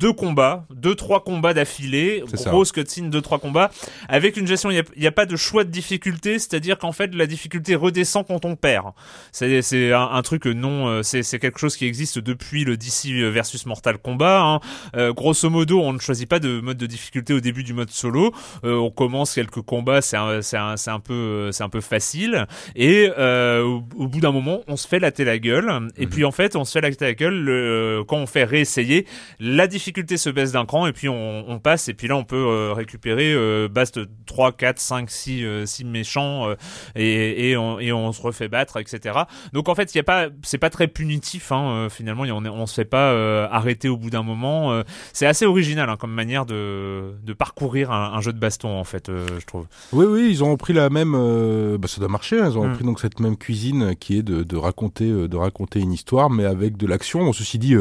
deux 0.03 0.11
combats, 0.11 0.65
deux 0.69 0.95
trois 0.95 1.23
combats 1.23 1.53
d'affilée, 1.53 2.25
grosse 2.45 2.73
cutscene, 2.73 3.09
deux 3.09 3.21
trois 3.21 3.39
combats, 3.39 3.71
avec 4.09 4.35
une 4.35 4.45
gestion. 4.45 4.69
Il 4.69 4.83
n'y 4.97 5.05
a, 5.05 5.09
a, 5.09 5.11
pas 5.13 5.25
de 5.25 5.37
choix 5.37 5.63
de 5.63 5.69
difficulté, 5.69 6.39
c'est-à-dire 6.39 6.77
qu'en 6.77 6.91
fait 6.91 7.15
la 7.15 7.25
difficulté 7.25 7.73
redescend 7.73 8.25
quand 8.27 8.43
on 8.43 8.57
perd. 8.57 8.87
C'est 9.31 9.93
un, 9.93 10.09
un, 10.11 10.21
truc 10.21 10.45
non, 10.45 10.87
euh, 10.89 11.03
c'est 11.03 11.39
quelque 11.39 11.57
chose 11.57 11.77
qui 11.77 11.85
existe 11.85 12.19
depuis 12.19 12.65
le 12.65 12.75
DC 12.75 13.31
versus 13.31 13.65
Mortal 13.65 13.97
Kombat. 13.97 14.41
Hein. 14.41 14.59
Euh, 14.97 15.13
grosso 15.13 15.49
modo, 15.49 15.79
on 15.79 15.93
ne 15.93 15.99
choisit 15.99 16.27
pas 16.27 16.39
de 16.39 16.59
mode 16.59 16.77
de 16.77 16.85
difficulté 16.85 17.33
au 17.33 17.39
début 17.39 17.63
du 17.63 17.71
mode 17.73 17.89
solo. 17.89 18.33
Euh, 18.65 18.75
on 18.75 18.91
commence 18.91 19.33
quelques 19.33 19.61
combats, 19.61 20.01
c'est 20.01 20.17
un, 20.17 20.41
un, 20.53 20.75
un 20.85 20.99
peu 20.99 21.49
c'est 21.53 21.63
un 21.63 21.69
peu 21.69 21.79
facile, 21.79 22.45
et 22.75 23.09
euh, 23.17 23.63
au, 23.63 23.83
au, 23.95 24.07
bout 24.09 24.19
d'un 24.19 24.33
moment, 24.33 24.63
on 24.67 24.75
se 24.75 24.85
fait 24.85 24.99
latter 24.99 25.23
la 25.23 25.39
gueule. 25.39 25.69
Et 25.95 26.05
-hmm. 26.05 26.09
puis 26.09 26.25
en 26.25 26.31
fait, 26.31 26.57
on 26.57 26.65
se 26.65 26.73
fait 26.73 26.81
latter 26.81 27.05
la 27.05 27.13
gueule 27.13 27.39
le, 27.49 28.03
quand 28.05 28.17
on 28.17 28.27
fait 28.27 28.43
réessayer 28.43 29.05
la 29.39 29.65
difficulté 29.67 29.92
difficulté 29.93 30.17
se 30.17 30.29
baisse 30.31 30.51
d'un 30.51 30.65
cran 30.65 30.87
et 30.87 30.93
puis 30.93 31.07
on, 31.07 31.45
on, 31.47 31.59
passe 31.59 31.87
et 31.87 31.93
puis 31.93 32.07
là 32.07 32.15
on 32.15 32.23
peut 32.23 32.35
euh, 32.35 32.73
récupérer 32.73 33.31
euh, 33.31 33.67
base 33.67 33.91
de 33.91 34.09
3, 34.25 34.51
4, 34.53 34.79
5, 34.79 35.11
6, 35.11 35.43
euh, 35.43 35.65
6 35.65 35.85
méchants 35.85 36.49
euh, 36.49 36.55
et, 36.95 37.51
et, 37.51 37.57
on, 37.57 37.79
et 37.79 37.93
on 37.93 38.11
se 38.11 38.21
refait 38.21 38.47
battre, 38.47 38.77
etc. 38.77 39.19
Donc 39.53 39.69
en 39.69 39.75
fait, 39.75 39.93
il 39.93 39.97
y 39.97 40.01
a 40.01 40.03
pas, 40.03 40.29
c'est 40.41 40.57
pas 40.57 40.71
très 40.71 40.87
punitif 40.87 41.51
hein, 41.51 41.69
euh, 41.69 41.89
finalement, 41.89 42.23
on, 42.23 42.45
on 42.45 42.65
se 42.65 42.73
fait 42.73 42.85
pas 42.85 43.13
arrêter 43.47 43.89
au 43.89 43.97
bout 43.97 44.09
d'un 44.09 44.23
moment. 44.23 44.81
c'est 45.11 45.27
assez 45.27 45.45
original 45.45 45.89
hein, 45.89 45.97
comme 45.97 46.11
manière 46.11 46.45
de, 46.45 47.13
de 47.23 47.33
parcourir 47.33 47.91
un, 47.91 48.13
un, 48.13 48.21
jeu 48.21 48.33
de 48.33 48.39
baston 48.39 48.79
en 48.79 48.83
fait, 48.83 49.09
je 49.09 49.45
trouve. 49.45 49.67
Oui, 49.91 50.05
oui, 50.07 50.27
ils 50.29 50.43
ont 50.43 50.57
pris 50.57 50.73
la 50.73 50.89
même, 50.89 51.11
bah, 51.77 51.87
ça 51.87 51.99
doit 51.99 52.09
marcher. 52.09 52.39
Hein, 52.39 52.49
ils 52.51 52.57
ont 52.57 52.67
mm. 52.67 52.73
pris 52.73 52.83
donc 52.83 52.99
cette 52.99 53.19
même 53.19 53.37
cuisine 53.37 53.95
qui 53.95 54.17
est 54.17 54.23
de, 54.23 54.43
de 54.43 54.57
raconter, 54.57 55.27
de 55.27 55.37
raconter 55.37 55.79
une 55.79 55.93
histoire, 55.93 56.29
mais 56.29 56.45
avec 56.45 56.77
de 56.77 56.87
l'action. 56.87 57.31
Ceci 57.33 57.59
dit, 57.59 57.75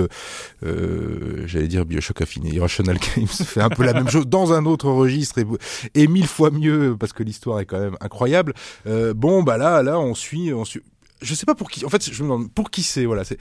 j'allais 0.63 1.69
dire 1.69 1.85
Bioshock 1.93 2.23
Affiné, 2.23 2.51
Irrational 2.51 2.99
Games 2.99 3.27
fait 3.29 3.61
un 3.61 3.69
peu 3.69 3.85
la 3.85 3.93
même 3.93 4.09
chose 4.09 4.27
dans 4.27 4.53
un 4.53 4.65
autre 4.65 4.89
registre 4.89 5.39
et, 5.39 5.47
et 5.95 6.07
mille 6.07 6.27
fois 6.27 6.51
mieux 6.51 6.97
parce 6.99 7.13
que 7.13 7.23
l'histoire 7.23 7.61
est 7.61 7.67
quand 7.67 7.81
même 7.81 7.97
incroyable. 8.01 8.55
Euh, 8.87 9.13
bon, 9.15 9.43
bah 9.43 9.59
là, 9.59 9.83
là, 9.83 9.99
on 9.99 10.15
suit, 10.15 10.53
on 10.55 10.65
suit 10.65 10.83
je 11.21 11.35
sais 11.35 11.47
pas 11.47 11.55
pour 11.55 11.71
qui 11.71 11.85
en 11.85 11.89
fait 11.89 12.13
je 12.13 12.23
me 12.25 12.29
demande 12.29 12.51
pour 12.51 12.71
qui 12.71 12.83
c'est 12.83 13.05
voilà 13.05 13.23
c'est 13.23 13.39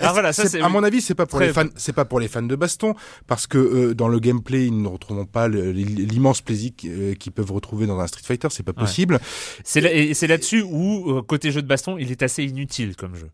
ah, 0.00 0.12
voilà, 0.12 0.32
ça, 0.32 0.44
à 0.64 0.68
mon 0.68 0.84
avis 0.84 1.00
c'est 1.00 1.16
pas 1.16 1.26
pour 1.26 1.40
les 1.40 1.52
fans 1.52 1.66
c'est 1.74 1.92
pas 1.92 2.04
pour 2.04 2.20
les 2.20 2.28
fans 2.28 2.42
de 2.42 2.54
baston 2.54 2.94
parce 3.26 3.48
que 3.48 3.58
euh, 3.58 3.92
dans 3.92 4.06
le 4.06 4.20
gameplay 4.20 4.66
ils 4.66 4.80
ne 4.80 4.86
retrouvent 4.86 5.26
pas 5.26 5.48
l'immense 5.48 6.42
plaisir 6.42 6.70
qu'ils 6.76 7.32
peuvent 7.32 7.50
retrouver 7.50 7.88
dans 7.88 7.98
un 7.98 8.06
Street 8.06 8.22
Fighter 8.24 8.46
c'est 8.52 8.62
pas 8.62 8.72
possible 8.72 9.14
ouais. 9.14 9.20
c'est 9.64 9.80
là, 9.80 9.92
et 9.92 10.14
c'est 10.14 10.28
là-dessus 10.28 10.62
où 10.62 11.10
euh, 11.10 11.22
côté 11.22 11.50
jeu 11.50 11.60
de 11.60 11.66
baston 11.66 11.98
il 11.98 12.12
est 12.12 12.22
assez 12.22 12.44
inutile 12.44 12.94
comme 12.94 13.16
jeu 13.16 13.30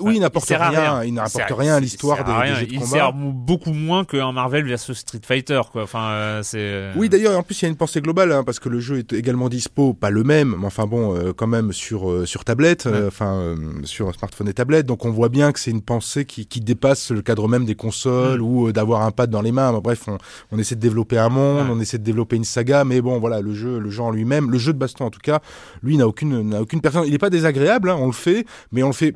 oui, 0.00 0.14
il 0.16 0.20
n'apporte 0.20 0.48
rien, 0.48 0.70
rien, 0.70 1.04
Il 1.04 1.12
n'apporte 1.12 1.52
rien 1.52 1.74
à 1.74 1.80
l'histoire 1.80 2.24
des, 2.24 2.32
des, 2.32 2.54
jeux 2.54 2.66
de 2.66 2.72
il 2.72 2.78
combat. 2.78 2.86
Il 2.86 2.90
sert 2.90 3.12
beaucoup 3.12 3.74
moins 3.74 4.04
qu'un 4.04 4.32
Marvel 4.32 4.64
versus 4.64 4.98
Street 4.98 5.20
Fighter, 5.22 5.60
quoi. 5.70 5.82
Enfin, 5.82 6.08
euh, 6.12 6.42
c'est. 6.42 6.58
Euh, 6.58 6.92
oui, 6.96 7.10
d'ailleurs, 7.10 7.38
en 7.38 7.42
plus, 7.42 7.60
il 7.60 7.64
y 7.64 7.66
a 7.66 7.68
une 7.68 7.76
pensée 7.76 8.00
globale, 8.00 8.32
hein, 8.32 8.42
parce 8.42 8.58
que 8.58 8.70
le 8.70 8.80
jeu 8.80 8.98
est 8.98 9.12
également 9.12 9.50
dispo, 9.50 9.92
pas 9.92 10.08
le 10.08 10.24
même, 10.24 10.56
mais 10.58 10.66
enfin 10.66 10.86
bon, 10.86 11.14
euh, 11.14 11.32
quand 11.34 11.46
même 11.46 11.72
sur 11.72 12.10
euh, 12.10 12.24
sur 12.24 12.44
tablette, 12.44 12.86
ouais. 12.86 13.06
enfin 13.06 13.54
sur 13.84 14.14
smartphone 14.14 14.48
et 14.48 14.54
tablette. 14.54 14.86
Donc, 14.86 15.04
on 15.04 15.10
voit 15.10 15.28
bien 15.28 15.52
que 15.52 15.60
c'est 15.60 15.70
une 15.70 15.82
pensée 15.82 16.24
qui, 16.24 16.46
qui 16.46 16.60
dépasse 16.60 17.10
le 17.10 17.20
cadre 17.20 17.46
même 17.46 17.66
des 17.66 17.74
consoles 17.74 18.40
mm. 18.40 18.44
ou 18.44 18.72
d'avoir 18.72 19.02
un 19.02 19.10
pad 19.10 19.28
dans 19.28 19.42
les 19.42 19.52
mains. 19.52 19.72
Bref, 19.80 20.04
on, 20.08 20.16
on 20.52 20.58
essaie 20.58 20.74
de 20.74 20.80
développer 20.80 21.18
un 21.18 21.28
monde, 21.28 21.66
ouais. 21.66 21.74
on 21.74 21.80
essaie 21.80 21.98
de 21.98 22.04
développer 22.04 22.36
une 22.36 22.44
saga, 22.44 22.84
mais 22.84 23.02
bon, 23.02 23.18
voilà, 23.18 23.42
le 23.42 23.52
jeu, 23.52 23.78
le 23.78 23.90
genre 23.90 24.10
lui-même, 24.10 24.50
le 24.50 24.58
jeu 24.58 24.72
de 24.72 24.78
baston 24.78 25.04
en 25.04 25.10
tout 25.10 25.20
cas, 25.20 25.40
lui 25.82 25.98
n'a 25.98 26.08
aucune 26.08 26.48
n'a 26.48 26.62
aucune 26.62 26.80
personne. 26.80 27.04
Il 27.04 27.12
n'est 27.12 27.18
pas 27.18 27.30
désagréable, 27.30 27.90
hein, 27.90 27.96
on 27.98 28.06
le 28.06 28.12
fait, 28.12 28.46
mais 28.70 28.82
on 28.82 28.88
le 28.88 28.94
fait 28.94 29.14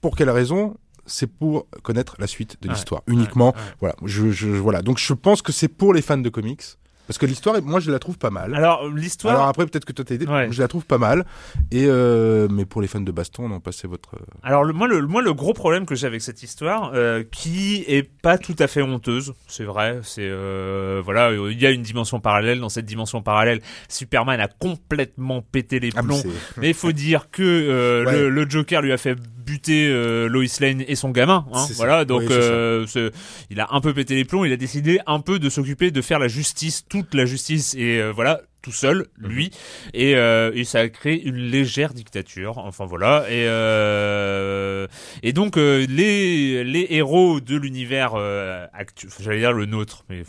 pour 0.00 0.16
quelle 0.16 0.30
raison 0.30 0.76
c'est 1.06 1.26
pour 1.26 1.66
connaître 1.82 2.16
la 2.18 2.26
suite 2.26 2.58
de 2.60 2.68
l'histoire 2.68 3.02
uniquement. 3.06 3.52
Ouais, 3.52 3.58
ouais. 3.58 3.74
Voilà, 3.80 3.96
je, 4.04 4.30
je, 4.30 4.48
voilà. 4.48 4.82
Donc 4.82 4.98
je 4.98 5.14
pense 5.14 5.40
que 5.40 5.52
c'est 5.52 5.68
pour 5.68 5.94
les 5.94 6.02
fans 6.02 6.18
de 6.18 6.28
comics. 6.28 6.62
Parce 7.08 7.16
que 7.16 7.24
l'histoire, 7.24 7.60
moi, 7.62 7.80
je 7.80 7.90
la 7.90 7.98
trouve 7.98 8.18
pas 8.18 8.28
mal. 8.28 8.54
Alors, 8.54 8.86
l'histoire. 8.86 9.34
Alors 9.34 9.48
après, 9.48 9.64
peut-être 9.64 9.86
que 9.86 9.94
toi 9.94 10.04
t'as 10.04 10.14
aidé. 10.14 10.26
Je 10.50 10.60
la 10.60 10.68
trouve 10.68 10.84
pas 10.84 10.98
mal. 10.98 11.24
Et 11.70 11.86
euh, 11.86 12.48
mais 12.50 12.66
pour 12.66 12.82
les 12.82 12.86
fans 12.86 13.00
de 13.00 13.10
baston, 13.10 13.48
non, 13.48 13.60
passez 13.60 13.88
votre. 13.88 14.16
Euh, 14.16 14.24
Alors 14.42 14.62
le, 14.62 14.74
moi, 14.74 14.86
le, 14.86 15.06
moi, 15.06 15.22
le 15.22 15.32
gros 15.32 15.54
problème 15.54 15.86
que 15.86 15.94
j'ai 15.94 16.06
avec 16.06 16.20
cette 16.20 16.42
histoire, 16.42 16.92
euh, 16.94 17.24
qui 17.32 17.82
est 17.88 18.02
pas 18.02 18.36
tout 18.36 18.54
à 18.58 18.66
fait 18.66 18.82
honteuse, 18.82 19.32
c'est 19.46 19.64
vrai. 19.64 20.00
C'est 20.02 20.28
euh, 20.28 21.00
voilà, 21.02 21.32
il 21.32 21.58
y 21.58 21.64
a 21.64 21.70
une 21.70 21.80
dimension 21.80 22.20
parallèle. 22.20 22.60
Dans 22.60 22.68
cette 22.68 22.84
dimension 22.84 23.22
parallèle, 23.22 23.62
Superman 23.88 24.38
a 24.38 24.48
complètement 24.48 25.40
pété 25.40 25.80
les 25.80 25.92
ah, 25.96 26.02
plombs. 26.02 26.22
mais 26.58 26.68
il 26.68 26.74
faut 26.74 26.92
dire 26.92 27.30
que 27.30 28.04
le, 28.06 28.28
le, 28.28 28.50
Joker 28.50 28.82
lui 28.82 28.92
a 28.92 28.98
fait 28.98 29.16
buter 29.48 29.88
Lois 30.28 30.60
Lane 30.60 30.84
et 30.86 30.94
son 30.94 31.10
gamin. 31.10 31.46
Hein, 31.52 31.66
voilà, 31.76 32.04
donc 32.04 32.24
il 33.50 33.60
a 33.60 33.68
un 33.70 33.80
peu 33.80 33.94
pété 33.94 34.14
les 34.14 34.24
plombs. 34.24 34.44
Il 34.44 34.52
a 34.52 34.56
décidé 34.56 35.00
un 35.06 35.20
peu 35.20 35.38
de 35.38 35.48
s'occuper 35.48 35.90
de 35.90 36.02
faire 36.02 36.18
la 36.18 36.28
justice, 36.28 36.84
toute 36.88 37.14
la 37.14 37.24
justice. 37.24 37.74
Et 37.74 38.02
voilà, 38.10 38.42
tout 38.62 38.72
seul, 38.72 39.06
lui, 39.16 39.46
mhm. 39.46 39.90
et, 39.94 40.16
euh, 40.16 40.50
et, 40.54 40.64
ça 40.64 40.80
a 40.80 40.88
créé 40.88 41.22
une 41.22 41.36
légère 41.36 41.94
dictature. 41.94 42.58
Enfin 42.58 42.86
voilà, 42.86 43.24
et 43.28 43.46
euh, 43.46 44.86
et 45.22 45.32
donc 45.32 45.56
euh, 45.56 45.86
les 45.88 46.64
les 46.64 46.86
héros 46.90 47.40
de 47.40 47.56
l'univers 47.56 48.12
euh, 48.16 48.66
actuel, 48.72 49.10
j'allais 49.20 49.38
dire 49.38 49.52
le 49.52 49.66
nôtre, 49.66 50.04
mais 50.08 50.22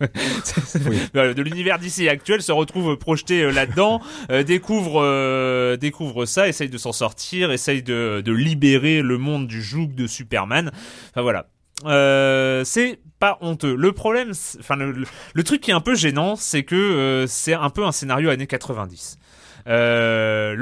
de 1.14 1.42
l'univers 1.42 1.78
d'ici 1.78 2.08
actuel 2.08 2.42
se 2.42 2.52
retrouvent 2.52 2.96
projetés 2.96 3.42
euh, 3.42 3.50
là-dedans, 3.50 4.00
découvrent 4.46 5.76
découvrent 5.76 6.26
ça, 6.26 6.48
essayent 6.48 6.68
de 6.68 6.78
s'en 6.78 6.92
sortir, 6.92 7.50
essayent 7.50 7.82
de 7.82 8.22
de 8.24 8.32
libérer 8.32 9.02
le 9.02 9.18
monde 9.18 9.48
du 9.48 9.62
joug 9.62 9.88
de 9.94 10.06
Superman. 10.06 10.70
Enfin 11.10 11.22
voilà, 11.22 11.48
euh, 11.84 12.64
c'est 12.64 13.00
pas 13.18 13.38
honteux. 13.40 13.74
Le 13.74 13.92
problème, 13.92 14.32
enfin 14.60 14.76
le, 14.76 15.42
truc 15.44 15.60
qui 15.60 15.70
est 15.70 15.74
un 15.74 15.80
peu 15.80 15.94
gênant, 15.94 16.36
c'est 16.36 16.62
que 16.62 16.74
euh, 16.74 17.26
c'est 17.26 17.54
un 17.54 17.70
peu 17.70 17.84
un 17.84 17.92
scénario 17.92 18.30
années 18.30 18.46
90. 18.46 19.18
Euh, 19.66 20.54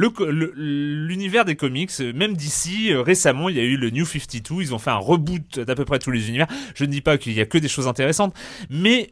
l'univers 0.57 1.45
des 1.45 1.57
comics, 1.57 1.99
même 2.15 2.37
d'ici, 2.37 2.93
euh, 2.93 3.03
récemment, 3.03 3.49
il 3.49 3.57
y 3.57 3.61
a 3.61 3.65
eu 3.65 3.77
le 3.77 3.91
New 3.91 4.05
52, 4.05 4.63
ils 4.63 4.75
ont 4.75 4.79
fait 4.79 4.91
un 4.91 4.97
reboot 4.97 5.59
d'à 5.59 5.75
peu 5.75 5.85
près 5.85 5.99
tous 5.99 6.11
les 6.11 6.29
univers. 6.29 6.47
Je 6.75 6.85
ne 6.85 6.91
dis 6.91 7.01
pas 7.01 7.19
qu'il 7.19 7.33
y 7.33 7.41
a 7.41 7.47
que 7.47 7.59
des 7.59 7.69
choses 7.69 7.89
intéressantes, 7.89 8.35
mais 8.71 9.11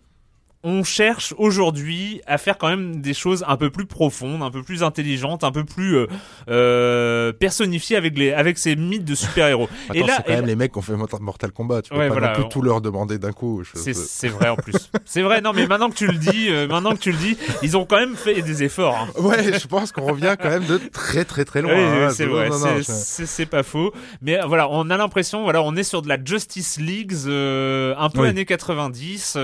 on 0.63 0.85
cherche 0.85 1.35
aujourd'hui 1.39 2.21
à 2.27 2.37
faire 2.37 2.59
quand 2.59 2.69
même 2.69 3.01
des 3.01 3.15
choses 3.15 3.45
un 3.49 3.57
peu 3.57 3.71
plus 3.71 3.87
profondes, 3.87 4.43
un 4.43 4.51
peu 4.51 4.63
plus 4.63 4.83
intelligentes, 4.83 5.43
un 5.43 5.53
peu 5.53 5.65
plus 5.65 5.97
euh, 5.97 6.07
euh 6.49 7.33
personnifiées 7.33 7.97
avec 7.97 8.19
les 8.19 8.33
avec 8.33 8.59
ces 8.59 8.77
mythes 8.77 9.07
de 9.07 9.15
super-héros. 9.15 9.69
et 9.95 10.03
là, 10.03 10.17
c'est 10.17 10.25
quand 10.25 10.33
même 10.35 10.47
les 10.47 10.57
mecs 10.57 10.73
qui 10.73 10.79
ont 10.79 10.83
fait 10.83 10.97
Mortal 11.21 11.53
Kombat, 11.53 11.83
tu 11.83 11.91
peux 11.91 11.97
pas 11.97 12.09
non 12.09 12.35
plus 12.35 12.49
tout 12.51 12.61
leur 12.61 12.83
demander 12.83 13.19
d'un 13.19 13.33
coup. 13.33 13.63
C'est 13.75 14.29
vrai 14.29 14.51
en 14.51 14.57
plus. 14.57 14.91
c'est 15.07 15.23
vrai, 15.23 15.41
non 15.41 15.53
mais 15.55 15.67
maintenant 15.67 15.89
que 15.89 15.95
tu 15.95 16.07
le 16.07 16.19
dis, 16.19 16.49
euh, 16.51 16.69
maintenant 16.69 16.93
que 16.93 17.01
tu 17.01 17.13
le 17.13 17.19
dis, 17.19 17.39
ils 17.63 17.77
ont 17.77 17.87
quand 17.87 17.99
même 17.99 18.17
fait 18.17 18.43
des 18.43 18.63
efforts. 18.63 18.97
Hein. 18.97 19.09
Ouais, 19.21 19.59
je 19.61 19.67
pense 19.67 19.93
qu'on 19.93 20.07
revient 20.07 20.35
quand 20.41 20.49
même 20.49 20.65
de 20.65 20.79
très 20.79 21.25
très 21.25 21.45
très 21.45 21.63
loin. 21.63 21.73
Hein. 21.75 22.11
c'est 22.11 22.27
vrai, 22.27 22.49
c'est 22.83 23.47
pas 23.47 23.63
faux. 23.63 23.93
Mais 24.23 24.39
voilà, 24.47 24.69
on 24.71 24.91
a 24.91 24.97
l'impression, 24.97 25.43
voilà, 25.43 25.63
on 25.63 25.77
est 25.77 25.85
sur 25.85 26.03
de 26.03 26.09
la 26.09 26.19
Justice 26.23 26.79
League 26.81 27.13
un 27.27 28.11
peu 28.11 28.25
années 28.25 28.45
90, 28.45 29.39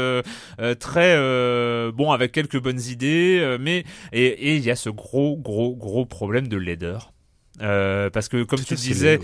très 0.80 1.05
euh, 1.14 1.92
bon 1.92 2.12
avec 2.12 2.32
quelques 2.32 2.60
bonnes 2.60 2.80
idées, 2.80 3.38
euh, 3.40 3.58
mais 3.60 3.84
et 4.12 4.56
il 4.56 4.64
y 4.64 4.70
a 4.70 4.76
ce 4.76 4.90
gros 4.90 5.36
gros 5.36 5.74
gros 5.74 6.06
problème 6.06 6.48
de 6.48 6.56
laideur. 6.56 7.12
Euh, 7.62 8.10
parce 8.10 8.28
que 8.28 8.42
comme 8.42 8.60
tu 8.60 8.74
le 8.74 8.80
disais, 8.80 9.18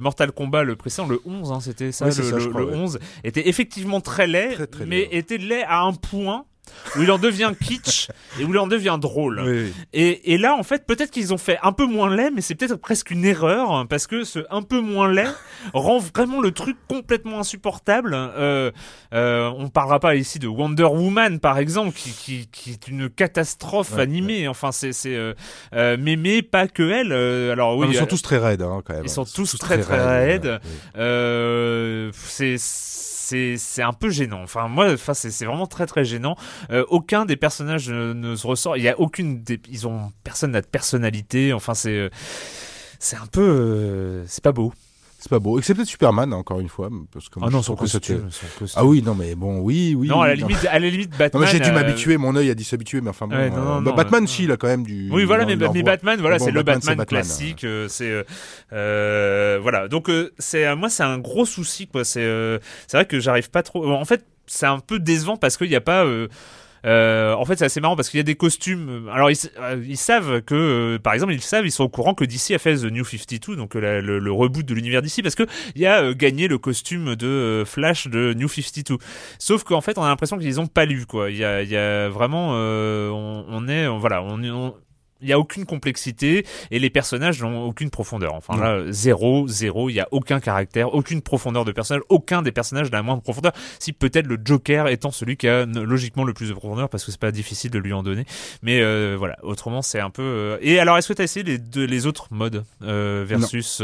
Mortal 0.00 0.32
Kombat 0.32 0.64
le 0.64 0.76
précédent, 0.76 1.08
le 1.08 1.20
11, 1.26 1.52
hein, 1.52 1.60
c'était 1.60 1.92
ça, 1.92 2.06
le, 2.06 2.74
11, 2.74 2.98
était 3.24 3.48
effectivement 3.48 4.00
très 4.00 4.26
laid, 4.26 4.56
mais 4.86 5.08
était 5.10 5.38
laid 5.38 5.64
à 5.64 5.82
un 5.82 5.92
point 5.92 6.46
où 6.96 7.02
il 7.02 7.10
en 7.10 7.18
devient 7.18 7.52
kitsch 7.60 8.08
et 8.40 8.44
où 8.44 8.50
il 8.50 8.58
en 8.58 8.66
devient 8.66 8.98
drôle. 9.00 9.70
Et, 9.92 10.32
et, 10.32 10.38
là, 10.38 10.54
en 10.54 10.62
fait, 10.62 10.86
peut-être 10.86 11.10
qu'ils 11.10 11.32
ont 11.32 11.38
fait 11.38 11.58
un 11.62 11.72
peu 11.72 11.86
moins 11.86 12.14
laid, 12.14 12.30
mais 12.34 12.40
c'est 12.40 12.54
peut-être 12.54 12.76
presque 12.76 13.10
une 13.10 13.24
erreur 13.24 13.86
parce 13.88 14.06
que 14.06 14.24
ce 14.24 14.40
un 14.50 14.62
peu 14.62 14.80
moins 14.80 15.12
laid 15.12 15.32
rend 15.74 15.98
vraiment 15.98 16.40
le 16.40 16.52
truc 16.52 16.76
complètement 16.88 17.40
insupportable. 17.40 18.14
Euh, 18.14 18.70
euh, 19.12 19.50
on 19.56 19.68
parlera 19.68 20.00
pas 20.00 20.16
ici 20.16 20.38
de 20.38 20.48
Wonder 20.48 20.84
Woman, 20.84 21.40
par 21.40 21.58
exemple, 21.58 21.92
qui, 21.96 22.10
qui, 22.12 22.48
qui 22.48 22.70
est 22.70 22.88
une 22.88 23.08
catastrophe 23.10 23.98
animée. 23.98 24.48
Enfin, 24.48 24.72
c'est 24.72 24.92
c'est 24.92 25.14
euh, 25.14 25.34
euh, 25.74 25.96
mais 25.98 26.16
mais 26.16 26.42
pas 26.42 26.68
que 26.68 26.82
elle. 26.82 27.12
Euh, 27.12 27.52
alors 27.52 27.76
oui, 27.76 27.86
ils 27.90 27.96
sont 27.96 28.06
tous 28.06 28.22
très 28.22 28.38
raides 28.38 28.62
hein, 28.62 28.82
quand 28.84 28.94
même. 28.94 29.04
Ils 29.04 29.10
sont 29.10 29.24
tous, 29.24 29.56
très 29.58 29.78
très, 29.78 30.04
raides. 30.04 30.60
Euh, 30.96 32.10
c'est 32.14 32.56
c'est 33.56 33.82
un 33.82 33.92
peu 33.92 34.10
gênant. 34.10 34.42
Enfin 34.42 34.68
moi, 34.68 34.92
enfin 34.92 35.14
c'est 35.14 35.44
vraiment 35.44 35.66
très 35.66 35.86
très 35.86 36.04
gênant. 36.04 36.36
Euh, 36.70 36.84
aucun 36.88 37.24
des 37.24 37.36
personnages 37.36 37.88
ne, 37.90 38.34
se 38.36 38.46
ressort. 38.46 38.76
Il 38.76 38.82
y 38.82 38.88
a 38.88 38.98
aucune, 38.98 39.44
ils 39.68 39.86
ont 39.86 40.12
personne 40.24 40.52
n'a 40.52 40.60
de 40.60 40.66
personnalité. 40.66 41.52
Enfin 41.52 41.74
c'est 41.74 41.96
euh, 41.96 42.10
c'est 42.98 43.16
un 43.16 43.26
peu, 43.26 43.42
euh, 43.42 44.24
c'est 44.26 44.44
pas 44.44 44.52
beau. 44.52 44.72
C'est 45.22 45.28
pas 45.28 45.38
beau, 45.38 45.56
excepté 45.56 45.84
Superman 45.84 46.34
encore 46.34 46.58
une 46.58 46.68
fois, 46.68 46.90
parce 47.12 47.28
que 47.28 47.38
moi, 47.38 47.46
ah 47.48 47.52
non, 47.52 47.62
son 47.62 47.76
costume, 47.76 48.28
Ah 48.74 48.84
oui, 48.84 49.02
non 49.02 49.14
mais 49.14 49.36
bon, 49.36 49.60
oui, 49.60 49.94
oui. 49.96 50.08
Non, 50.08 50.20
à 50.20 50.26
la 50.26 50.34
limite, 50.34 50.66
à 50.68 50.80
la 50.80 50.90
limite, 50.90 51.16
Batman. 51.16 51.46
j'ai 51.46 51.60
dû 51.60 51.70
euh, 51.70 51.72
m'habituer, 51.72 52.16
mon 52.16 52.34
œil 52.34 52.50
a 52.50 52.56
dû 52.56 52.64
s'habituer, 52.64 53.00
mais 53.00 53.10
enfin 53.10 53.28
bon. 53.28 53.36
Euh, 53.36 53.80
bah, 53.82 53.92
Batman, 53.92 54.26
si, 54.26 54.42
il 54.42 54.50
a 54.50 54.56
quand 54.56 54.66
même 54.66 54.82
du. 54.82 55.08
Oui, 55.12 55.22
voilà, 55.22 55.46
mais, 55.46 55.54
Batman, 55.54 56.18
voilà, 56.20 56.40
c'est 56.40 56.50
le 56.50 56.64
Batman, 56.64 57.06
classique, 57.06 57.62
euh, 57.62 57.86
c'est 57.86 58.24
voilà. 59.62 59.86
Donc 59.86 60.10
c'est 60.40 60.74
moi, 60.74 60.88
c'est 60.88 61.04
un 61.04 61.18
gros 61.18 61.46
souci 61.46 61.86
quoi. 61.86 62.04
C'est 62.04 62.58
c'est 62.88 62.96
vrai 62.96 63.06
que 63.06 63.20
j'arrive 63.20 63.48
pas 63.48 63.62
trop. 63.62 63.88
En 63.92 64.04
fait, 64.04 64.26
c'est 64.48 64.66
un 64.66 64.80
peu 64.80 64.98
décevant 64.98 65.36
parce 65.36 65.56
qu'il 65.56 65.68
n'y 65.68 65.76
a 65.76 65.80
pas 65.80 66.04
euh, 66.84 67.34
en 67.34 67.44
fait, 67.44 67.56
c'est 67.56 67.64
assez 67.64 67.80
marrant 67.80 67.96
parce 67.96 68.10
qu'il 68.10 68.18
y 68.18 68.20
a 68.20 68.24
des 68.24 68.34
costumes. 68.34 69.08
Alors, 69.12 69.30
ils, 69.30 69.36
euh, 69.60 69.94
savent 69.94 70.42
que, 70.42 70.54
euh, 70.54 70.98
par 70.98 71.14
exemple, 71.14 71.32
ils 71.32 71.40
savent, 71.40 71.66
ils 71.66 71.70
sont 71.70 71.84
au 71.84 71.88
courant 71.88 72.14
que 72.14 72.24
DC 72.24 72.52
a 72.52 72.58
fait 72.58 72.76
The 72.76 72.84
New 72.84 73.04
52, 73.04 73.56
donc 73.56 73.74
le, 73.74 74.00
le, 74.00 74.32
reboot 74.32 74.66
de 74.66 74.74
l'univers 74.74 75.02
DC, 75.02 75.22
parce 75.22 75.34
que 75.34 75.44
il 75.74 75.82
y 75.82 75.86
a 75.86 76.12
gagné 76.14 76.48
le 76.48 76.58
costume 76.58 77.14
de 77.14 77.62
Flash 77.66 78.08
de 78.08 78.34
New 78.34 78.48
52. 78.48 78.98
Sauf 79.38 79.64
qu'en 79.64 79.80
fait, 79.80 79.98
on 79.98 80.02
a 80.02 80.08
l'impression 80.08 80.38
qu'ils 80.38 80.60
ont 80.60 80.66
pas 80.66 80.84
lu, 80.84 81.06
quoi. 81.06 81.30
Il 81.30 81.36
y 81.36 81.44
a, 81.44 81.62
y 81.62 81.76
a 81.76 82.08
vraiment, 82.08 82.50
on, 82.52 83.44
on, 83.48 83.68
est, 83.68 83.86
voilà, 83.88 84.22
on, 84.22 84.42
on 84.42 84.74
il 85.22 85.28
y 85.28 85.32
a 85.32 85.38
aucune 85.38 85.64
complexité 85.64 86.46
et 86.70 86.78
les 86.78 86.90
personnages 86.90 87.40
n'ont 87.42 87.64
aucune 87.64 87.90
profondeur. 87.90 88.34
Enfin 88.34 88.56
là, 88.56 88.82
zéro, 88.90 89.46
zéro, 89.48 89.88
il 89.88 89.94
y 89.94 90.00
a 90.00 90.08
aucun 90.10 90.40
caractère, 90.40 90.94
aucune 90.94 91.22
profondeur 91.22 91.64
de 91.64 91.72
personnage, 91.72 92.02
aucun 92.08 92.42
des 92.42 92.52
personnages 92.52 92.90
n'a 92.90 92.98
la 92.98 93.02
moindre 93.02 93.22
profondeur. 93.22 93.52
Si 93.78 93.92
peut-être 93.92 94.26
le 94.26 94.38
Joker 94.42 94.88
étant 94.88 95.10
celui 95.10 95.36
qui 95.36 95.48
a 95.48 95.64
logiquement 95.64 96.24
le 96.24 96.34
plus 96.34 96.48
de 96.48 96.54
profondeur 96.54 96.88
parce 96.88 97.04
que 97.04 97.10
c'est 97.10 97.20
pas 97.20 97.32
difficile 97.32 97.70
de 97.70 97.78
lui 97.78 97.92
en 97.92 98.02
donner. 98.02 98.24
Mais 98.62 98.80
euh, 98.80 99.16
voilà, 99.18 99.36
autrement 99.42 99.82
c'est 99.82 100.00
un 100.00 100.10
peu. 100.10 100.22
Euh, 100.22 100.58
et 100.60 100.78
alors 100.78 100.98
est-ce 100.98 101.08
que 101.08 101.14
tu 101.14 101.22
as 101.22 101.24
essayé 101.24 101.44
les 101.44 101.58
deux, 101.58 101.84
les 101.84 102.06
autres 102.06 102.28
modes 102.30 102.64
euh, 102.82 103.24
versus 103.26 103.82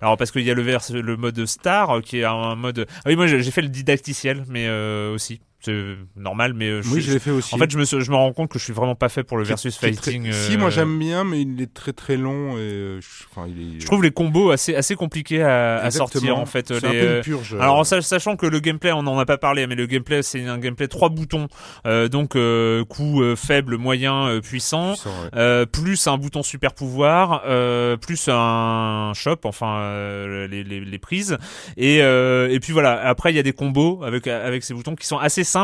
Alors 0.00 0.16
parce 0.16 0.30
qu'il 0.30 0.42
y 0.42 0.50
a 0.50 0.54
le 0.54 0.62
vers 0.62 0.80
le 0.90 1.16
mode 1.16 1.46
star 1.46 2.02
qui 2.02 2.20
est 2.20 2.24
un 2.24 2.54
mode. 2.54 2.86
Ah 3.04 3.08
oui, 3.08 3.16
moi 3.16 3.26
j'ai 3.26 3.50
fait 3.50 3.62
le 3.62 3.68
didacticiel, 3.68 4.44
mais 4.48 4.68
aussi 5.12 5.40
c'est 5.68 6.20
normal 6.20 6.54
mais 6.54 6.68
euh, 6.68 6.82
oui 6.90 7.00
je, 7.00 7.12
l'ai 7.12 7.18
fait 7.18 7.30
aussi. 7.30 7.54
en 7.54 7.58
fait 7.58 7.70
je 7.70 7.78
me 7.78 7.84
je 7.84 8.10
me 8.10 8.16
rends 8.16 8.32
compte 8.32 8.50
que 8.50 8.58
je 8.58 8.64
suis 8.64 8.72
vraiment 8.72 8.94
pas 8.94 9.08
fait 9.08 9.22
pour 9.22 9.36
le 9.36 9.44
versus 9.44 9.76
fighting 9.76 10.32
si 10.32 10.56
moi 10.56 10.68
euh, 10.68 10.70
j'aime 10.70 10.98
bien 10.98 11.24
mais 11.24 11.42
il 11.42 11.60
est 11.60 11.72
très 11.72 11.92
très 11.92 12.16
long 12.16 12.52
et 12.56 12.60
euh, 12.60 13.00
je, 13.00 13.24
enfin, 13.30 13.46
il 13.48 13.76
est... 13.76 13.80
je 13.80 13.86
trouve 13.86 14.02
les 14.02 14.10
combos 14.10 14.50
assez 14.50 14.74
assez 14.74 14.94
compliqués 14.94 15.42
à, 15.42 15.76
à 15.76 15.90
sortir 15.90 16.38
en 16.38 16.46
fait 16.46 16.70
les... 16.70 16.76
un 16.76 16.90
peu 16.90 17.16
une 17.16 17.22
purge 17.22 17.56
alors 17.60 17.84
sachant 17.86 18.36
que 18.36 18.46
le 18.46 18.60
gameplay 18.60 18.92
on 18.92 19.00
en 19.00 19.18
a 19.18 19.26
pas 19.26 19.38
parlé 19.38 19.66
mais 19.66 19.74
le 19.74 19.86
gameplay 19.86 20.22
c'est 20.22 20.44
un 20.46 20.58
gameplay 20.58 20.88
trois 20.88 21.10
boutons 21.10 21.48
donc 21.84 22.36
coup 22.88 23.22
faible 23.36 23.76
moyen 23.76 24.40
puissant, 24.40 24.94
plus 25.72 26.06
un 26.06 26.18
bouton 26.18 26.42
super 26.42 26.72
pouvoir 26.72 27.42
plus 28.00 28.28
un 28.28 29.12
shop 29.14 29.40
enfin 29.44 29.92
les, 30.48 30.64
les, 30.64 30.80
les, 30.80 30.98
prises 30.98 31.36
et 31.76 31.98
et 31.98 32.60
puis 32.60 32.72
voilà 32.72 33.06
après 33.06 33.32
il 33.32 33.36
y 33.36 33.38
a 33.38 33.42
des 33.42 33.52
combos 33.52 34.02
avec 34.04 34.26
avec 34.26 34.64
ces 34.64 34.74
boutons 34.74 34.94
qui 34.94 35.06
sont 35.06 35.18
assez 35.18 35.44
simples. 35.44 35.57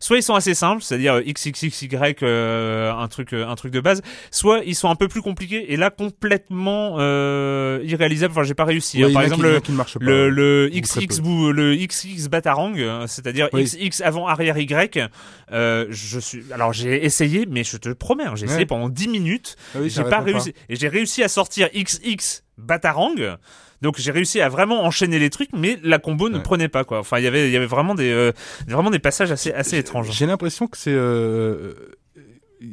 Soit 0.00 0.18
ils 0.18 0.22
sont 0.22 0.34
assez 0.34 0.54
simples, 0.54 0.82
c'est-à-dire 0.82 1.20
XXXY, 1.20 1.88
euh, 2.22 2.92
un 2.92 3.08
truc, 3.08 3.32
euh, 3.32 3.46
un 3.46 3.54
truc 3.54 3.72
de 3.72 3.80
base. 3.80 4.02
Soit 4.30 4.62
ils 4.64 4.74
sont 4.74 4.88
un 4.88 4.94
peu 4.94 5.08
plus 5.08 5.22
compliqués 5.22 5.72
et 5.72 5.76
là 5.76 5.90
complètement 5.90 6.96
euh, 6.98 7.80
irréalisables. 7.84 8.32
Enfin, 8.32 8.44
j'ai 8.44 8.54
pas 8.54 8.64
réussi. 8.64 9.02
Hein. 9.02 9.10
Par 9.12 9.22
exemple, 9.22 9.60
le, 10.00 10.28
le, 10.28 10.68
XX 10.68 11.20
le 11.52 11.76
XX 11.76 12.28
Batarang, 12.28 13.06
c'est-à-dire 13.06 13.48
XX 13.52 14.00
avant 14.02 14.28
arrière 14.28 14.58
Y. 14.58 15.10
Euh, 15.52 15.86
je 15.90 16.18
suis. 16.18 16.44
Alors 16.52 16.72
j'ai 16.72 17.04
essayé, 17.04 17.46
mais 17.46 17.64
je 17.64 17.76
te 17.76 17.90
promets, 17.90 18.24
hein, 18.24 18.34
j'ai 18.34 18.46
essayé 18.46 18.66
pendant 18.66 18.88
10 18.88 19.08
minutes. 19.08 19.56
Ah 19.74 19.78
j'ai 19.86 20.04
pas 20.04 20.20
réussi. 20.20 20.54
Et 20.68 20.76
j'ai 20.76 20.88
réussi 20.88 21.22
à 21.22 21.28
sortir 21.28 21.68
XX 21.72 22.44
Batarang. 22.58 23.36
Donc 23.84 23.96
j'ai 23.98 24.10
réussi 24.10 24.40
à 24.40 24.48
vraiment 24.48 24.82
enchaîner 24.84 25.18
les 25.18 25.28
trucs, 25.28 25.50
mais 25.52 25.78
la 25.82 25.98
combo 25.98 26.30
ne 26.30 26.38
prenait 26.38 26.68
pas 26.68 26.84
quoi. 26.84 27.00
Enfin, 27.00 27.18
il 27.18 27.24
y 27.24 27.26
avait, 27.26 27.48
il 27.48 27.52
y 27.52 27.56
avait 27.56 27.66
vraiment 27.66 27.94
des, 27.94 28.10
euh, 28.10 28.32
vraiment 28.66 28.90
des 28.90 28.98
passages 28.98 29.30
assez, 29.30 29.52
assez 29.52 29.76
étranges. 29.76 30.10
J'ai 30.10 30.24
l'impression 30.24 30.66
que 30.68 30.78
c'est, 30.78 30.90
euh, 30.90 31.74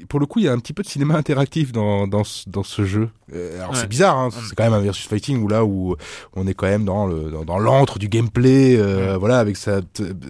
pour 0.08 0.22
le 0.22 0.26
coup, 0.26 0.40
il 0.40 0.46
y 0.46 0.48
a 0.48 0.54
un 0.54 0.60
petit 0.60 0.72
peu 0.72 0.84
de 0.84 0.88
cinéma 0.88 1.16
interactif 1.16 1.74
dans 1.74 2.08
dans 2.08 2.24
ce, 2.24 2.50
dans 2.50 2.64
ce 2.64 2.86
jeu. 2.86 3.10
Euh, 3.34 3.62
alors 3.62 3.76
c'est 3.76 3.90
bizarre, 3.90 4.18
hein, 4.18 4.30
c'est 4.32 4.56
quand 4.56 4.64
même 4.64 4.74
un 4.74 4.80
versus 4.80 5.06
fighting 5.06 5.44
où 5.44 5.50
là 5.50 5.66
où 5.66 5.98
on 6.34 6.48
est 6.48 6.54
quand 6.54 6.68
même 6.68 6.86
dans 6.86 7.08
le 7.08 7.30
dans, 7.46 7.60
l'antre 7.60 8.00
du 8.00 8.08
gameplay, 8.08 8.78
euh, 8.78 9.18
voilà, 9.18 9.40
avec 9.40 9.58
sa, 9.58 9.82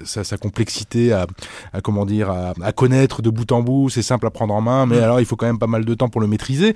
sa, 0.03 0.23
sa 0.23 0.37
complexité 0.37 1.13
à, 1.13 1.27
à 1.73 1.81
comment 1.81 2.07
dire 2.07 2.31
à, 2.31 2.53
à, 2.61 2.71
connaître 2.71 3.21
de 3.21 3.29
bout 3.29 3.51
en 3.51 3.61
bout. 3.61 3.89
C'est 3.89 4.01
simple 4.01 4.25
à 4.25 4.31
prendre 4.31 4.55
en 4.55 4.61
main, 4.61 4.87
mais 4.87 4.99
alors 4.99 5.19
il 5.19 5.27
faut 5.27 5.35
quand 5.35 5.45
même 5.45 5.59
pas 5.59 5.67
mal 5.67 5.85
de 5.85 5.93
temps 5.93 6.09
pour 6.09 6.21
le 6.21 6.27
maîtriser 6.27 6.73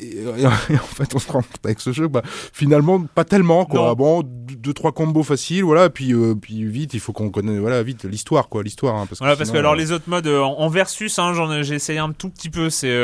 et, 0.70 0.76
en 0.76 0.78
fait, 0.78 1.14
on 1.14 1.18
se 1.18 1.30
rend 1.30 1.42
compte 1.42 1.64
avec 1.64 1.80
ce 1.80 1.92
jeu, 1.92 2.08
bah, 2.08 2.22
finalement, 2.24 3.00
pas 3.00 3.24
tellement, 3.24 3.64
quoi. 3.64 3.94
Bon, 3.94 4.22
deux, 4.24 4.72
trois 4.72 4.92
combos 4.92 5.22
faciles, 5.22 5.64
voilà, 5.64 5.90
puis, 5.90 6.12
euh, 6.12 6.34
puis 6.34 6.64
vite, 6.64 6.94
il 6.94 7.00
faut 7.00 7.12
qu'on 7.12 7.30
connaisse, 7.30 7.58
voilà, 7.58 7.82
vite 7.82 8.04
l'histoire, 8.04 8.48
quoi, 8.48 8.62
l'histoire. 8.62 8.96
Hein, 8.96 9.06
parce 9.06 9.18
voilà, 9.18 9.36
parce 9.36 9.50
que 9.50 9.58
alors 9.58 9.74
euh, 9.74 9.76
les 9.76 9.92
autres 9.92 10.08
modes 10.08 10.26
euh, 10.26 10.40
en, 10.40 10.68
versus, 10.68 11.18
hein, 11.18 11.32
j'en 11.34 11.62
j'ai 11.62 11.74
essayé 11.74 11.98
un 11.98 12.12
tout 12.12 12.30
petit 12.30 12.48
peu, 12.50 12.70
c'est 12.70 12.94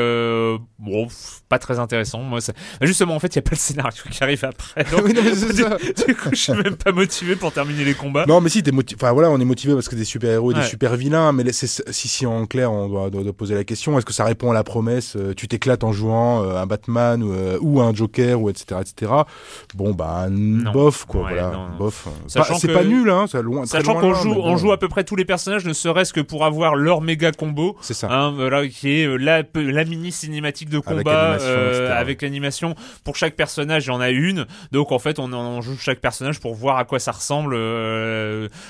bon, 0.78 1.08
pas 1.48 1.58
très 1.58 1.78
intéressant. 1.78 2.20
Moi, 2.20 2.40
bah, 2.46 2.86
justement, 2.86 3.14
en 3.14 3.18
fait, 3.18 3.28
il 3.28 3.36
y 3.36 3.38
a 3.40 3.42
pas 3.42 3.50
le 3.52 3.56
scénario 3.56 4.02
qui 4.10 4.22
arrive 4.22 4.44
après. 4.44 4.86
oui, 5.04 5.12
non, 5.12 5.22
du, 5.22 6.14
coup, 6.14 6.30
je 6.32 6.36
suis 6.36 6.52
même 6.52 6.76
pas 6.76 6.92
motivé 6.92 7.36
pour 7.36 7.52
terminer 7.52 7.84
les 7.84 7.94
combats. 7.94 8.24
Non, 8.26 8.40
mais 8.40 8.48
si, 8.48 8.62
t'es 8.62 8.72
motivé. 8.72 8.98
Enfin, 9.02 9.12
voilà, 9.12 9.30
on 9.30 9.38
est 9.38 9.44
motivé 9.44 9.74
parce 9.74 9.88
que 9.88 9.96
des 9.96 10.04
super 10.04 10.30
héros 10.30 10.52
et 10.52 10.54
des 10.54 10.62
super 10.62 10.96
vilains, 10.96 11.32
mais 11.32 11.52
si, 11.52 11.68
si 11.90 12.26
en 12.26 12.46
clair, 12.46 12.72
on 12.72 12.88
doit, 12.88 13.10
doit, 13.10 13.32
poser 13.32 13.54
la 13.54 13.64
question, 13.64 13.98
est-ce 13.98 14.06
que 14.06 14.12
ça 14.12 14.24
répond 14.24 14.50
à 14.50 14.54
la 14.54 14.64
promesse 14.64 15.16
Tu 15.36 15.48
t'éclates 15.48 15.84
en 15.84 15.92
jouant 15.92 16.42
un 16.42 16.66
Batman 16.66 16.85
ou 16.88 17.32
euh, 17.32 17.58
ou 17.60 17.80
un 17.80 17.94
Joker 17.94 18.40
ou 18.40 18.50
etc 18.50 18.80
etc. 18.80 19.12
Bon 19.74 19.92
bah 19.92 20.26
bof 20.30 21.04
quoi, 21.04 21.22
voilà, 21.22 21.52
bof. 21.78 22.08
C'est 22.26 22.72
pas 22.72 22.84
nul 22.84 23.10
hein, 23.10 23.26
ça 23.26 23.42
loin. 23.42 23.66
Sachant 23.66 23.94
qu'on 23.94 24.14
joue, 24.14 24.34
on 24.34 24.56
joue 24.56 24.72
à 24.72 24.78
peu 24.78 24.88
près 24.88 25.04
tous 25.04 25.16
les 25.16 25.24
personnages, 25.24 25.64
ne 25.64 25.72
serait-ce 25.72 26.12
que 26.12 26.20
pour 26.20 26.44
avoir 26.44 26.76
leur 26.76 27.00
méga 27.00 27.32
combo. 27.32 27.76
C'est 27.80 27.94
ça. 27.94 28.08
Hein, 28.10 28.32
voilà, 28.32 28.66
qui 28.68 29.00
est 29.00 29.06
euh, 29.06 29.16
la, 29.16 29.42
la 29.54 29.84
mini 29.84 30.12
cinématique 30.12 30.68
de 30.68 30.78
combat 30.78 31.38
avec 31.96 32.22
l'animation. 32.22 32.70
Euh, 32.70 33.00
pour 33.04 33.16
chaque 33.16 33.34
personnage, 33.34 33.86
il 33.86 33.88
y 33.88 33.92
en 33.92 34.00
a 34.00 34.10
une. 34.10 34.46
Donc 34.72 34.92
en 34.92 34.98
fait, 34.98 35.18
on, 35.18 35.32
on 35.32 35.60
joue 35.60 35.76
chaque 35.78 36.00
personnage 36.00 36.40
pour 36.40 36.54
voir 36.54 36.76
à 36.78 36.84
quoi 36.84 36.98
ça 36.98 37.12
ressemble. 37.12 37.54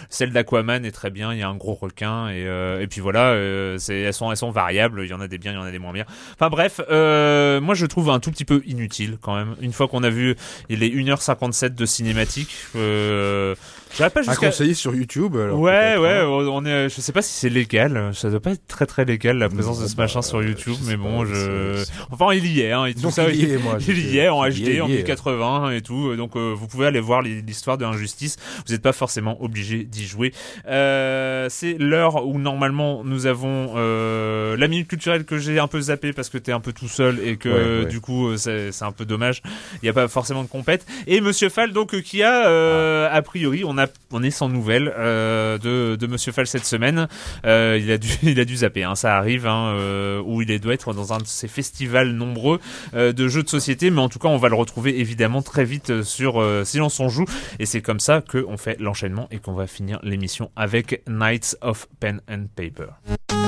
celle 0.08 0.32
d'Aquaman 0.32 0.84
est 0.84 0.92
très 0.92 1.10
bien. 1.10 1.32
Il 1.32 1.38
y 1.38 1.42
a 1.42 1.48
un 1.48 1.56
gros 1.56 1.74
requin 1.74 2.28
et, 2.28 2.42
et 2.80 2.86
puis 2.86 3.00
voilà, 3.00 3.34
c'est 3.78 4.00
elles 4.00 4.14
sont 4.14 4.30
elles 4.30 4.36
sont 4.36 4.50
variables. 4.50 5.02
Il 5.04 5.10
y 5.10 5.14
en 5.14 5.20
a 5.20 5.28
des 5.28 5.38
biens, 5.38 5.52
il 5.52 5.56
y 5.56 5.58
en 5.58 5.64
a 5.64 5.70
des 5.70 5.78
moins 5.78 5.92
bien. 5.92 6.04
Enfin 6.34 6.48
bref, 6.48 6.80
moi 6.88 7.74
je 7.74 7.86
trouve 7.86 8.05
un 8.14 8.20
tout 8.20 8.30
petit 8.30 8.44
peu 8.44 8.62
inutile 8.66 9.18
quand 9.20 9.34
même. 9.34 9.56
Une 9.60 9.72
fois 9.72 9.88
qu'on 9.88 10.02
a 10.02 10.10
vu 10.10 10.36
les 10.68 10.90
1h57 10.90 11.74
de 11.74 11.86
cinématique, 11.86 12.54
euh, 12.76 13.54
pas 13.98 14.20
À 14.26 14.36
conseiller 14.36 14.74
sur 14.74 14.94
YouTube. 14.94 15.36
Alors, 15.36 15.58
ouais, 15.58 15.96
ouais, 15.96 16.20
hein. 16.20 16.26
on 16.26 16.64
est, 16.64 16.88
je 16.88 17.00
sais 17.00 17.12
pas 17.12 17.22
si 17.22 17.32
c'est 17.32 17.48
légal. 17.48 18.10
Ça 18.14 18.30
doit 18.30 18.40
pas 18.40 18.52
être 18.52 18.66
très 18.66 18.86
très 18.86 19.04
légal 19.04 19.38
la 19.38 19.48
présence 19.48 19.80
de 19.80 19.86
ce 19.86 19.96
machin 19.96 20.22
sur 20.22 20.42
YouTube, 20.42 20.76
mais 20.86 20.96
bon, 20.96 21.24
je, 21.24 21.82
enfin, 22.10 22.32
il 22.34 22.46
y 22.46 22.60
est, 22.60 22.72
hein, 22.72 22.86
tout 23.00 23.10
ça, 23.10 23.28
il 23.30 23.36
y 23.36 23.52
est, 23.52 23.58
moi, 23.58 23.78
il 23.88 24.14
y 24.14 24.18
est 24.18 24.28
en 24.28 24.46
HD, 24.48 24.80
en 24.82 24.88
1080 24.88 25.70
et 25.70 25.80
tout. 25.80 26.14
Donc, 26.16 26.36
euh, 26.36 26.54
vous 26.54 26.66
pouvez 26.66 26.86
aller 26.86 27.00
voir 27.00 27.22
l'histoire 27.22 27.78
de 27.78 27.84
Injustice. 27.84 28.36
Vous 28.66 28.72
n'êtes 28.72 28.82
pas 28.82 28.92
forcément 28.92 29.42
obligé 29.42 29.84
d'y 29.84 30.06
jouer. 30.06 30.32
Euh, 30.66 31.46
c'est 31.50 31.76
l'heure 31.78 32.26
où 32.26 32.38
normalement 32.38 33.02
nous 33.04 33.26
avons 33.26 33.74
euh, 33.76 34.56
la 34.56 34.68
minute 34.68 34.88
culturelle 34.88 35.24
que 35.24 35.38
j'ai 35.38 35.58
un 35.58 35.68
peu 35.68 35.80
zappé 35.80 36.12
parce 36.12 36.28
que 36.28 36.38
t'es 36.38 36.52
un 36.52 36.60
peu 36.60 36.72
tout 36.72 36.88
seul 36.88 37.20
et 37.24 37.36
que 37.36 37.84
du 37.84 37.95
coup 38.00 38.36
c'est 38.36 38.70
un 38.82 38.92
peu 38.92 39.04
dommage. 39.04 39.42
Il 39.74 39.84
n'y 39.84 39.88
a 39.88 39.92
pas 39.92 40.08
forcément 40.08 40.42
de 40.42 40.48
compète. 40.48 40.86
Et 41.06 41.20
Monsieur 41.20 41.48
Fall 41.48 41.72
donc 41.72 42.00
qui 42.02 42.22
a 42.22 42.46
euh, 42.48 43.08
a 43.10 43.22
priori 43.22 43.64
on 43.64 43.78
a 43.78 43.86
on 44.10 44.22
est 44.22 44.30
sans 44.30 44.48
nouvelles 44.48 44.92
euh, 44.96 45.58
de, 45.58 46.06
Monsieur 46.06 46.32
Fall 46.32 46.46
cette 46.46 46.64
semaine. 46.64 47.08
Euh, 47.44 47.78
il 47.80 47.90
a 47.90 47.98
dû 47.98 48.08
il 48.22 48.40
a 48.40 48.44
dû 48.44 48.56
zapper, 48.56 48.84
hein, 48.84 48.94
ça 48.94 49.16
arrive, 49.16 49.46
hein, 49.46 49.74
euh, 49.78 50.22
où 50.24 50.42
il 50.42 50.60
doit 50.60 50.74
être 50.74 50.92
dans 50.92 51.12
un 51.12 51.18
de 51.18 51.26
ces 51.26 51.48
festivals 51.48 52.10
nombreux 52.12 52.60
euh, 52.94 53.12
de 53.12 53.28
jeux 53.28 53.42
de 53.42 53.48
société, 53.48 53.90
mais 53.90 54.00
en 54.00 54.08
tout 54.08 54.18
cas 54.18 54.28
on 54.28 54.36
va 54.36 54.48
le 54.48 54.54
retrouver 54.54 55.00
évidemment 55.00 55.42
très 55.42 55.64
vite 55.64 56.02
sur 56.02 56.44
Silence 56.64 57.00
on 57.00 57.08
joue, 57.08 57.26
et 57.58 57.66
c'est 57.66 57.82
comme 57.82 58.00
ça 58.00 58.22
qu'on 58.22 58.56
fait 58.56 58.78
l'enchaînement 58.80 59.28
et 59.30 59.38
qu'on 59.38 59.54
va 59.54 59.66
finir 59.66 59.98
l'émission 60.02 60.50
avec 60.56 61.02
Knights 61.08 61.56
of 61.60 61.88
Pen 62.00 62.20
and 62.28 62.46
Paper. 62.54 63.45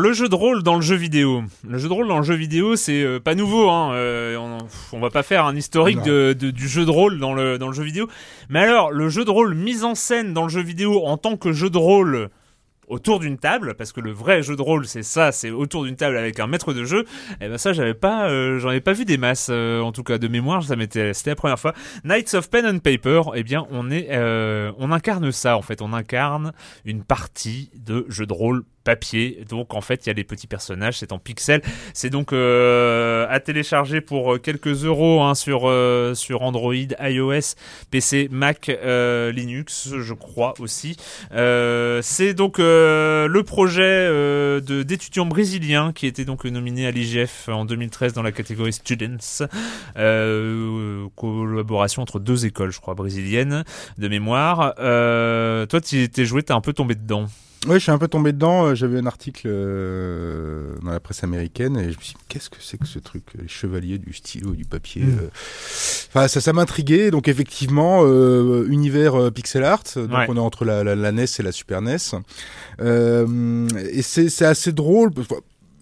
Le 0.00 0.12
jeu 0.12 0.28
de 0.28 0.34
rôle 0.34 0.62
dans 0.62 0.76
le 0.76 0.80
jeu 0.80 0.96
vidéo. 0.96 1.44
Le 1.68 1.78
jeu 1.78 1.88
de 1.88 1.92
rôle 1.92 2.08
dans 2.08 2.18
le 2.18 2.24
jeu 2.24 2.34
vidéo, 2.34 2.74
c'est 2.76 3.02
euh, 3.02 3.20
pas 3.20 3.34
nouveau. 3.34 3.68
Hein. 3.68 3.92
Euh, 3.94 4.36
on, 4.92 5.00
va 5.00 5.10
pas 5.10 5.22
faire 5.22 5.44
un 5.44 5.54
historique 5.54 6.02
de, 6.02 6.32
du 6.32 6.68
jeu 6.68 6.84
de 6.84 6.90
rôle 6.90 7.18
dans 7.18 7.34
le 7.34 7.58
dans 7.58 7.68
le 7.68 7.74
jeu 7.74 7.82
vidéo. 7.82 8.08
Mais 8.48 8.60
alors 8.60 8.90
le 8.90 9.08
jeu 9.08 9.24
de 9.24 9.30
rôle 9.30 9.54
mis 9.54 9.84
en 9.84 9.94
scène 9.94 10.32
dans 10.32 10.44
le 10.44 10.48
jeu 10.48 10.62
vidéo 10.62 11.04
en 11.04 11.16
tant 11.16 11.36
que 11.36 11.52
jeu 11.52 11.70
de 11.70 11.78
rôle 11.78 12.30
autour 12.90 13.20
d'une 13.20 13.38
table, 13.38 13.74
parce 13.74 13.92
que 13.92 14.00
le 14.00 14.10
vrai 14.10 14.42
jeu 14.42 14.56
de 14.56 14.62
rôle 14.62 14.86
c'est 14.86 15.04
ça, 15.04 15.32
c'est 15.32 15.50
autour 15.50 15.84
d'une 15.84 15.96
table 15.96 16.16
avec 16.16 16.40
un 16.40 16.46
maître 16.46 16.74
de 16.74 16.84
jeu. 16.84 17.02
Et 17.40 17.44
eh 17.46 17.48
ben 17.48 17.56
ça 17.56 17.72
j'avais 17.72 17.94
pas, 17.94 18.28
euh, 18.28 18.58
j'en 18.58 18.72
ai 18.72 18.80
pas 18.80 18.92
vu 18.92 19.04
des 19.04 19.16
masses, 19.16 19.48
euh, 19.50 19.80
en 19.80 19.92
tout 19.92 20.02
cas 20.02 20.18
de 20.18 20.28
mémoire, 20.28 20.62
ça 20.62 20.76
m'était, 20.76 21.14
c'était 21.14 21.30
la 21.30 21.36
première 21.36 21.58
fois. 21.58 21.72
Knights 22.04 22.34
of 22.34 22.50
Pen 22.50 22.66
and 22.66 22.80
Paper, 22.80 23.22
eh 23.34 23.44
bien 23.44 23.66
on 23.70 23.90
est, 23.90 24.08
euh, 24.10 24.72
on 24.78 24.90
incarne 24.90 25.30
ça 25.30 25.56
en 25.56 25.62
fait, 25.62 25.80
on 25.80 25.92
incarne 25.92 26.52
une 26.84 27.04
partie 27.04 27.70
de 27.76 28.04
jeu 28.08 28.26
de 28.26 28.32
rôle 28.32 28.64
papier. 28.84 29.44
Donc 29.48 29.74
en 29.74 29.80
fait, 29.80 30.06
il 30.06 30.08
y 30.08 30.10
a 30.10 30.14
les 30.14 30.24
petits 30.24 30.46
personnages, 30.46 30.98
c'est 30.98 31.12
en 31.12 31.18
pixels. 31.18 31.62
C'est 31.94 32.10
donc 32.10 32.32
euh, 32.32 33.26
à 33.28 33.40
télécharger 33.40 34.00
pour 34.00 34.34
euh, 34.34 34.38
quelques 34.38 34.84
euros 34.84 35.22
hein, 35.22 35.34
sur 35.34 35.68
euh, 35.68 36.14
sur 36.14 36.42
Android, 36.42 36.74
iOS, 36.74 37.54
PC, 37.90 38.28
Mac, 38.30 38.68
Linux, 38.68 39.90
je 39.98 40.14
crois 40.14 40.54
aussi. 40.58 40.96
c'est 41.30 42.34
donc 42.34 42.58
le 42.58 43.42
projet 43.42 44.08
de 44.08 44.82
d'étudiants 44.82 45.26
brésiliens 45.26 45.92
qui 45.92 46.06
était 46.06 46.24
donc 46.24 46.44
nominé 46.44 46.86
à 46.86 46.90
l'IGF 46.90 47.48
en 47.48 47.64
2013 47.64 48.12
dans 48.12 48.22
la 48.22 48.32
catégorie 48.32 48.72
Students. 48.72 49.46
collaboration 51.16 52.02
entre 52.02 52.18
deux 52.18 52.46
écoles, 52.46 52.70
je 52.70 52.80
crois, 52.80 52.94
brésiliennes 52.94 53.64
de 53.98 54.08
mémoire. 54.08 54.74
toi, 54.76 55.80
tu 55.80 56.08
t'es 56.08 56.24
joué, 56.24 56.42
t'es 56.42 56.52
un 56.52 56.60
peu 56.60 56.72
tombé 56.72 56.94
dedans. 56.94 57.26
Oui, 57.66 57.74
je 57.74 57.80
suis 57.80 57.90
un 57.90 57.98
peu 57.98 58.08
tombé 58.08 58.32
dedans. 58.32 58.64
Euh, 58.64 58.74
j'avais 58.74 58.98
un 58.98 59.06
article 59.06 59.46
euh, 59.46 60.74
dans 60.82 60.92
la 60.92 61.00
presse 61.00 61.22
américaine 61.24 61.76
et 61.76 61.92
je 61.92 61.98
me 61.98 62.02
suis 62.02 62.14
dit, 62.14 62.24
qu'est-ce 62.28 62.48
que 62.48 62.56
c'est 62.58 62.78
que 62.78 62.86
ce 62.86 62.98
truc 62.98 63.24
Les 63.38 63.48
chevaliers 63.48 63.98
du 63.98 64.14
stylo, 64.14 64.52
du 64.52 64.64
papier. 64.64 65.02
Hmm. 65.02 65.18
Euh. 65.20 65.28
Enfin, 66.08 66.26
ça, 66.26 66.40
ça 66.40 66.54
m'intriguait. 66.54 67.10
Donc, 67.10 67.28
effectivement, 67.28 68.04
univers 68.64 69.30
pixel 69.32 69.64
art. 69.64 69.84
Donc, 69.94 70.10
on 70.28 70.36
est 70.36 70.40
entre 70.40 70.64
la, 70.64 70.82
la, 70.84 71.12
NES 71.12 71.26
et 71.38 71.42
la 71.42 71.52
Super 71.52 71.82
NES. 71.82 71.98
et 72.80 74.02
c'est 74.02 74.44
assez 74.44 74.72
drôle 74.72 75.10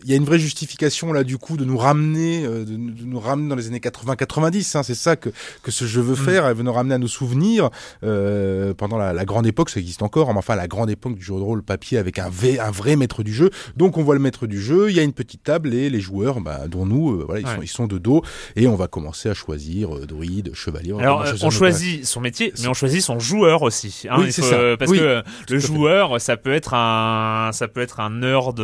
il 0.05 0.11
y 0.11 0.13
a 0.13 0.17
une 0.17 0.25
vraie 0.25 0.39
justification 0.39 1.13
là 1.13 1.25
du 1.25 1.39
coup 1.39 1.57
de 1.57 1.65
nous 1.65 1.77
ramener 1.77 2.45
euh, 2.45 2.65
de, 2.65 2.77
nous 2.77 3.21
ramener 3.21 3.49
dans 3.49 3.57
les 3.57 3.67
années 3.67 3.79
80-90 3.79 4.77
hein, 4.77 4.83
c'est 4.83 4.95
ça 4.95 5.17
que 5.17 5.31
que 5.63 5.71
ce 5.71 5.85
jeu 5.87 6.01
veut 6.01 6.13
mm. 6.13 6.25
faire 6.25 6.47
elle 6.47 6.57
veut 6.57 6.63
nous 6.63 6.73
ramener 6.73 6.95
à 6.95 6.99
nos 6.99 7.09
souvenirs 7.09 7.71
euh, 8.05 8.75
pendant 8.75 8.97
la, 8.97 9.13
la, 9.13 9.25
grande 9.25 9.47
époque 9.47 9.71
ça 9.71 9.81
existe 9.81 10.03
encore 10.03 10.33
mais 10.33 10.39
enfin 10.39 10.57
la 10.57 10.69
grande 10.69 10.91
époque 10.91 11.15
du 11.15 11.23
jeu 11.23 11.35
de 11.35 11.41
rôle 11.41 11.63
papier 11.63 11.99
avec 11.99 12.19
un, 12.19 12.29
v, 12.31 12.59
un 12.59 12.71
vrai 12.71 12.97
maître 12.97 13.23
du 13.23 13.33
jeu. 13.33 13.51
Donc 13.77 13.99
on 13.99 14.03
voit 14.03 14.15
le 14.15 14.21
maître 14.21 14.47
du 14.47 14.61
jeu 14.61 14.91
il 14.91 14.97
y 14.97 15.01
a 15.01 15.03
une 15.03 15.13
petite 15.13 15.43
table 15.43 15.75
et 15.75 15.91
les 15.91 16.01
joueurs 16.01 16.41
bah, 16.41 16.69
dont 16.69 16.87
nous 16.87 17.13
euh, 17.13 17.25
voilà 17.27 17.41
ils, 17.41 17.47
sont, 17.47 17.63
ils 17.63 17.69
sont 17.69 17.87
de 17.87 17.99
dos 17.99 18.23
et 18.57 18.67
on 18.67 18.77
va 18.77 18.87
commencer 18.87 19.29
à 19.29 19.35
choisir 19.35 19.97
euh, 19.97 20.07
druide 20.07 20.55
chevalier 20.55 20.95
alors 20.99 21.25
on 21.43 21.51
choisit 21.51 22.05
son 22.07 22.21
métier 22.21 22.53
mais 22.61 22.69
on 22.69 22.75
choisit 22.75 23.03
son 23.03 23.19
joueur 23.19 23.63
aussi 23.63 24.07
hein, 24.09 24.17
oui, 24.19 24.33
c'est 24.33 24.43
ça. 24.43 24.77
parce 24.79 24.93
que 24.93 25.23
le 25.49 25.59
joueur 25.59 26.21
ça 26.21 26.37
peut 26.37 26.53
être 26.53 26.75
un 26.75 27.51
ça 27.53 27.69
peut 27.69 27.81
être 27.81 28.01
un 28.01 28.11
nerd 28.11 28.59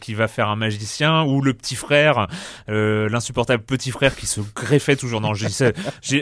qui 0.00 0.14
va 0.14 0.28
faire 0.28 0.47
un 0.48 0.56
magicien 0.56 1.24
ou 1.24 1.40
le 1.40 1.54
petit 1.54 1.76
frère, 1.76 2.26
euh, 2.68 3.08
l'insupportable 3.08 3.62
petit 3.62 3.90
frère 3.90 4.16
qui 4.16 4.26
se 4.26 4.40
greffait 4.54 4.96
toujours 4.96 5.20
dans 5.20 5.30
le 5.32 5.36
jeu. 5.36 5.48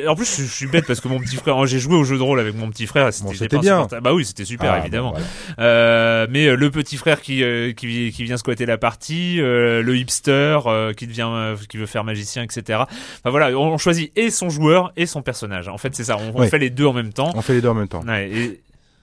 En 0.07 0.15
plus, 0.15 0.41
je 0.41 0.45
suis 0.45 0.67
bête 0.67 0.87
parce 0.87 1.01
que 1.01 1.09
mon 1.09 1.19
petit 1.19 1.37
frère, 1.37 1.65
j'ai 1.67 1.79
joué 1.79 1.97
au 1.97 2.05
jeu 2.05 2.17
de 2.17 2.23
rôle 2.23 2.41
avec 2.41 2.55
mon 2.55 2.71
petit 2.71 2.87
frère. 2.87 3.13
C'était 3.13 3.59
bien. 3.59 3.87
Bah 4.03 4.13
oui, 4.13 4.25
c'était 4.25 4.45
super 4.45 4.73
ah, 4.73 4.79
évidemment. 4.81 5.15
euh, 5.59 6.27
mais 6.31 6.47
euh, 6.47 6.57
le 6.57 6.71
petit 6.71 6.97
frère 6.97 7.21
qui, 7.21 7.43
qui 7.77 8.13
qui 8.13 8.25
vient 8.25 8.37
squatter 8.37 8.67
la 8.67 8.79
partie, 8.79 9.37
le 9.37 9.97
hipster 9.97 10.59
qui 10.97 11.07
devient 11.07 11.55
qui 11.69 11.77
veut 11.77 11.87
faire 11.87 12.05
magicien, 12.05 12.43
etc. 12.43 12.81
Enfin 12.81 13.31
voilà, 13.31 13.57
on, 13.57 13.79
choisit 13.79 14.13
et 14.17 14.31
son 14.31 14.51
joueur 14.51 14.93
et 14.97 15.07
son 15.07 15.23
personnage. 15.23 15.69
En 15.69 15.79
fait, 15.79 15.95
c'est 15.95 16.05
ça. 16.05 16.17
On, 16.17 16.41
on, 16.41 16.47
fait 16.47 16.59
les 16.59 16.71
deux 16.71 16.87
en 16.87 16.93
même 16.93 17.13
temps. 17.13 17.33
On 17.35 17.43
fait 17.43 17.55
les 17.55 17.61
deux 17.61 17.69
en 17.69 17.75
même 17.75 17.89
temps. 17.89 18.03
Ouais, 18.03 18.31
et 18.31 18.61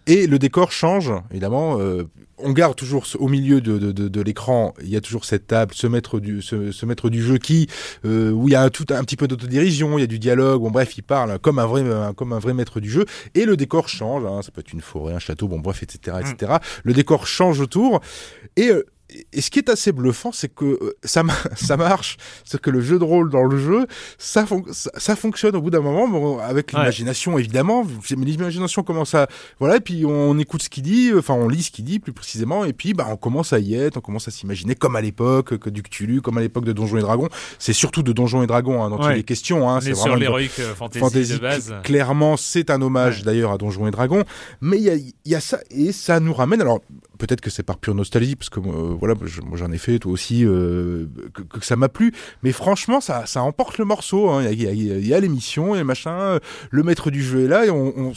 Et 0.07 0.27
le 0.27 0.39
décor 0.39 0.71
change, 0.71 1.11
évidemment. 1.31 1.79
Euh, 1.79 2.03
on 2.37 2.51
garde 2.51 2.75
toujours 2.75 3.05
au 3.19 3.27
milieu 3.27 3.61
de, 3.61 3.77
de, 3.77 3.91
de, 3.91 4.07
de 4.07 4.21
l'écran, 4.21 4.73
il 4.81 4.89
y 4.89 4.97
a 4.97 5.01
toujours 5.01 5.23
cette 5.23 5.47
table, 5.47 5.73
ce 5.73 5.87
maître 5.87 6.19
du, 6.19 6.41
ce, 6.41 6.71
ce 6.71 6.85
maître 6.85 7.09
du 7.09 7.21
jeu 7.21 7.37
qui, 7.37 7.67
euh, 8.05 8.31
où 8.31 8.49
il 8.49 8.51
y 8.51 8.55
a 8.55 8.69
tout 8.69 8.85
un 8.89 9.03
petit 9.03 9.15
peu 9.15 9.27
d'autodérision, 9.27 9.97
il 9.97 10.01
y 10.01 10.03
a 10.03 10.07
du 10.07 10.19
dialogue, 10.19 10.61
bon 10.61 10.71
bref, 10.71 10.97
il 10.97 11.03
parle 11.03 11.39
comme 11.39 11.59
un 11.59 11.65
vrai, 11.65 11.83
comme 12.17 12.33
un 12.33 12.39
vrai 12.39 12.53
maître 12.53 12.79
du 12.79 12.89
jeu, 12.89 13.05
et 13.33 13.45
le 13.45 13.55
décor 13.55 13.87
change, 13.87 14.25
hein, 14.25 14.41
ça 14.41 14.51
peut 14.51 14.59
être 14.59 14.73
une 14.73 14.81
forêt, 14.81 15.13
un 15.13 15.19
château, 15.19 15.47
bon 15.47 15.59
bref, 15.59 15.83
etc., 15.83 16.17
etc. 16.19 16.53
Mm. 16.53 16.57
Le 16.83 16.93
décor 16.93 17.27
change 17.27 17.61
autour, 17.61 18.01
et 18.57 18.69
euh, 18.69 18.85
et 19.31 19.41
ce 19.41 19.49
qui 19.49 19.59
est 19.59 19.69
assez 19.69 19.91
bluffant, 19.91 20.31
c'est 20.31 20.53
que 20.53 20.65
euh, 20.65 20.95
ça, 21.03 21.23
ça 21.55 21.77
marche, 21.77 22.17
c'est 22.43 22.59
que 22.59 22.69
le 22.69 22.81
jeu 22.81 22.99
de 22.99 23.03
rôle 23.03 23.29
dans 23.29 23.43
le 23.43 23.57
jeu, 23.57 23.87
ça, 24.17 24.45
ça, 24.71 25.15
fonctionne 25.15 25.55
au 25.55 25.61
bout 25.61 25.69
d'un 25.69 25.81
moment, 25.81 26.39
avec 26.39 26.71
l'imagination 26.71 27.37
évidemment. 27.37 27.85
Mais 28.17 28.25
l'imagination 28.25 28.83
commence 28.83 29.15
à, 29.15 29.27
voilà, 29.59 29.77
et 29.77 29.79
puis 29.79 30.05
on 30.05 30.37
écoute 30.37 30.63
ce 30.63 30.69
qu'il 30.69 30.83
dit, 30.83 31.11
enfin 31.17 31.33
on 31.33 31.47
lit 31.47 31.63
ce 31.63 31.71
qu'il 31.71 31.85
dit 31.85 31.99
plus 31.99 32.13
précisément, 32.13 32.65
et 32.65 32.73
puis 32.73 32.93
bah 32.93 33.07
on 33.09 33.17
commence 33.17 33.53
à 33.53 33.59
y 33.59 33.75
être, 33.75 33.97
on 33.97 34.01
commence 34.01 34.27
à 34.27 34.31
s'imaginer 34.31 34.75
comme 34.75 34.95
à 34.95 35.01
l'époque 35.01 35.57
que 35.57 35.69
du 35.69 35.83
Cthulhu, 35.83 36.21
comme 36.21 36.37
à 36.37 36.41
l'époque 36.41 36.65
de 36.65 36.73
Donjons 36.73 36.97
et 36.97 37.01
Dragons. 37.01 37.29
C'est 37.59 37.73
surtout 37.73 38.03
de 38.03 38.11
Donjons 38.11 38.43
et 38.43 38.47
Dragons 38.47 38.83
hein, 38.83 38.89
dont 38.89 39.09
il 39.09 39.17
est 39.17 39.23
question. 39.23 39.69
Hein, 39.69 39.81
c'est 39.81 39.91
vraiment 39.91 40.15
l'héroïque 40.15 40.59
euh, 40.59 40.75
fantasy, 40.75 41.33
de 41.33 41.37
base. 41.37 41.73
Clairement, 41.83 42.37
c'est 42.37 42.69
un 42.69 42.81
hommage 42.81 43.23
d'ailleurs 43.23 43.51
à 43.51 43.57
Donjons 43.57 43.87
et 43.87 43.91
Dragons, 43.91 44.23
mais 44.61 44.77
il 44.77 44.83
y 44.83 44.89
a, 44.89 44.95
y 45.25 45.35
a 45.35 45.39
ça 45.39 45.59
et 45.69 45.91
ça 45.91 46.19
nous 46.19 46.33
ramène. 46.33 46.61
Alors 46.61 46.79
peut-être 47.17 47.41
que 47.41 47.49
c'est 47.49 47.63
par 47.63 47.77
pure 47.77 47.95
nostalgie, 47.95 48.35
parce 48.35 48.49
que 48.49 48.59
euh, 48.59 48.95
voilà, 48.99 49.15
moi 49.43 49.57
j'en 49.57 49.71
ai 49.71 49.77
fait, 49.77 49.99
toi 49.99 50.11
aussi, 50.11 50.45
euh, 50.45 51.05
que, 51.33 51.63
ça 51.63 51.75
m'a 51.75 51.89
plu. 51.89 52.13
Mais 52.41 52.51
franchement, 52.51 53.01
ça, 53.01 53.25
ça 53.25 53.41
emporte 53.41 53.77
le 53.77 53.85
morceau. 53.85 54.29
Hein. 54.29 54.49
Il 54.51 54.61
y 54.61 55.13
a, 55.13 55.19
l'émission 55.19 55.75
et 55.75 55.83
machin. 55.83 56.39
Le 56.69 56.83
maître 56.83 57.11
du 57.11 57.23
jeu 57.23 57.45
est 57.45 57.47
là 57.47 57.65
et 57.65 57.69
on, 57.69 57.93
on, 57.97 58.13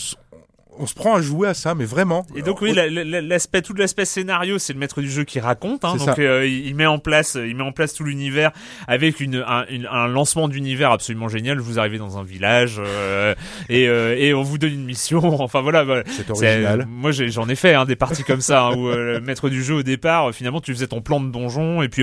on 0.79 0.87
se 0.87 0.95
prend 0.95 1.15
à 1.15 1.21
jouer 1.21 1.49
à 1.49 1.55
ça, 1.55 1.75
mais 1.75 1.85
vraiment. 1.85 2.27
Et 2.35 2.43
donc 2.43 2.61
oui, 2.61 2.73
l'aspect, 2.75 3.63
tout 3.63 3.75
l'aspect 3.75 4.05
scénario, 4.05 4.59
c'est 4.59 4.73
le 4.73 4.79
maître 4.79 5.01
du 5.01 5.11
jeu 5.11 5.25
qui 5.25 5.41
raconte. 5.41 5.85
Hein, 5.85 5.97
donc 5.97 6.19
euh, 6.19 6.47
il 6.47 6.75
met 6.75 6.87
en 6.87 6.99
place, 6.99 7.37
il 7.41 7.57
met 7.57 7.63
en 7.63 7.73
place 7.73 7.95
tout 7.95 8.05
l'univers 8.05 8.53
avec 8.89 9.21
une, 9.21 9.45
un, 9.47 10.09
lancement 10.09 10.49
d'univers 10.49 10.91
absolument 10.91 11.29
génial. 11.29 11.59
Vous 11.59 11.79
arrivez 11.79 11.99
dans 11.99 12.19
un 12.19 12.23
village 12.23 12.81
euh, 12.85 13.35
et, 13.69 13.89
euh, 13.89 14.17
et 14.19 14.35
on 14.35 14.43
vous 14.43 14.59
donne 14.59 14.73
une 14.73 14.85
mission. 14.85 15.41
Enfin 15.47 15.61
voilà. 15.61 15.85
C'est 16.09 16.31
original. 16.31 16.87
moi 16.89 17.11
j'en 17.13 17.49
ai 17.49 17.55
fait 17.55 17.75
hein, 17.75 17.85
des 17.85 17.95
parties 17.95 18.25
comme 18.25 18.41
ça 18.41 18.65
hein, 18.65 18.77
où 18.77 18.89
le 18.89 19.21
maître 19.21 19.49
du 19.49 19.63
jeu 19.63 19.77
au 19.77 19.83
départ, 19.83 20.35
finalement 20.35 20.61
tu 20.61 20.73
faisais 20.73 20.87
ton 20.87 21.01
plan 21.01 21.21
de 21.21 21.31
donjon 21.31 21.83
et 21.83 21.89
puis 21.89 22.03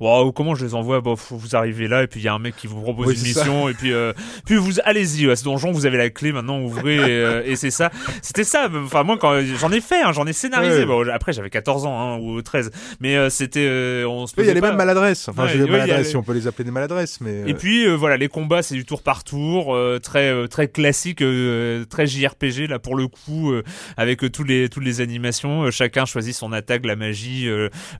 wow, 0.00 0.32
comment 0.32 0.54
je 0.54 0.64
les 0.64 0.74
envoie? 0.74 1.00
Bon, 1.00 1.14
vous 1.14 1.56
arrivez 1.56 1.88
là 1.88 2.02
et 2.02 2.06
puis 2.06 2.20
il 2.20 2.24
y 2.24 2.28
a 2.28 2.34
un 2.34 2.38
mec 2.38 2.56
qui 2.56 2.66
vous 2.66 2.80
propose 2.80 3.16
une 3.16 3.22
mission 3.22 3.68
et 3.68 3.74
puis 3.74 3.92
puis 4.46 4.56
vous 4.56 4.74
allez-y 4.84 5.28
à 5.30 5.36
ce 5.36 5.44
donjon, 5.44 5.72
vous 5.72 5.86
avez 5.86 5.98
la 5.98 6.10
clé 6.10 6.32
maintenant, 6.32 6.60
ouvrez 6.60 6.96
et, 7.46 7.50
et 7.50 7.56
c'est 7.56 7.70
ça. 7.70 7.90
C'était 8.22 8.44
ça. 8.44 8.68
Enfin, 8.84 9.02
moi, 9.02 9.16
quand 9.18 9.40
j'en 9.58 9.70
ai 9.70 9.80
fait, 9.80 10.02
hein, 10.02 10.12
j'en 10.12 10.26
ai 10.26 10.32
scénarisé. 10.32 10.84
Bon, 10.84 11.08
après, 11.08 11.32
j'avais 11.32 11.50
14 11.50 11.86
ans 11.86 11.98
hein, 11.98 12.18
ou 12.18 12.40
13, 12.42 12.70
mais 13.00 13.16
euh, 13.16 13.30
c'était. 13.30 13.66
Euh, 13.66 14.06
on 14.06 14.26
se. 14.26 14.34
Il 14.38 14.46
y 14.46 14.50
a 14.50 14.54
les 14.54 14.60
mêmes 14.60 14.76
maladresses. 14.76 15.28
Enfin, 15.28 15.46
des 15.46 15.58
maladresses, 15.66 16.10
si 16.10 16.16
on 16.16 16.22
peut 16.22 16.32
les 16.32 16.46
appeler 16.46 16.64
des 16.64 16.70
maladresses, 16.70 17.20
mais. 17.20 17.42
Et 17.46 17.52
euh, 17.52 17.54
puis 17.54 17.86
voilà, 17.86 18.16
les 18.16 18.28
combats, 18.28 18.62
c'est 18.62 18.74
du 18.74 18.84
tour 18.84 19.02
par 19.02 19.24
tour, 19.24 19.76
très 20.02 20.48
très 20.48 20.68
classique, 20.68 21.22
très 21.88 22.06
JRPG 22.06 22.68
là 22.68 22.78
pour 22.78 22.96
le 22.96 23.08
coup, 23.08 23.52
avec 23.96 24.30
tous 24.32 24.44
les 24.44 24.68
toutes 24.68 24.84
les 24.84 25.00
animations. 25.00 25.70
chacun 25.70 26.04
choisit 26.04 26.34
son 26.34 26.52
attaque, 26.52 26.84
la 26.86 26.96
magie, 26.96 27.48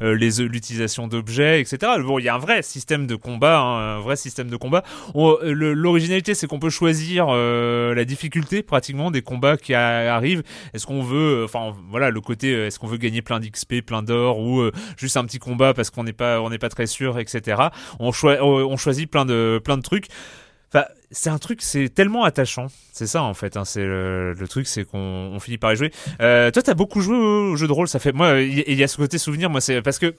les 0.00 0.30
l'utilisation 0.38 1.08
d'objets, 1.08 1.60
etc. 1.60 1.92
Bon, 2.04 2.18
il 2.18 2.24
y 2.24 2.28
a 2.28 2.34
un 2.34 2.38
vrai 2.38 2.62
système 2.62 3.06
de 3.06 3.16
combat, 3.16 3.58
hein, 3.58 3.96
un 3.96 4.00
vrai 4.00 4.16
système 4.16 4.48
de 4.48 4.56
combat. 4.56 4.82
L'originalité, 5.14 6.34
c'est 6.34 6.46
qu'on 6.46 6.58
peut 6.58 6.70
choisir 6.70 7.26
la 7.28 8.04
difficulté 8.04 8.62
pratiquement 8.62 9.10
des 9.10 9.22
combats 9.22 9.56
qui 9.56 9.74
a 9.74 10.03
arrive. 10.08 10.42
Est-ce 10.72 10.86
qu'on 10.86 11.02
veut, 11.02 11.42
euh, 11.42 11.44
enfin 11.44 11.74
voilà, 11.90 12.10
le 12.10 12.20
côté, 12.20 12.52
euh, 12.52 12.66
est-ce 12.66 12.78
qu'on 12.78 12.86
veut 12.86 12.96
gagner 12.96 13.22
plein 13.22 13.40
d'XP, 13.40 13.80
plein 13.84 14.02
d'or 14.02 14.38
ou 14.38 14.60
euh, 14.60 14.72
juste 14.96 15.16
un 15.16 15.24
petit 15.24 15.38
combat 15.38 15.74
parce 15.74 15.90
qu'on 15.90 16.04
n'est 16.04 16.12
pas, 16.12 16.40
on 16.40 16.50
n'est 16.50 16.58
pas 16.58 16.68
très 16.68 16.86
sûr, 16.86 17.18
etc. 17.18 17.68
On, 17.98 18.10
on 18.10 18.76
choisit 18.76 19.10
plein 19.10 19.24
de, 19.24 19.60
plein 19.62 19.76
de 19.76 19.82
trucs. 19.82 20.08
Enfin, 20.74 20.86
c'est 21.12 21.30
un 21.30 21.38
truc, 21.38 21.62
c'est 21.62 21.88
tellement 21.88 22.24
attachant. 22.24 22.66
C'est 22.92 23.06
ça 23.06 23.22
en 23.22 23.34
fait. 23.34 23.56
Hein, 23.56 23.64
c'est 23.64 23.84
le, 23.84 24.34
truc, 24.48 24.66
c'est 24.66 24.84
qu'on 24.84 25.38
finit 25.40 25.58
par 25.58 25.72
y 25.72 25.76
jouer. 25.76 25.92
Euh, 26.20 26.50
toi, 26.50 26.62
t'as 26.62 26.74
beaucoup 26.74 27.00
joué 27.00 27.16
au 27.16 27.56
jeu 27.56 27.68
de 27.68 27.72
rôle. 27.72 27.86
Ça 27.86 28.00
fait 28.00 28.12
moi, 28.12 28.40
il 28.40 28.74
y, 28.74 28.82
a 28.82 28.88
ce 28.88 28.96
côté 28.96 29.18
souvenir. 29.18 29.50
Moi, 29.50 29.60
c'est 29.60 29.82
parce 29.82 30.00
que 30.00 30.16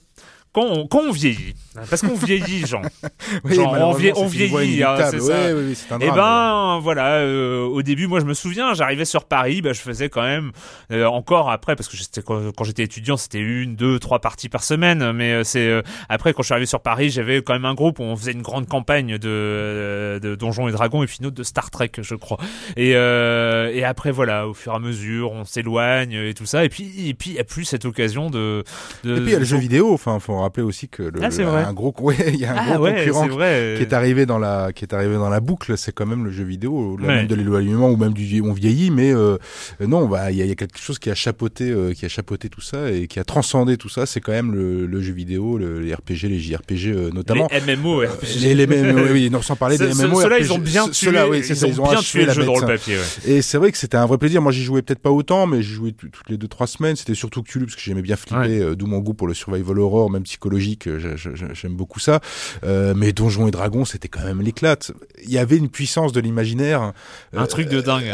quand 0.56 0.64
on, 0.64 0.86
quand 0.86 1.00
on 1.00 1.12
vieillit, 1.12 1.54
parce 1.90 2.00
qu'on 2.00 2.14
vieillit, 2.14 2.66
Jean. 2.66 2.80
oui, 3.44 3.58
on, 3.58 3.92
vieillit, 3.92 4.82
hein, 4.82 4.96
c'est 5.10 5.20
ça. 5.20 5.50
et 5.50 5.74
eh 6.00 6.10
ben 6.10 6.78
voilà, 6.82 7.16
euh, 7.16 7.66
au 7.66 7.82
début, 7.82 8.06
moi 8.06 8.20
je 8.20 8.24
me 8.24 8.32
souviens, 8.32 8.72
j'arrivais 8.72 9.04
sur 9.04 9.26
Paris, 9.26 9.60
bah, 9.60 9.74
je 9.74 9.80
faisais 9.80 10.08
quand 10.08 10.22
même 10.22 10.52
euh, 10.92 11.04
encore 11.04 11.50
après, 11.50 11.76
parce 11.76 11.90
que 11.90 11.98
j'étais 11.98 12.22
quand, 12.22 12.64
j'étais 12.64 12.84
étudiant, 12.84 13.18
c'était 13.18 13.38
une, 13.38 13.76
deux, 13.76 13.98
trois 13.98 14.20
parties 14.20 14.48
par 14.48 14.64
semaine. 14.64 15.12
Mais 15.12 15.32
euh, 15.32 15.44
c'est 15.44 15.82
après 16.08 16.32
quand 16.32 16.40
je 16.40 16.46
suis 16.46 16.54
arrivé 16.54 16.64
sur 16.64 16.80
Paris, 16.80 17.10
j'avais 17.10 17.42
quand 17.42 17.52
même 17.52 17.66
un 17.66 17.74
groupe 17.74 17.98
où 17.98 18.04
on 18.04 18.16
faisait 18.16 18.32
une 18.32 18.40
grande 18.40 18.66
campagne 18.66 19.18
de, 19.18 20.18
de 20.22 20.34
Donjons 20.36 20.68
et 20.68 20.72
Dragons 20.72 21.02
et 21.02 21.06
puis 21.06 21.18
une 21.20 21.26
autre 21.26 21.36
de 21.36 21.42
Star 21.42 21.70
Trek, 21.70 21.92
je 22.00 22.14
crois. 22.14 22.38
Et, 22.78 22.92
et 22.92 23.84
après 23.84 24.10
voilà, 24.10 24.48
au 24.48 24.54
fur 24.54 24.72
et 24.72 24.76
à 24.76 24.78
mesure, 24.78 25.32
on 25.32 25.44
s'éloigne 25.44 26.14
et 26.14 26.32
tout 26.32 26.46
ça. 26.46 26.64
Et 26.64 26.70
puis 26.70 27.10
et 27.10 27.12
puis 27.12 27.30
il 27.30 27.36
y 27.36 27.40
a 27.40 27.44
plus 27.44 27.66
cette 27.66 27.84
occasion 27.84 28.30
de. 28.30 28.64
de 29.04 29.16
et 29.16 29.20
puis 29.20 29.26
il 29.26 29.32
y 29.32 29.36
a 29.36 29.38
le 29.38 29.44
jeu 29.44 29.58
vidéo, 29.58 29.92
enfin 29.92 30.18
faut 30.18 30.45
rappeler 30.46 30.62
aussi 30.62 30.88
que 30.88 31.02
le, 31.02 31.20
ah, 31.22 31.68
un 31.68 31.72
gros, 31.72 31.94
ouais, 32.00 32.16
il 32.28 32.36
y 32.36 32.44
a 32.44 32.52
un 32.52 32.56
ah, 32.56 32.76
gros 32.76 32.86
concurrent 32.86 33.28
qui 33.28 33.82
est 33.82 33.92
arrivé 33.92 34.26
dans 34.26 34.38
la, 34.38 34.72
qui 34.72 34.84
est 34.84 34.94
arrivé 34.94 35.14
dans 35.14 35.28
la 35.28 35.40
boucle. 35.40 35.76
C'est 35.76 35.92
quand 35.92 36.06
même 36.06 36.24
le 36.24 36.30
jeu 36.30 36.44
vidéo, 36.44 36.96
là, 36.96 37.08
même 37.08 37.26
de 37.26 37.34
l'éloignement 37.34 37.90
ou 37.90 37.96
même 37.96 38.12
du 38.12 38.26
on 38.40 38.52
vieillit, 38.52 38.90
mais 38.90 39.12
euh, 39.12 39.38
non, 39.80 40.06
bah 40.06 40.30
il 40.30 40.36
y, 40.36 40.50
a 40.50 40.54
quelque 40.54 40.78
chose 40.78 40.98
qui 40.98 41.10
a 41.10 41.14
chapeauté, 41.14 41.70
euh, 41.70 41.92
qui 41.92 42.04
a 42.04 42.08
chapeauté 42.08 42.48
tout 42.48 42.60
ça 42.60 42.90
et 42.90 43.06
qui 43.06 43.18
a 43.18 43.24
transcendé 43.24 43.76
tout 43.76 43.88
ça. 43.88 44.06
C'est 44.06 44.20
quand 44.20 44.32
même 44.32 44.52
le, 44.52 44.86
le, 44.86 45.00
jeu 45.00 45.12
vidéo, 45.12 45.58
le, 45.58 45.80
les 45.80 45.94
RPG, 45.94 46.24
les 46.24 46.38
JRPG 46.38 46.86
euh, 46.86 47.10
notamment. 47.10 47.48
Les 47.52 47.76
MMO, 47.76 48.00
RPG. 48.00 48.40
Les, 48.40 48.54
les 48.54 48.66
MMO, 48.66 49.06
oui, 49.12 49.30
non, 49.30 49.42
sans 49.42 49.56
parler 49.56 49.78
des 49.78 49.94
MMO. 49.94 50.20
Ceux-là, 50.20 50.38
ils 50.38 50.52
ont 50.52 50.58
bien 50.58 50.88
tué. 50.88 51.10
Oui, 51.28 51.38
ils, 51.38 51.50
ils, 51.50 51.80
ont 51.80 51.88
bien 51.88 52.00
tué 52.00 52.26
le 52.26 52.32
jeu 52.32 52.44
dans 52.44 52.58
le 52.58 52.66
papier. 52.66 52.98
Et 53.26 53.42
c'est 53.42 53.58
vrai 53.58 53.72
que 53.72 53.78
c'était 53.78 53.96
un 53.96 54.06
vrai 54.06 54.18
plaisir. 54.18 54.42
Moi, 54.42 54.52
j'y 54.52 54.64
jouais 54.64 54.82
peut-être 54.82 55.02
pas 55.02 55.10
autant, 55.10 55.46
mais 55.46 55.62
j'y 55.62 55.72
jouais 55.74 55.92
toutes 55.92 56.28
les 56.28 56.36
deux 56.36 56.48
trois 56.48 56.66
semaines. 56.66 56.96
C'était 56.96 57.14
surtout 57.14 57.42
Cthulhu 57.42 57.66
parce 57.66 57.76
que 57.76 57.82
j'aimais 57.82 58.02
bien 58.02 58.16
flipper, 58.16 58.74
d'où 58.76 58.86
mon 58.86 58.98
goût 58.98 59.14
pour 59.14 59.28
le 59.28 59.34
survival 59.34 59.78
horror, 59.78 60.10
même 60.10 60.26
psychologique 60.36 60.88
j'aime 61.52 61.74
beaucoup 61.74 62.00
ça. 62.00 62.20
Euh, 62.64 62.94
mais 62.96 63.12
Donjons 63.12 63.48
et 63.48 63.50
Dragons, 63.50 63.84
c'était 63.84 64.08
quand 64.08 64.24
même 64.24 64.42
l'éclate. 64.42 64.92
Il 65.22 65.30
y 65.30 65.38
avait 65.38 65.56
une 65.56 65.68
puissance 65.68 66.12
de 66.12 66.20
l'imaginaire. 66.20 66.92
Un 67.32 67.42
euh, 67.42 67.46
truc 67.46 67.68
de 67.68 67.80
dingue. 67.80 68.10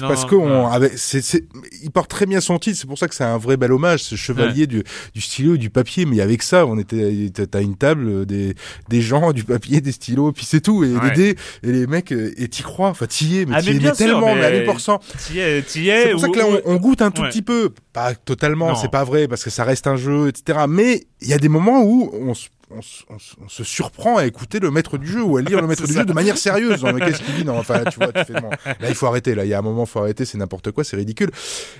parce 0.00 0.24
qu'on 0.26 0.66
avait, 0.66 0.92
c'est, 0.96 1.44
il 1.82 1.90
porte 1.90 2.10
très 2.10 2.26
bien 2.26 2.40
son 2.40 2.58
titre. 2.58 2.78
C'est 2.78 2.86
pour 2.86 2.98
ça 2.98 3.08
que 3.08 3.14
c'est 3.14 3.24
un 3.24 3.38
vrai 3.38 3.56
bel 3.56 3.72
hommage, 3.72 4.02
ce 4.02 4.16
chevalier 4.16 4.66
du, 4.66 4.82
du 5.14 5.20
stylo 5.20 5.54
et 5.54 5.58
du 5.58 5.70
papier. 5.70 6.04
Mais 6.04 6.20
avec 6.20 6.42
ça, 6.42 6.66
on 6.66 6.78
était, 6.78 7.30
t'as 7.30 7.62
une 7.62 7.76
table, 7.76 8.26
des, 8.26 8.54
des 8.88 9.00
gens, 9.00 9.32
du 9.32 9.44
papier, 9.44 9.80
des 9.80 9.92
stylos, 9.92 10.32
puis 10.32 10.44
c'est 10.44 10.60
tout. 10.60 10.84
Et 10.84 10.98
des 11.00 11.10
dés, 11.10 11.36
et 11.62 11.72
les 11.72 11.86
mecs, 11.86 12.12
euh, 12.12 12.32
et 12.36 12.48
t'y 12.48 12.62
crois. 12.62 12.88
Enfin, 12.88 13.06
t'y 13.06 13.38
es, 13.38 13.46
mais 13.46 13.56
ah, 13.56 13.62
t'y 13.62 13.70
es 13.70 13.92
tellement, 13.92 14.34
mais, 14.34 14.44
à 14.44 14.50
1000%. 14.50 15.00
T'y 15.18 15.38
es, 15.38 15.62
t'y 15.62 15.88
es. 15.88 16.04
C'est 16.04 16.10
pour 16.12 16.20
ça 16.20 16.28
que 16.28 16.38
là, 16.38 16.44
on, 16.64 16.76
goûte 16.76 17.02
un 17.02 17.10
tout 17.10 17.22
petit 17.22 17.42
peu. 17.42 17.72
Pas 17.92 18.14
totalement, 18.14 18.74
c'est 18.74 18.90
pas 18.90 19.04
vrai, 19.04 19.28
parce 19.28 19.42
que 19.44 19.50
ça 19.50 19.64
reste 19.64 19.86
un 19.86 19.96
jeu, 19.96 20.28
etc. 20.28 20.60
Mais 20.68 21.06
il 21.22 21.28
y 21.28 21.32
a 21.32 21.38
des 21.38 21.48
moments 21.48 21.82
où 21.82 22.10
on 22.14 22.34
se 22.34 22.48
on, 22.70 23.48
se 23.48 23.64
surprend 23.64 24.16
à 24.16 24.26
écouter 24.26 24.60
le 24.60 24.70
maître 24.70 24.98
du 24.98 25.06
jeu 25.06 25.22
ou 25.22 25.36
à 25.36 25.42
lire 25.42 25.60
le 25.60 25.66
maître 25.68 25.86
du 25.86 25.92
jeu 25.92 26.04
de 26.04 26.12
manière 26.12 26.38
sérieuse. 26.38 26.82
mais 26.84 27.00
qu'est-ce 27.00 27.22
qu'il 27.22 27.34
dit? 27.34 27.44
Non, 27.44 27.58
enfin, 27.58 27.82
tu 27.90 27.98
vois, 27.98 28.12
tu 28.12 28.24
fais, 28.24 28.32
là, 28.80 28.88
il 28.88 28.94
faut 28.94 29.06
arrêter. 29.06 29.34
Là, 29.34 29.44
il 29.44 29.48
y 29.48 29.54
a 29.54 29.58
un 29.58 29.62
moment, 29.62 29.84
il 29.84 29.88
faut 29.88 30.00
arrêter. 30.00 30.24
C'est 30.24 30.38
n'importe 30.38 30.70
quoi, 30.70 30.84
c'est 30.84 30.96
ridicule. 30.96 31.30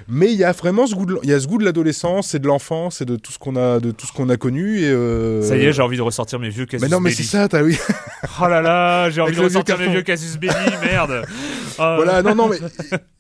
Mais 0.09 0.33
il 0.33 0.39
y 0.39 0.45
a 0.45 0.53
vraiment 0.53 0.87
ce 0.87 0.95
goût 0.95 1.07
de, 1.07 1.19
il 1.23 1.31
y 1.31 1.33
a 1.33 1.41
ce 1.41 1.47
goût 1.47 1.59
de 1.59 1.65
l'adolescence 1.65 2.35
et 2.35 2.39
de 2.39 2.47
l'enfance 2.47 3.01
et 3.01 3.05
de 3.05 3.17
tout 3.17 3.33
ce 3.33 3.39
qu'on 3.39 3.57
a, 3.57 3.79
de 3.81 3.91
tout 3.93 4.07
ce 4.07 4.13
qu'on 4.13 4.29
a 4.29 4.37
connu. 4.37 4.81
Et 4.81 4.91
euh... 4.91 5.43
Ça 5.43 5.57
y 5.57 5.65
est, 5.65 5.73
j'ai 5.73 5.83
envie 5.83 5.97
de 5.97 6.03
ressortir 6.03 6.39
mes 6.39 6.49
vieux 6.49 6.67
Casus 6.67 6.83
Mais 6.83 6.89
non, 6.89 7.01
mais 7.01 7.13
c'est 7.13 7.23
ça, 7.23 7.49
t'as 7.49 7.63
oui. 7.63 7.79
oh 8.43 8.49
là 8.49 8.61
là, 8.61 9.11
j'ai 9.11 9.21
envie 9.21 9.37
de 9.37 9.41
ressortir 9.41 9.79
mes 9.79 9.89
vieux 9.89 10.03
Casus 10.03 10.39
Belli, 10.39 10.55
merde. 10.83 11.25
Voilà, 11.77 12.23
non, 12.23 12.35
non, 12.35 12.49
mais 12.49 12.59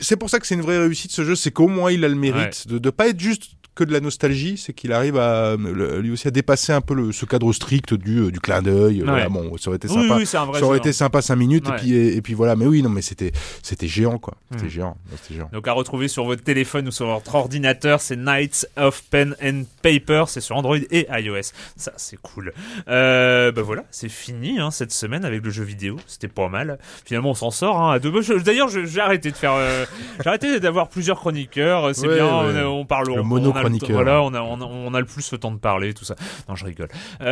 c'est 0.01 0.17
pour 0.17 0.29
ça 0.29 0.39
que 0.39 0.47
c'est 0.47 0.55
une 0.55 0.63
vraie 0.63 0.79
réussite 0.79 1.13
ce 1.13 1.25
jeu, 1.25 1.35
c'est 1.35 1.51
qu'au 1.51 1.69
moins 1.69 1.93
il 1.93 2.05
a 2.05 2.09
le 2.09 2.15
mérite 2.15 2.67
de 2.67 2.79
ne 2.79 2.91
pas 2.91 3.09
être 3.09 3.21
juste 3.21 3.53
que 3.81 3.85
de 3.85 3.93
la 3.95 4.01
nostalgie, 4.01 4.59
c'est 4.59 4.75
qu'il 4.75 4.93
arrive 4.93 5.17
à 5.17 5.57
lui 5.57 6.13
aussi 6.13 6.29
à 6.29 6.31
dépasser 6.31 6.73
un 6.73 6.83
peu 6.83 6.93
le, 6.93 7.13
ce 7.13 7.25
cadre 7.25 7.51
strict 7.51 7.95
du, 7.95 8.19
euh, 8.19 8.31
du 8.31 8.39
clin 8.39 8.61
d'œil. 8.61 9.03
Voilà, 9.05 9.31
bon, 9.31 9.57
ça 9.57 9.71
aurait 9.71 9.77
été 9.77 9.89
sympa. 9.89 10.17
Oui, 10.17 10.27
ça 10.27 10.45
aurait 10.45 10.79
été 10.79 10.93
sympa 10.93 11.23
cinq 11.23 11.37
minutes 11.37 11.67
et 11.69 11.73
puis 11.73 11.95
et, 11.95 12.21
puis 12.21 12.35
voilà. 12.35 12.57
Mais 12.57 12.67
oui, 12.67 12.83
non, 12.83 12.91
mais 12.91 13.01
c'était 13.01 13.33
c'était 13.63 13.87
géant 13.87 14.19
quoi. 14.19 14.35
C'était 14.51 14.67
hmm. 14.67 14.69
géant, 14.69 14.97
géant. 15.31 15.49
Donc 15.53 15.67
à 15.67 15.73
retrouver 15.73 16.09
sur 16.09 16.25
votre 16.25 16.43
téléphone 16.43 16.89
ou 16.89 16.91
sur 16.91 17.07
votre 17.07 17.35
ordinateur, 17.35 18.03
c'est 18.03 18.17
Knights 18.17 18.67
of 18.77 19.03
Pen 19.11 19.35
and 19.43 19.63
Paper. 19.83 20.25
C'est 20.29 20.43
sur 20.43 20.57
Android 20.57 20.77
et 20.91 21.07
iOS. 21.11 21.53
Ça, 21.77 21.93
c'est 21.97 22.21
cool. 22.21 22.53
Euh, 22.89 23.51
bah 23.51 23.63
voilà, 23.63 23.85
c'est 23.91 24.11
fini 24.11 24.59
hein, 24.59 24.71
cette 24.71 24.93
semaine 24.93 25.25
avec 25.25 25.43
le 25.43 25.51
jeu 25.51 25.65
vidéo. 25.65 25.97
C'était 26.07 26.29
pas 26.29 26.49
mal. 26.49 26.79
Finalement, 27.07 27.31
on 27.31 27.35
s'en 27.35 27.51
sort. 27.51 27.81
Hein, 27.81 27.99
D'ailleurs, 28.45 28.69
j'ai 28.69 29.01
arrêté 29.01 29.31
de 29.31 29.37
faire. 29.37 29.55
Euh, 29.55 29.87
j'ai 30.23 30.29
arrêté 30.29 30.61
d'avoir 30.61 30.89
plusieurs 30.89 31.19
chroniqueurs. 31.19 31.95
C'est 31.95 32.09
bien. 32.09 32.27
On, 32.27 32.81
on, 32.81 32.85
parle. 32.85 33.11
On, 33.11 33.70
chroniqueur. 33.79 33.91
voilà, 34.03 34.23
on 34.23 34.35
a, 34.35 34.41
on 34.41 34.61
a, 34.61 34.65
on 34.65 34.95
a 34.95 35.01
le 35.01 35.07
plus 35.07 35.31
le 35.33 35.39
temps 35.39 35.51
de 35.53 35.59
parler, 35.59 35.95
tout 35.95 36.05
ça. 36.05 36.15
Non, 36.49 36.55
je 36.57 36.65
rigole. 36.65 36.89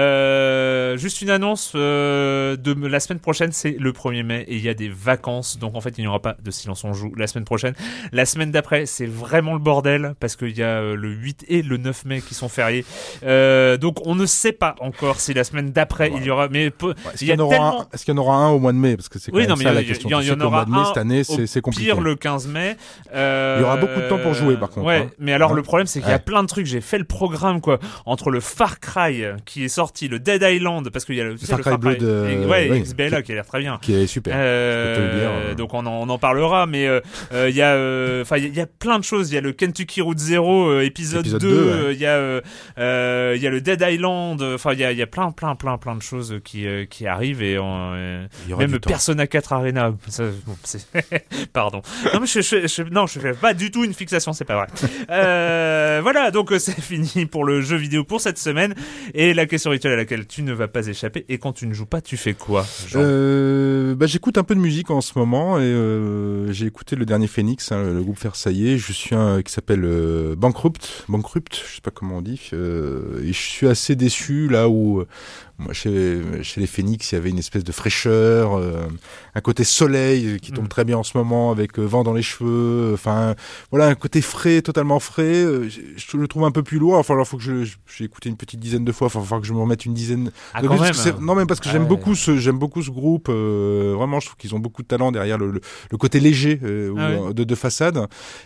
Euh, 0.09 0.97
juste 0.97 1.20
une 1.22 1.30
annonce 1.30 1.72
euh, 1.74 2.57
de 2.57 2.74
la 2.86 3.01
semaine 3.01 3.18
prochaine, 3.20 3.53
c'est 3.53 3.76
le 3.78 3.93
1er 3.93 4.22
mai 4.22 4.45
et 4.49 4.57
il 4.57 4.62
y 4.62 4.68
a 4.68 4.74
des 4.74 4.89
vacances, 4.89 5.59
donc 5.59 5.74
en 5.76 5.80
fait 5.80 5.97
il 5.99 6.03
n'y 6.03 6.07
aura 6.07 6.20
pas 6.20 6.36
de 6.43 6.51
silence 6.51 6.84
on 6.84 6.93
joue 6.93 7.12
la 7.16 7.26
semaine 7.26 7.45
prochaine. 7.45 7.74
La 8.12 8.24
semaine 8.26 8.51
d'après, 8.51 8.86
c'est 8.86 9.07
vraiment 9.07 9.53
le 9.55 9.59
bordel 9.59 10.14
parce 10.20 10.36
qu'il 10.36 10.57
y 10.57 10.62
a 10.62 10.66
euh, 10.80 10.95
le 10.97 11.09
8 11.11 11.45
et 11.49 11.62
le 11.62 11.76
9 11.76 12.05
mai 12.05 12.20
qui 12.20 12.34
sont 12.34 12.49
fériés. 12.49 12.84
Euh, 13.24 13.76
donc 13.76 13.97
on 14.07 14.14
ne 14.14 14.26
sait 14.26 14.53
pas 14.53 14.74
encore 14.80 15.20
si 15.20 15.34
la 15.34 15.45
semaine 15.45 15.70
d'après 15.72 16.11
il 16.14 16.22
y 16.24 16.30
aura, 16.30 16.49
mais 16.49 16.70
peu- 16.70 16.93
Est-ce 16.93 17.12
il 17.14 17.18
qu'il 17.18 17.26
y 17.28 17.30
y, 17.30 17.32
a 17.32 17.36
en 17.36 17.41
aura 17.41 17.55
tellement- 17.57 17.80
un- 17.82 17.86
est-ce 17.93 18.05
qu'il 18.05 18.14
y 18.14 18.18
en 18.18 18.20
aura 18.20 18.36
un 18.36 18.49
au 18.51 18.59
mois 18.59 18.72
de 18.72 18.78
mai? 18.78 18.97
Parce 18.97 19.09
que 19.09 19.18
c'est 19.18 19.32
Oui, 19.34 19.47
non, 19.47 19.57
mais 19.57 19.64
ça 19.64 19.70
il 19.70 19.72
y- 19.72 19.74
la 19.76 19.80
il 19.82 19.84
y- 19.84 19.89
question. 19.89 20.09
il 20.09 20.12
y 20.12 20.14
en 20.16 20.20
sais 20.22 20.36
qu'au 20.36 20.45
aura 20.45 20.64
un 20.68 20.84
cette 20.86 20.97
année, 20.99 21.22
c'est 21.24 21.61
compliqué. 21.61 21.86
Pire 21.86 22.01
le 22.01 22.14
15 22.14 22.47
mai. 22.49 22.76
Il 23.12 23.61
y 23.61 23.64
aura 23.64 23.76
beaucoup 23.76 24.01
de 24.01 24.09
temps 24.09 24.18
pour 24.18 24.34
jouer, 24.34 24.57
par 24.57 24.70
contre, 24.70 24.86
Ouais, 24.86 25.07
hein. 25.09 25.11
mais 25.18 25.32
alors 25.32 25.53
Hein 25.53 25.55
le 25.57 25.62
problème 25.62 25.86
c'est 25.86 26.01
qu'il 26.01 26.11
y 26.11 26.12
a 26.12 26.18
Plein 26.25 26.43
de 26.43 26.49
trucs. 26.49 26.66
J'ai 26.66 26.81
fait 26.81 26.99
le 26.99 27.05
programme 27.05 27.61
quoi 27.61 27.79
entre 28.07 28.31
le 28.31 28.41
Far 28.41 28.81
Cry 28.81 29.25
qui 29.45 29.64
est 29.64 29.69
sorti, 29.69 30.09
le 30.09 30.19
Dead 30.19 30.43
Island 30.43 30.89
parce 30.91 31.05
qu'il 31.05 31.16
y 31.16 31.21
a 31.21 31.25
le, 31.25 31.37
Far 31.37 31.61
Cry 31.61 31.77
Blood, 31.77 32.03
et- 32.03 32.05
euh, 32.05 32.47
ouais, 32.49 32.69
oui. 32.71 32.81
XBLA 32.83 33.23
qui 33.23 33.33
a 33.33 33.35
l'air 33.37 33.47
très 33.47 33.61
bien. 33.61 33.79
Qui 33.83 33.95
est 33.95 34.07
super. 34.07 34.35
Euh, 34.37 35.51
euh. 35.51 35.55
donc 35.55 35.75
on 35.75 35.85
en, 35.87 35.91
on 35.93 36.09
en 36.09 36.19
parlera, 36.19 36.66
mais 36.66 36.87
euh, 36.87 37.01
euh, 37.33 37.49
il 37.51 37.57
y 37.57 37.62
a, 37.62 37.75
euh, 37.75 38.23
enfin 38.23 38.37
il 38.37 38.45
y 38.45 38.47
a- 38.47 38.49
il 38.51 38.57
y, 38.57 38.61
a 38.61 38.66
plein 38.66 38.99
de 38.99 39.05
choses. 39.05 39.31
Il 39.31 39.35
y 39.35 39.39
a 39.39 39.41
le 39.41 39.53
Kentucky 39.53 40.01
Route 40.01 40.19
Zero 40.19 40.69
euh, 40.69 40.83
épisode, 40.85 41.21
Épisode 41.21 41.41
2. 41.41 41.49
deux, 41.49 41.64
ouais. 41.64 41.71
euh, 41.73 41.93
Il 41.93 41.99
y 42.01 42.07
a, 42.07 42.14
euh, 42.16 42.41
euh, 42.79 43.33
il 43.37 43.43
y 43.43 43.47
a 43.47 43.51
le 43.51 43.61
Dead 43.61 43.81
Island. 43.89 44.43
Enfin 44.43 44.73
il 44.73 44.81
y 44.81 44.85
a, 44.85 44.93
y 44.93 45.03
a 45.03 45.07
plein, 45.07 45.31
plein, 45.31 45.55
plein, 45.55 45.79
plein 45.79 45.95
de 45.97 46.03
choses 46.03 46.41
qui 46.45 46.66
euh, 46.66 46.85
qui 46.87 47.07
arrivent 47.07 47.43
et 47.43 47.59
on, 47.59 47.93
euh, 47.95 48.27
même. 48.59 48.79
Persona 48.81 49.27
4 49.27 49.53
Arena. 49.53 49.93
Ça, 50.09 50.25
bon, 50.47 50.57
c'est- 50.64 50.87
Pardon. 51.53 51.83
Non 52.14 52.21
mais 52.21 52.27
je, 52.27 52.41
je, 52.41 52.66
je- 52.66 52.83
non 52.83 53.07
je 53.07 53.19
fais 53.21 53.33
pas 53.33 53.55
du 53.55 53.71
tout 53.71 53.85
une 53.85 53.95
fixation, 53.95 54.33
c'est 54.33 54.45
pas 54.45 54.55
vrai. 54.57 54.66
Euh, 55.11 56.01
voilà 56.11 56.31
donc 56.31 56.53
euh, 56.53 56.59
c'est 56.59 56.81
fini 56.81 57.27
pour 57.27 57.45
le 57.45 57.61
jeu 57.61 57.77
vidéo 57.77 58.03
pour 58.03 58.23
cette 58.23 58.39
semaine 58.39 58.75
et 59.13 59.35
la 59.35 59.45
question 59.45 59.71
rituelle 59.71 59.93
à 59.93 59.97
laquelle 59.97 60.27
tu 60.27 60.43
ne 60.43 60.55
vas 60.55 60.67
pas 60.67 60.87
échapper. 60.87 61.27
Et 61.29 61.37
quand 61.37 61.53
tu 61.53 61.67
ne 61.67 61.75
joues 61.75 61.85
pas, 61.85 62.01
tu 62.01 62.17
fais 62.17 62.33
quoi 62.33 62.65
Euh, 62.95 63.95
bah, 63.95 64.07
j'écoute 64.07 64.39
un 64.39 64.43
peu 64.43 64.55
de 64.55 64.61
musique 64.61 64.91
en 64.91 65.03
ce 65.03 65.19
moment 65.19 65.59
et 65.59 65.65
euh, 65.65 66.51
j'ai 66.51 66.65
écouté 66.65 66.97
le 66.97 67.05
dernier 67.05 67.27
Phoenix, 67.27 67.73
hein, 67.73 67.83
le 67.93 68.03
groupe 68.03 68.19
Versailles. 68.19 68.79
Je 68.79 68.93
suis 68.95 69.15
un 69.15 69.43
qui 69.43 69.53
s'appelle 69.53 69.85
euh, 69.85 70.35
Bankrupt, 70.35 71.05
Bankrupt, 71.11 71.55
je 71.69 71.75
sais 71.75 71.83
pas 71.83 71.91
comment 71.91 72.17
on 72.19 72.23
dit. 72.23 72.41
et 72.53 73.33
je 73.33 73.33
suis 73.33 73.69
assez 73.69 73.95
déçu 73.95 74.49
là 74.49 74.71
où 74.71 75.05
moi 75.59 75.73
chez 75.73 76.21
chez 76.43 76.61
les 76.61 76.67
Phoenix 76.69 77.11
il 77.11 77.17
y 77.17 77.19
avait 77.19 77.31
une 77.31 77.39
espèce 77.39 77.65
de 77.65 77.73
fraîcheur, 77.73 78.57
euh, 78.57 78.87
un 79.35 79.41
côté 79.41 79.65
soleil 79.65 80.39
qui 80.41 80.53
tombe 80.53 80.67
Mm. 80.67 80.69
très 80.69 80.85
bien 80.85 80.99
en 80.99 81.03
ce 81.03 81.17
moment 81.17 81.51
avec 81.51 81.79
euh, 81.79 81.83
vent 81.85 82.05
dans 82.05 82.13
les 82.15 82.23
cheveux. 82.23 82.93
Enfin 82.95 83.35
voilà 83.71 83.87
un 83.89 83.95
côté 83.95 84.21
frais, 84.21 84.63
totalement 84.63 85.01
frais. 85.01 85.23
euh, 85.25 85.69
je, 85.69 85.81
je 85.97 86.17
le 86.17 86.29
trouve 86.29 86.45
un 86.45 86.51
peu 86.51 86.63
plus 86.63 86.79
lourd. 86.79 86.95
Enfin 86.95 87.15
alors 87.15 87.27
faut 87.27 87.37
que 87.39 87.43
je 87.43 87.65
j'ai 87.87 88.05
écouté 88.05 88.29
une 88.29 88.37
petite 88.37 88.61
dizaine 88.61 88.85
de 88.85 88.93
fois. 88.93 89.07
Enfin 89.09 89.21
faut 89.23 89.41
que 89.41 89.47
je 89.47 89.53
me 89.53 89.59
remette 89.61 89.85
une 89.85 89.95
dizaine 89.95 90.31
Ah, 90.55 90.63
de 90.63 90.69
quand 90.69 90.75
plus, 90.75 90.81
même. 90.83 90.91
parce 90.93 91.05
que 91.05 91.11
c'est- 91.11 91.21
non, 91.21 91.35
mais 91.35 91.47
parce 91.47 91.61
que 91.61 91.69
Ah 91.69 91.73
j'aime 91.73 91.87
beaucoup 91.87 92.15
ce, 92.15 92.37
j'aime 92.39 92.59
beaucoup 92.59 92.83
ce 92.83 92.91
groupe. 92.91 93.29
euh, 93.29 93.95
vraiment, 93.97 94.21
je 94.21 94.27
trouve 94.27 94.37
qu'ils 94.37 94.55
ont 94.55 94.59
beaucoup 94.61 94.83
de 94.83 94.87
talent 94.89 95.11
derrière 95.13 95.39
le, 95.39 95.51
le, 95.51 95.61
le 95.91 95.97
côté 95.99 96.21
léger 96.21 96.61
euh, 96.63 96.93
Ah 96.97 97.17
ou, 97.21 97.33
de, 97.33 97.45
de 97.45 97.55
façade. 97.55 97.99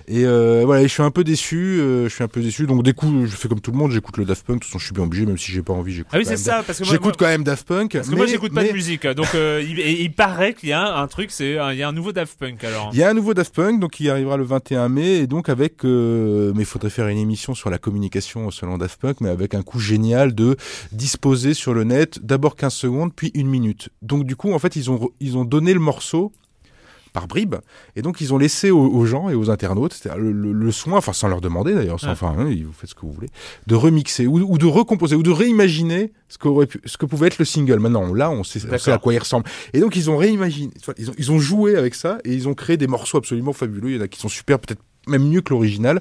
Et 0.09 0.25
euh, 0.25 0.63
voilà, 0.65 0.83
je 0.83 0.89
suis 0.89 1.03
un 1.03 1.11
peu 1.11 1.25
déçu. 1.25 1.57
euh, 1.81 2.09
je 2.09 2.15
suis 2.15 2.25
un 2.25 2.29
peu 2.29 2.41
déçu. 2.41 2.67
Donc, 2.67 2.83
des 2.83 2.93
coups, 2.95 3.29
je 3.29 3.37
fais 3.37 3.49
comme 3.49 3.61
tout 3.61 3.71
le 3.71 3.77
monde. 3.77 3.91
J'écoute 3.91 4.17
le 4.17 4.25
Daft 4.25 4.47
Punk. 4.47 4.57
De 4.57 4.61
toute 4.61 4.69
façon, 4.69 4.79
je 4.79 4.85
suis 4.87 4.95
bien 4.95 5.05
obligé, 5.05 5.27
même 5.27 5.39
si 5.39 5.53
j'ai 5.53 5.63
pas 5.63 5.73
envie. 5.73 5.93
J'écoute. 5.93 6.11
Ah 6.15 6.19
oui, 6.19 6.25
c'est 6.27 6.37
ça, 6.37 6.63
parce 6.67 6.79
que 6.79 6.85
moi, 6.85 6.93
J'écoute 7.03 7.19
quand 7.19 7.27
même 7.27 7.45
Daft 7.45 7.67
Punk. 7.67 7.93
Parce 7.93 8.09
que 8.09 8.15
moi 8.15 8.27
j'écoute 8.27 8.55
pas 8.55 8.63
mais 8.63 8.69
de 8.69 8.75
musique, 8.75 9.07
donc 9.07 9.35
euh, 9.35 9.65
il, 9.67 9.79
il 9.79 10.13
paraît 10.13 10.55
qu'il 10.55 10.69
y 10.69 10.73
a 10.73 10.99
un 10.99 11.07
truc, 11.09 11.31
c'est 11.31 11.57
il 11.73 11.79
y 11.79 11.83
a 11.83 11.89
un 11.89 11.93
nouveau 11.93 12.13
Daft 12.13 12.39
Punk 12.39 12.63
alors. 12.65 12.91
Il 12.93 12.99
y 12.99 13.03
a 13.03 13.11
un 13.11 13.15
nouveau 13.15 13.35
Daft 13.35 13.55
Punk, 13.55 13.81
donc 13.81 13.93
qui 13.93 14.09
arrivera 14.09 14.37
le 14.37 14.45
21 14.45 14.89
mai, 14.89 15.17
et 15.19 15.27
donc 15.27 15.49
avec, 15.49 15.85
euh, 15.85 16.53
mais 16.55 16.63
il 16.63 16.67
faudrait 16.67 16.91
faire 16.91 17.09
une 17.09 17.19
émission 17.19 17.55
sur 17.55 17.71
la 17.71 17.79
communication 17.79 18.51
selon 18.51 18.79
Daft 18.79 19.01
Punk, 19.01 19.21
mais 19.21 19.29
avec 19.29 19.55
un 19.55 19.63
coup 19.63 19.81
génial 19.81 20.35
de 20.35 20.57
disposer 20.93 21.55
sur 21.55 21.75
le 21.75 21.85
net 21.85 22.21
d'abord 22.23 22.57
15 22.57 22.73
secondes, 22.73 23.13
puis 23.15 23.31
une 23.35 23.49
minute. 23.49 23.89
Donc 24.03 24.25
du 24.25 24.37
coup, 24.37 24.53
en 24.53 24.59
fait, 24.59 24.77
ils 24.77 24.91
ont, 24.91 25.11
ils 25.21 25.37
ont 25.37 25.45
donné 25.45 25.75
le 25.75 25.81
morceau 25.81 26.33
par 27.13 27.27
bribes, 27.29 27.57
et 27.95 28.03
donc 28.03 28.21
ils 28.21 28.33
ont 28.33 28.39
laissé 28.39 28.71
aux, 28.71 28.87
aux 28.87 29.05
gens 29.05 29.29
et 29.29 29.35
aux 29.35 29.51
internautes 29.51 30.03
le, 30.17 30.33
le- 30.33 30.53
le 30.53 30.73
soin, 30.73 30.97
enfin 30.99 31.13
sans 31.13 31.29
leur 31.29 31.41
demander 31.41 31.75
d'ailleurs, 31.75 32.01
sans- 32.01 32.11
enfin 32.11 32.35
hein, 32.39 32.45
vous 32.65 32.73
faites 32.73 32.91
ce 32.91 32.95
que 32.95 33.03
vous 33.03 33.13
voulez, 33.13 33.29
de 33.67 33.75
remixer 33.75 34.27
ou, 34.27 34.39
ou 34.41 34.57
de 34.57 34.65
recomposer 34.67 35.15
ou 35.17 35.23
de 35.23 35.31
réimaginer 35.31 36.13
ce, 36.29 36.39
pu- 36.65 36.81
ce 36.87 36.97
que 36.97 37.05
pouvait 37.07 37.27
être 37.27 37.39
le 37.39 37.45
single. 37.45 37.79
Maintenant, 37.81 38.15
là, 38.15 38.31
on 38.31 38.45
sait, 38.45 38.59
on 38.61 38.63
sait 38.63 38.69
D'accord. 38.69 38.95
à 38.95 38.99
quoi 38.99 39.13
il 39.15 39.19
ressemble. 39.19 39.45
Et 39.75 39.81
donc 39.81 39.95
ils 39.97 40.09
ont 40.11 40.17
réimaginé, 40.17 40.73
enfin, 40.81 40.95
ils 40.99 41.11
ont, 41.11 41.15
ils 41.19 41.31
ont 41.33 41.39
joué 41.39 41.77
avec 41.77 41.95
ça 41.95 42.19
et 42.25 42.33
ils 42.33 42.49
ont 42.49 42.55
créé 42.55 42.77
des 42.79 42.87
morceaux 42.87 43.19
absolument 43.19 43.53
fabuleux. 43.53 43.91
Il 43.91 43.97
y 43.97 43.99
en 43.99 44.03
a 44.03 44.09
qui 44.09 44.19
sont 44.19 44.29
super, 44.31 44.59
peut-être 44.59 44.81
même 45.07 45.29
mieux 45.29 45.43
que 45.43 45.51
l'original. 45.51 46.01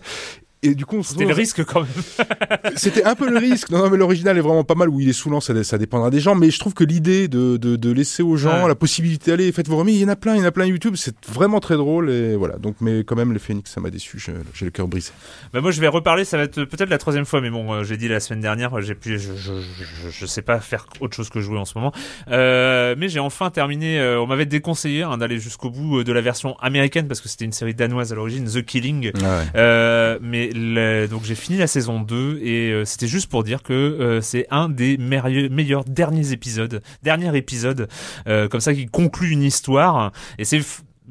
Et 0.64 0.76
du 0.76 0.86
coup, 0.86 0.98
on 0.98 1.04
se 1.04 1.14
C'était 1.14 1.26
le 1.26 1.34
risque 1.34 1.64
quand 1.66 1.82
même. 1.82 2.28
c'était 2.76 3.04
un 3.04 3.16
peu 3.16 3.28
le 3.30 3.38
risque. 3.38 3.70
Non, 3.72 3.80
non 3.80 3.90
mais 3.90 3.98
l'original 3.98 4.38
est 4.38 4.42
vraiment 4.42 4.64
pas 4.64 4.76
mal. 4.76 4.90
Où 4.90 5.00
il 5.00 5.10
est 5.10 5.14
saoulant, 5.14 5.42
ça, 5.42 5.64
ça 5.64 5.78
dépendra 5.80 6.10
des 6.12 6.20
gens. 6.20 6.36
Mais 6.36 6.52
je 6.52 6.60
trouve 6.60 6.74
que 6.76 6.84
l'idée 6.84 7.28
de, 7.28 7.58
de, 7.58 7.76
de 7.76 7.92
laisser 7.92 8.22
aux 8.24 8.38
gens 8.38 8.62
Ouais. 8.64 8.68
la 8.68 8.76
possibilité 8.76 9.32
d'aller, 9.32 9.52
faites 9.52 9.68
vos 9.68 9.78
remis. 9.78 9.94
Il 9.96 10.02
y 10.02 10.06
en 10.06 10.10
a 10.10 10.16
plein, 10.16 10.36
il 10.36 10.40
y 10.40 10.42
en 10.44 10.46
a 10.48 10.52
plein 10.52 10.66
YouTube. 10.66 10.96
C'est 10.98 11.16
vraiment 11.28 11.60
très 11.60 11.78
drôle 11.78 12.10
et 12.12 12.36
voilà. 12.36 12.58
Donc, 12.58 12.76
mais 12.82 13.00
quand 13.04 13.16
même, 13.16 13.34
le 13.34 13.40
Phoenix, 13.40 13.72
ça 13.72 13.82
m'a 13.82 13.90
déçu. 13.90 14.24
J'ai 14.54 14.66
le 14.66 14.72
cœur 14.72 14.88
brisé. 14.88 15.12
Bah 15.54 15.62
moi 15.62 15.72
je 15.72 15.82
vais 15.82 15.88
reparler, 15.88 16.26
ça 16.26 16.38
va 16.38 16.44
être 16.44 16.64
peut-être 16.66 16.90
la 16.90 16.98
troisième 16.98 17.26
fois, 17.26 17.42
mais 17.42 17.50
bon, 17.50 17.74
euh, 17.74 17.84
j'ai 17.84 17.98
dit 17.98 18.08
la 18.08 18.20
semaine 18.20 18.42
dernière, 18.42 18.80
j'ai 18.82 18.94
pu, 18.96 19.18
je, 19.20 19.34
je, 19.36 19.54
je, 19.62 20.10
je 20.12 20.26
sais 20.26 20.42
pas 20.42 20.60
faire 20.60 20.86
autre 21.00 21.16
chose 21.16 21.30
que 21.30 21.42
jouer 21.42 21.58
en 21.58 21.66
ce 21.66 21.78
moment. 21.78 21.92
Euh, 22.30 22.96
mais 22.98 23.10
j'ai 23.10 23.20
enfin 23.20 23.50
terminé. 23.50 24.00
euh, 24.00 24.22
on 24.22 24.28
m'avait 24.28 24.46
déconseillé 24.46 25.02
hein, 25.04 25.18
d'aller 25.18 25.40
jusqu'au 25.40 25.70
bout 25.70 26.04
de 26.04 26.14
la 26.14 26.22
version 26.22 26.56
américaine 26.60 27.08
parce 27.08 27.20
que 27.22 27.30
c'était 27.30 27.46
une 27.46 27.52
série 27.52 27.74
danoise 27.74 28.12
à 28.12 28.16
l'origine, 28.16 28.46
The 28.46 28.64
Killing. 28.64 29.12
Euh, 29.56 30.20
mais 30.22 30.50
le- 30.54 31.08
donc 31.08 31.24
j'ai 31.24 31.36
fini 31.36 31.58
la 31.58 31.68
saison 31.68 32.00
2 32.02 32.40
et 32.44 32.72
euh, 32.72 32.86
c'était 32.86 33.08
juste 33.08 33.30
pour 33.30 33.44
dire 33.44 33.64
que 33.64 33.74
euh, 33.74 34.22
c'est 34.22 34.48
un 34.52 34.70
des 34.70 34.98
meilleurs, 34.98 35.84
derniers 35.86 36.32
épisodes, 36.32 36.82
dernier 37.04 37.36
épisode 37.38 37.88
euh, 38.28 38.48
comme 38.48 38.62
ça 38.62 38.74
qui 38.74 38.86
conclut 38.88 39.30
une 39.32 39.44
histoire. 39.44 40.12
Et 40.38 40.46
c'est 40.46 40.62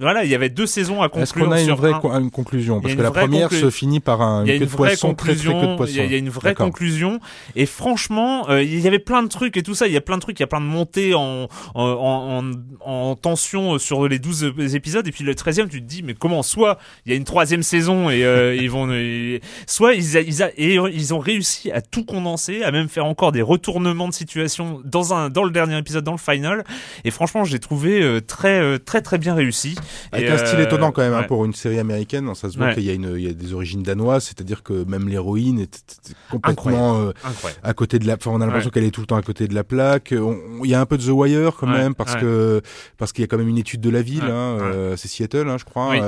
voilà, 0.00 0.24
il 0.24 0.30
y 0.30 0.34
avait 0.34 0.48
deux 0.48 0.66
saisons 0.66 1.02
à 1.02 1.06
Est-ce 1.06 1.32
conclure 1.32 1.46
qu'on 1.46 1.52
a 1.52 1.60
une 1.60 1.70
vraie 1.72 1.92
un- 1.92 2.00
co- 2.00 2.10
une 2.12 2.30
conclusion? 2.30 2.80
Parce 2.80 2.94
que 2.94 2.98
une 2.98 3.02
la 3.04 3.10
première 3.10 3.48
conclu- 3.48 3.60
se 3.60 3.70
finit 3.70 4.00
par 4.00 4.22
un 4.22 4.44
il 4.44 4.48
y 4.48 4.50
a 4.50 4.54
queue 4.54 4.62
une 4.64 4.66
de 4.66 4.70
vraie 4.70 4.88
poisson, 4.88 5.14
très 5.14 5.34
très 5.34 5.42
queue 5.44 5.48
de 5.48 5.52
conclusion. 5.52 5.76
poisson. 5.76 5.92
Il 5.92 5.96
y, 5.96 6.00
a- 6.00 6.04
il 6.06 6.12
y 6.12 6.14
a 6.14 6.18
une 6.18 6.28
vraie 6.30 6.54
conclusion. 6.54 7.20
Et 7.56 7.66
franchement, 7.66 8.48
euh, 8.50 8.62
il 8.62 8.80
y 8.80 8.86
avait 8.88 8.98
plein 8.98 9.22
de 9.22 9.28
trucs 9.28 9.56
et 9.56 9.62
tout 9.62 9.74
ça. 9.74 9.86
Il 9.86 9.92
y 9.92 9.96
a 9.96 10.00
plein 10.00 10.16
de 10.16 10.22
trucs. 10.22 10.38
Il 10.38 10.42
y 10.42 10.44
a 10.44 10.46
plein 10.48 10.60
de 10.60 10.66
montées 10.66 11.14
en 11.14 11.48
en, 11.74 11.84
en, 11.84 12.50
en 12.80 13.16
tension 13.16 13.78
sur 13.78 14.08
les 14.08 14.18
12 14.18 14.52
épisodes. 14.74 15.06
Et 15.06 15.12
puis 15.12 15.24
le 15.24 15.34
13e, 15.34 15.68
tu 15.68 15.80
te 15.82 15.86
dis, 15.86 16.02
mais 16.02 16.14
comment 16.14 16.42
Soit 16.42 16.78
il 17.06 17.10
y 17.10 17.14
a 17.14 17.16
une 17.16 17.24
troisième 17.24 17.62
saison 17.62 18.10
et 18.10 18.24
euh, 18.24 18.54
ils 18.54 18.70
vont, 18.70 18.90
et- 18.92 19.40
soit 19.66 19.94
ils, 19.94 20.16
a- 20.16 20.20
ils, 20.20 20.42
a- 20.42 20.50
et 20.56 20.74
ils 20.74 21.14
ont 21.14 21.18
réussi 21.18 21.70
à 21.72 21.80
tout 21.80 22.04
condenser, 22.04 22.62
à 22.62 22.70
même 22.70 22.88
faire 22.88 23.04
encore 23.06 23.32
des 23.32 23.42
retournements 23.42 24.08
de 24.08 24.14
situation 24.14 24.80
dans 24.84 25.14
un 25.14 25.28
dans 25.30 25.44
le 25.44 25.50
dernier 25.50 25.76
épisode, 25.78 26.04
dans 26.04 26.12
le 26.12 26.18
final. 26.18 26.64
Et 27.04 27.10
franchement, 27.10 27.44
j'ai 27.44 27.58
trouvé 27.58 28.02
euh, 28.02 28.20
très 28.20 28.78
très 28.78 29.00
très 29.02 29.18
bien 29.18 29.34
réussi. 29.34 29.76
Avec 30.12 30.26
Et, 30.28 30.30
un 30.30 30.38
style 30.38 30.58
euh, 30.60 30.64
étonnant 30.64 30.92
quand 30.92 31.02
même 31.02 31.14
hein, 31.14 31.22
pour 31.24 31.44
une 31.44 31.54
série 31.54 31.78
américaine. 31.78 32.32
Ça 32.34 32.50
se 32.50 32.56
voit 32.56 32.68
Ouais. 32.68 32.74
qu'il 32.74 32.82
y 32.84 33.20
y 33.22 33.28
a 33.28 33.32
des 33.32 33.54
origines 33.54 33.82
danoises, 33.82 34.24
c'est-à-dire 34.24 34.62
que 34.62 34.84
même 34.84 35.08
l'héroïne 35.08 35.60
est 35.60 36.04
complètement 36.30 37.00
euh, 37.00 37.12
Incroyable. 37.24 37.60
à 37.62 37.72
côté 37.74 37.98
de 37.98 38.06
la. 38.06 38.14
Enfin, 38.14 38.30
on 38.32 38.40
a 38.40 38.46
l'impression 38.46 38.70
qu'elle 38.70 38.84
est 38.84 38.90
tout 38.90 39.00
le 39.00 39.06
temps 39.06 39.16
à 39.16 39.22
côté 39.22 39.48
de 39.48 39.54
la 39.54 39.64
plaque. 39.64 40.12
Il 40.12 40.68
y 40.70 40.74
a 40.74 40.80
un 40.80 40.86
peu 40.86 40.98
de 40.98 41.02
The 41.04 41.08
Wire 41.10 41.52
quand 41.58 41.66
même 41.66 41.94
parce 41.94 42.16
que 42.16 42.60
parce 42.98 43.12
qu'il 43.12 43.22
y 43.22 43.24
a 43.24 43.28
quand 43.28 43.38
même 43.38 43.48
une 43.48 43.58
étude 43.58 43.80
de 43.80 43.90
la 43.90 44.02
ville. 44.02 44.24
Hein, 44.24 44.58
euh, 44.60 44.96
c'est 44.96 45.08
Seattle, 45.08 45.48
hein, 45.48 45.56
je 45.58 45.64
crois, 45.64 45.90
Oui. 45.90 46.00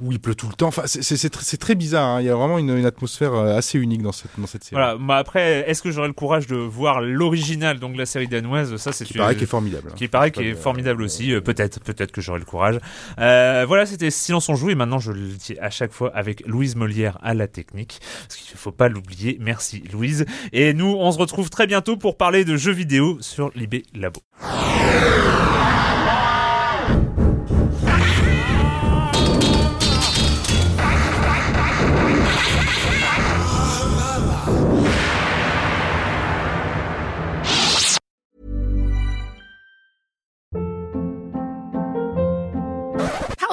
où 0.00 0.12
il 0.12 0.20
pleut 0.20 0.34
tout 0.34 0.48
le 0.48 0.54
temps. 0.54 0.68
Enfin, 0.68 0.82
c'est- 0.86 1.02
c'est 1.02 1.16
c'est 1.16 1.32
tr- 1.34 1.40
c'est 1.42 1.56
très 1.58 1.74
bizarre. 1.74 2.06
hein. 2.08 2.20
Il 2.20 2.26
y 2.26 2.30
a 2.30 2.34
vraiment 2.34 2.58
une, 2.58 2.70
une 2.76 2.86
atmosphère 2.86 3.34
assez 3.34 3.78
unique 3.78 4.02
dans 4.02 4.12
cette 4.12 4.30
dans 4.38 4.46
cette 4.46 4.64
série. 4.64 4.76
Voilà. 4.80 4.96
Bah 4.98 5.16
après, 5.16 5.68
est-ce 5.68 5.82
que 5.82 5.90
j'aurai 5.90 6.08
le 6.08 6.14
courage 6.14 6.46
de 6.46 6.56
voir 6.56 7.00
l'original, 7.00 7.78
donc 7.78 7.96
la 7.96 8.06
série 8.06 8.28
danoise? 8.28 8.76
Ça, 8.76 8.92
c'est 8.92 9.04
Qui 9.04 9.14
paraît 9.14 9.36
qui 9.36 9.44
est 9.44 9.46
formidable. 9.46 9.88
hein. 9.90 9.94
qui 9.96 10.08
paraît 10.08 10.30
qui 10.30 10.42
est 10.42 10.54
formidable 10.54 11.02
aussi. 11.02 11.32
Peut-être, 11.40 11.80
peut-être 11.80 12.12
que 12.12 12.20
j'aurai 12.20 12.38
le 12.38 12.44
courage. 12.44 12.77
Euh, 13.18 13.64
voilà, 13.66 13.86
c'était 13.86 14.10
Silence 14.10 14.48
on 14.48 14.54
joue 14.54 14.70
et 14.70 14.74
maintenant 14.74 14.98
je 14.98 15.12
le 15.12 15.28
dis 15.28 15.56
à 15.60 15.70
chaque 15.70 15.92
fois 15.92 16.10
avec 16.14 16.46
Louise 16.46 16.76
Molière 16.76 17.18
à 17.22 17.34
la 17.34 17.48
technique 17.48 18.00
parce 18.28 18.36
qu'il 18.36 18.56
faut 18.56 18.72
pas 18.72 18.88
l'oublier. 18.88 19.36
Merci 19.40 19.82
Louise. 19.92 20.24
Et 20.52 20.74
nous, 20.74 20.96
on 20.98 21.10
se 21.12 21.18
retrouve 21.18 21.50
très 21.50 21.66
bientôt 21.66 21.96
pour 21.96 22.16
parler 22.16 22.44
de 22.44 22.56
jeux 22.56 22.72
vidéo 22.72 23.18
sur 23.20 23.50
Libé 23.54 23.84
Labo. 23.94 24.20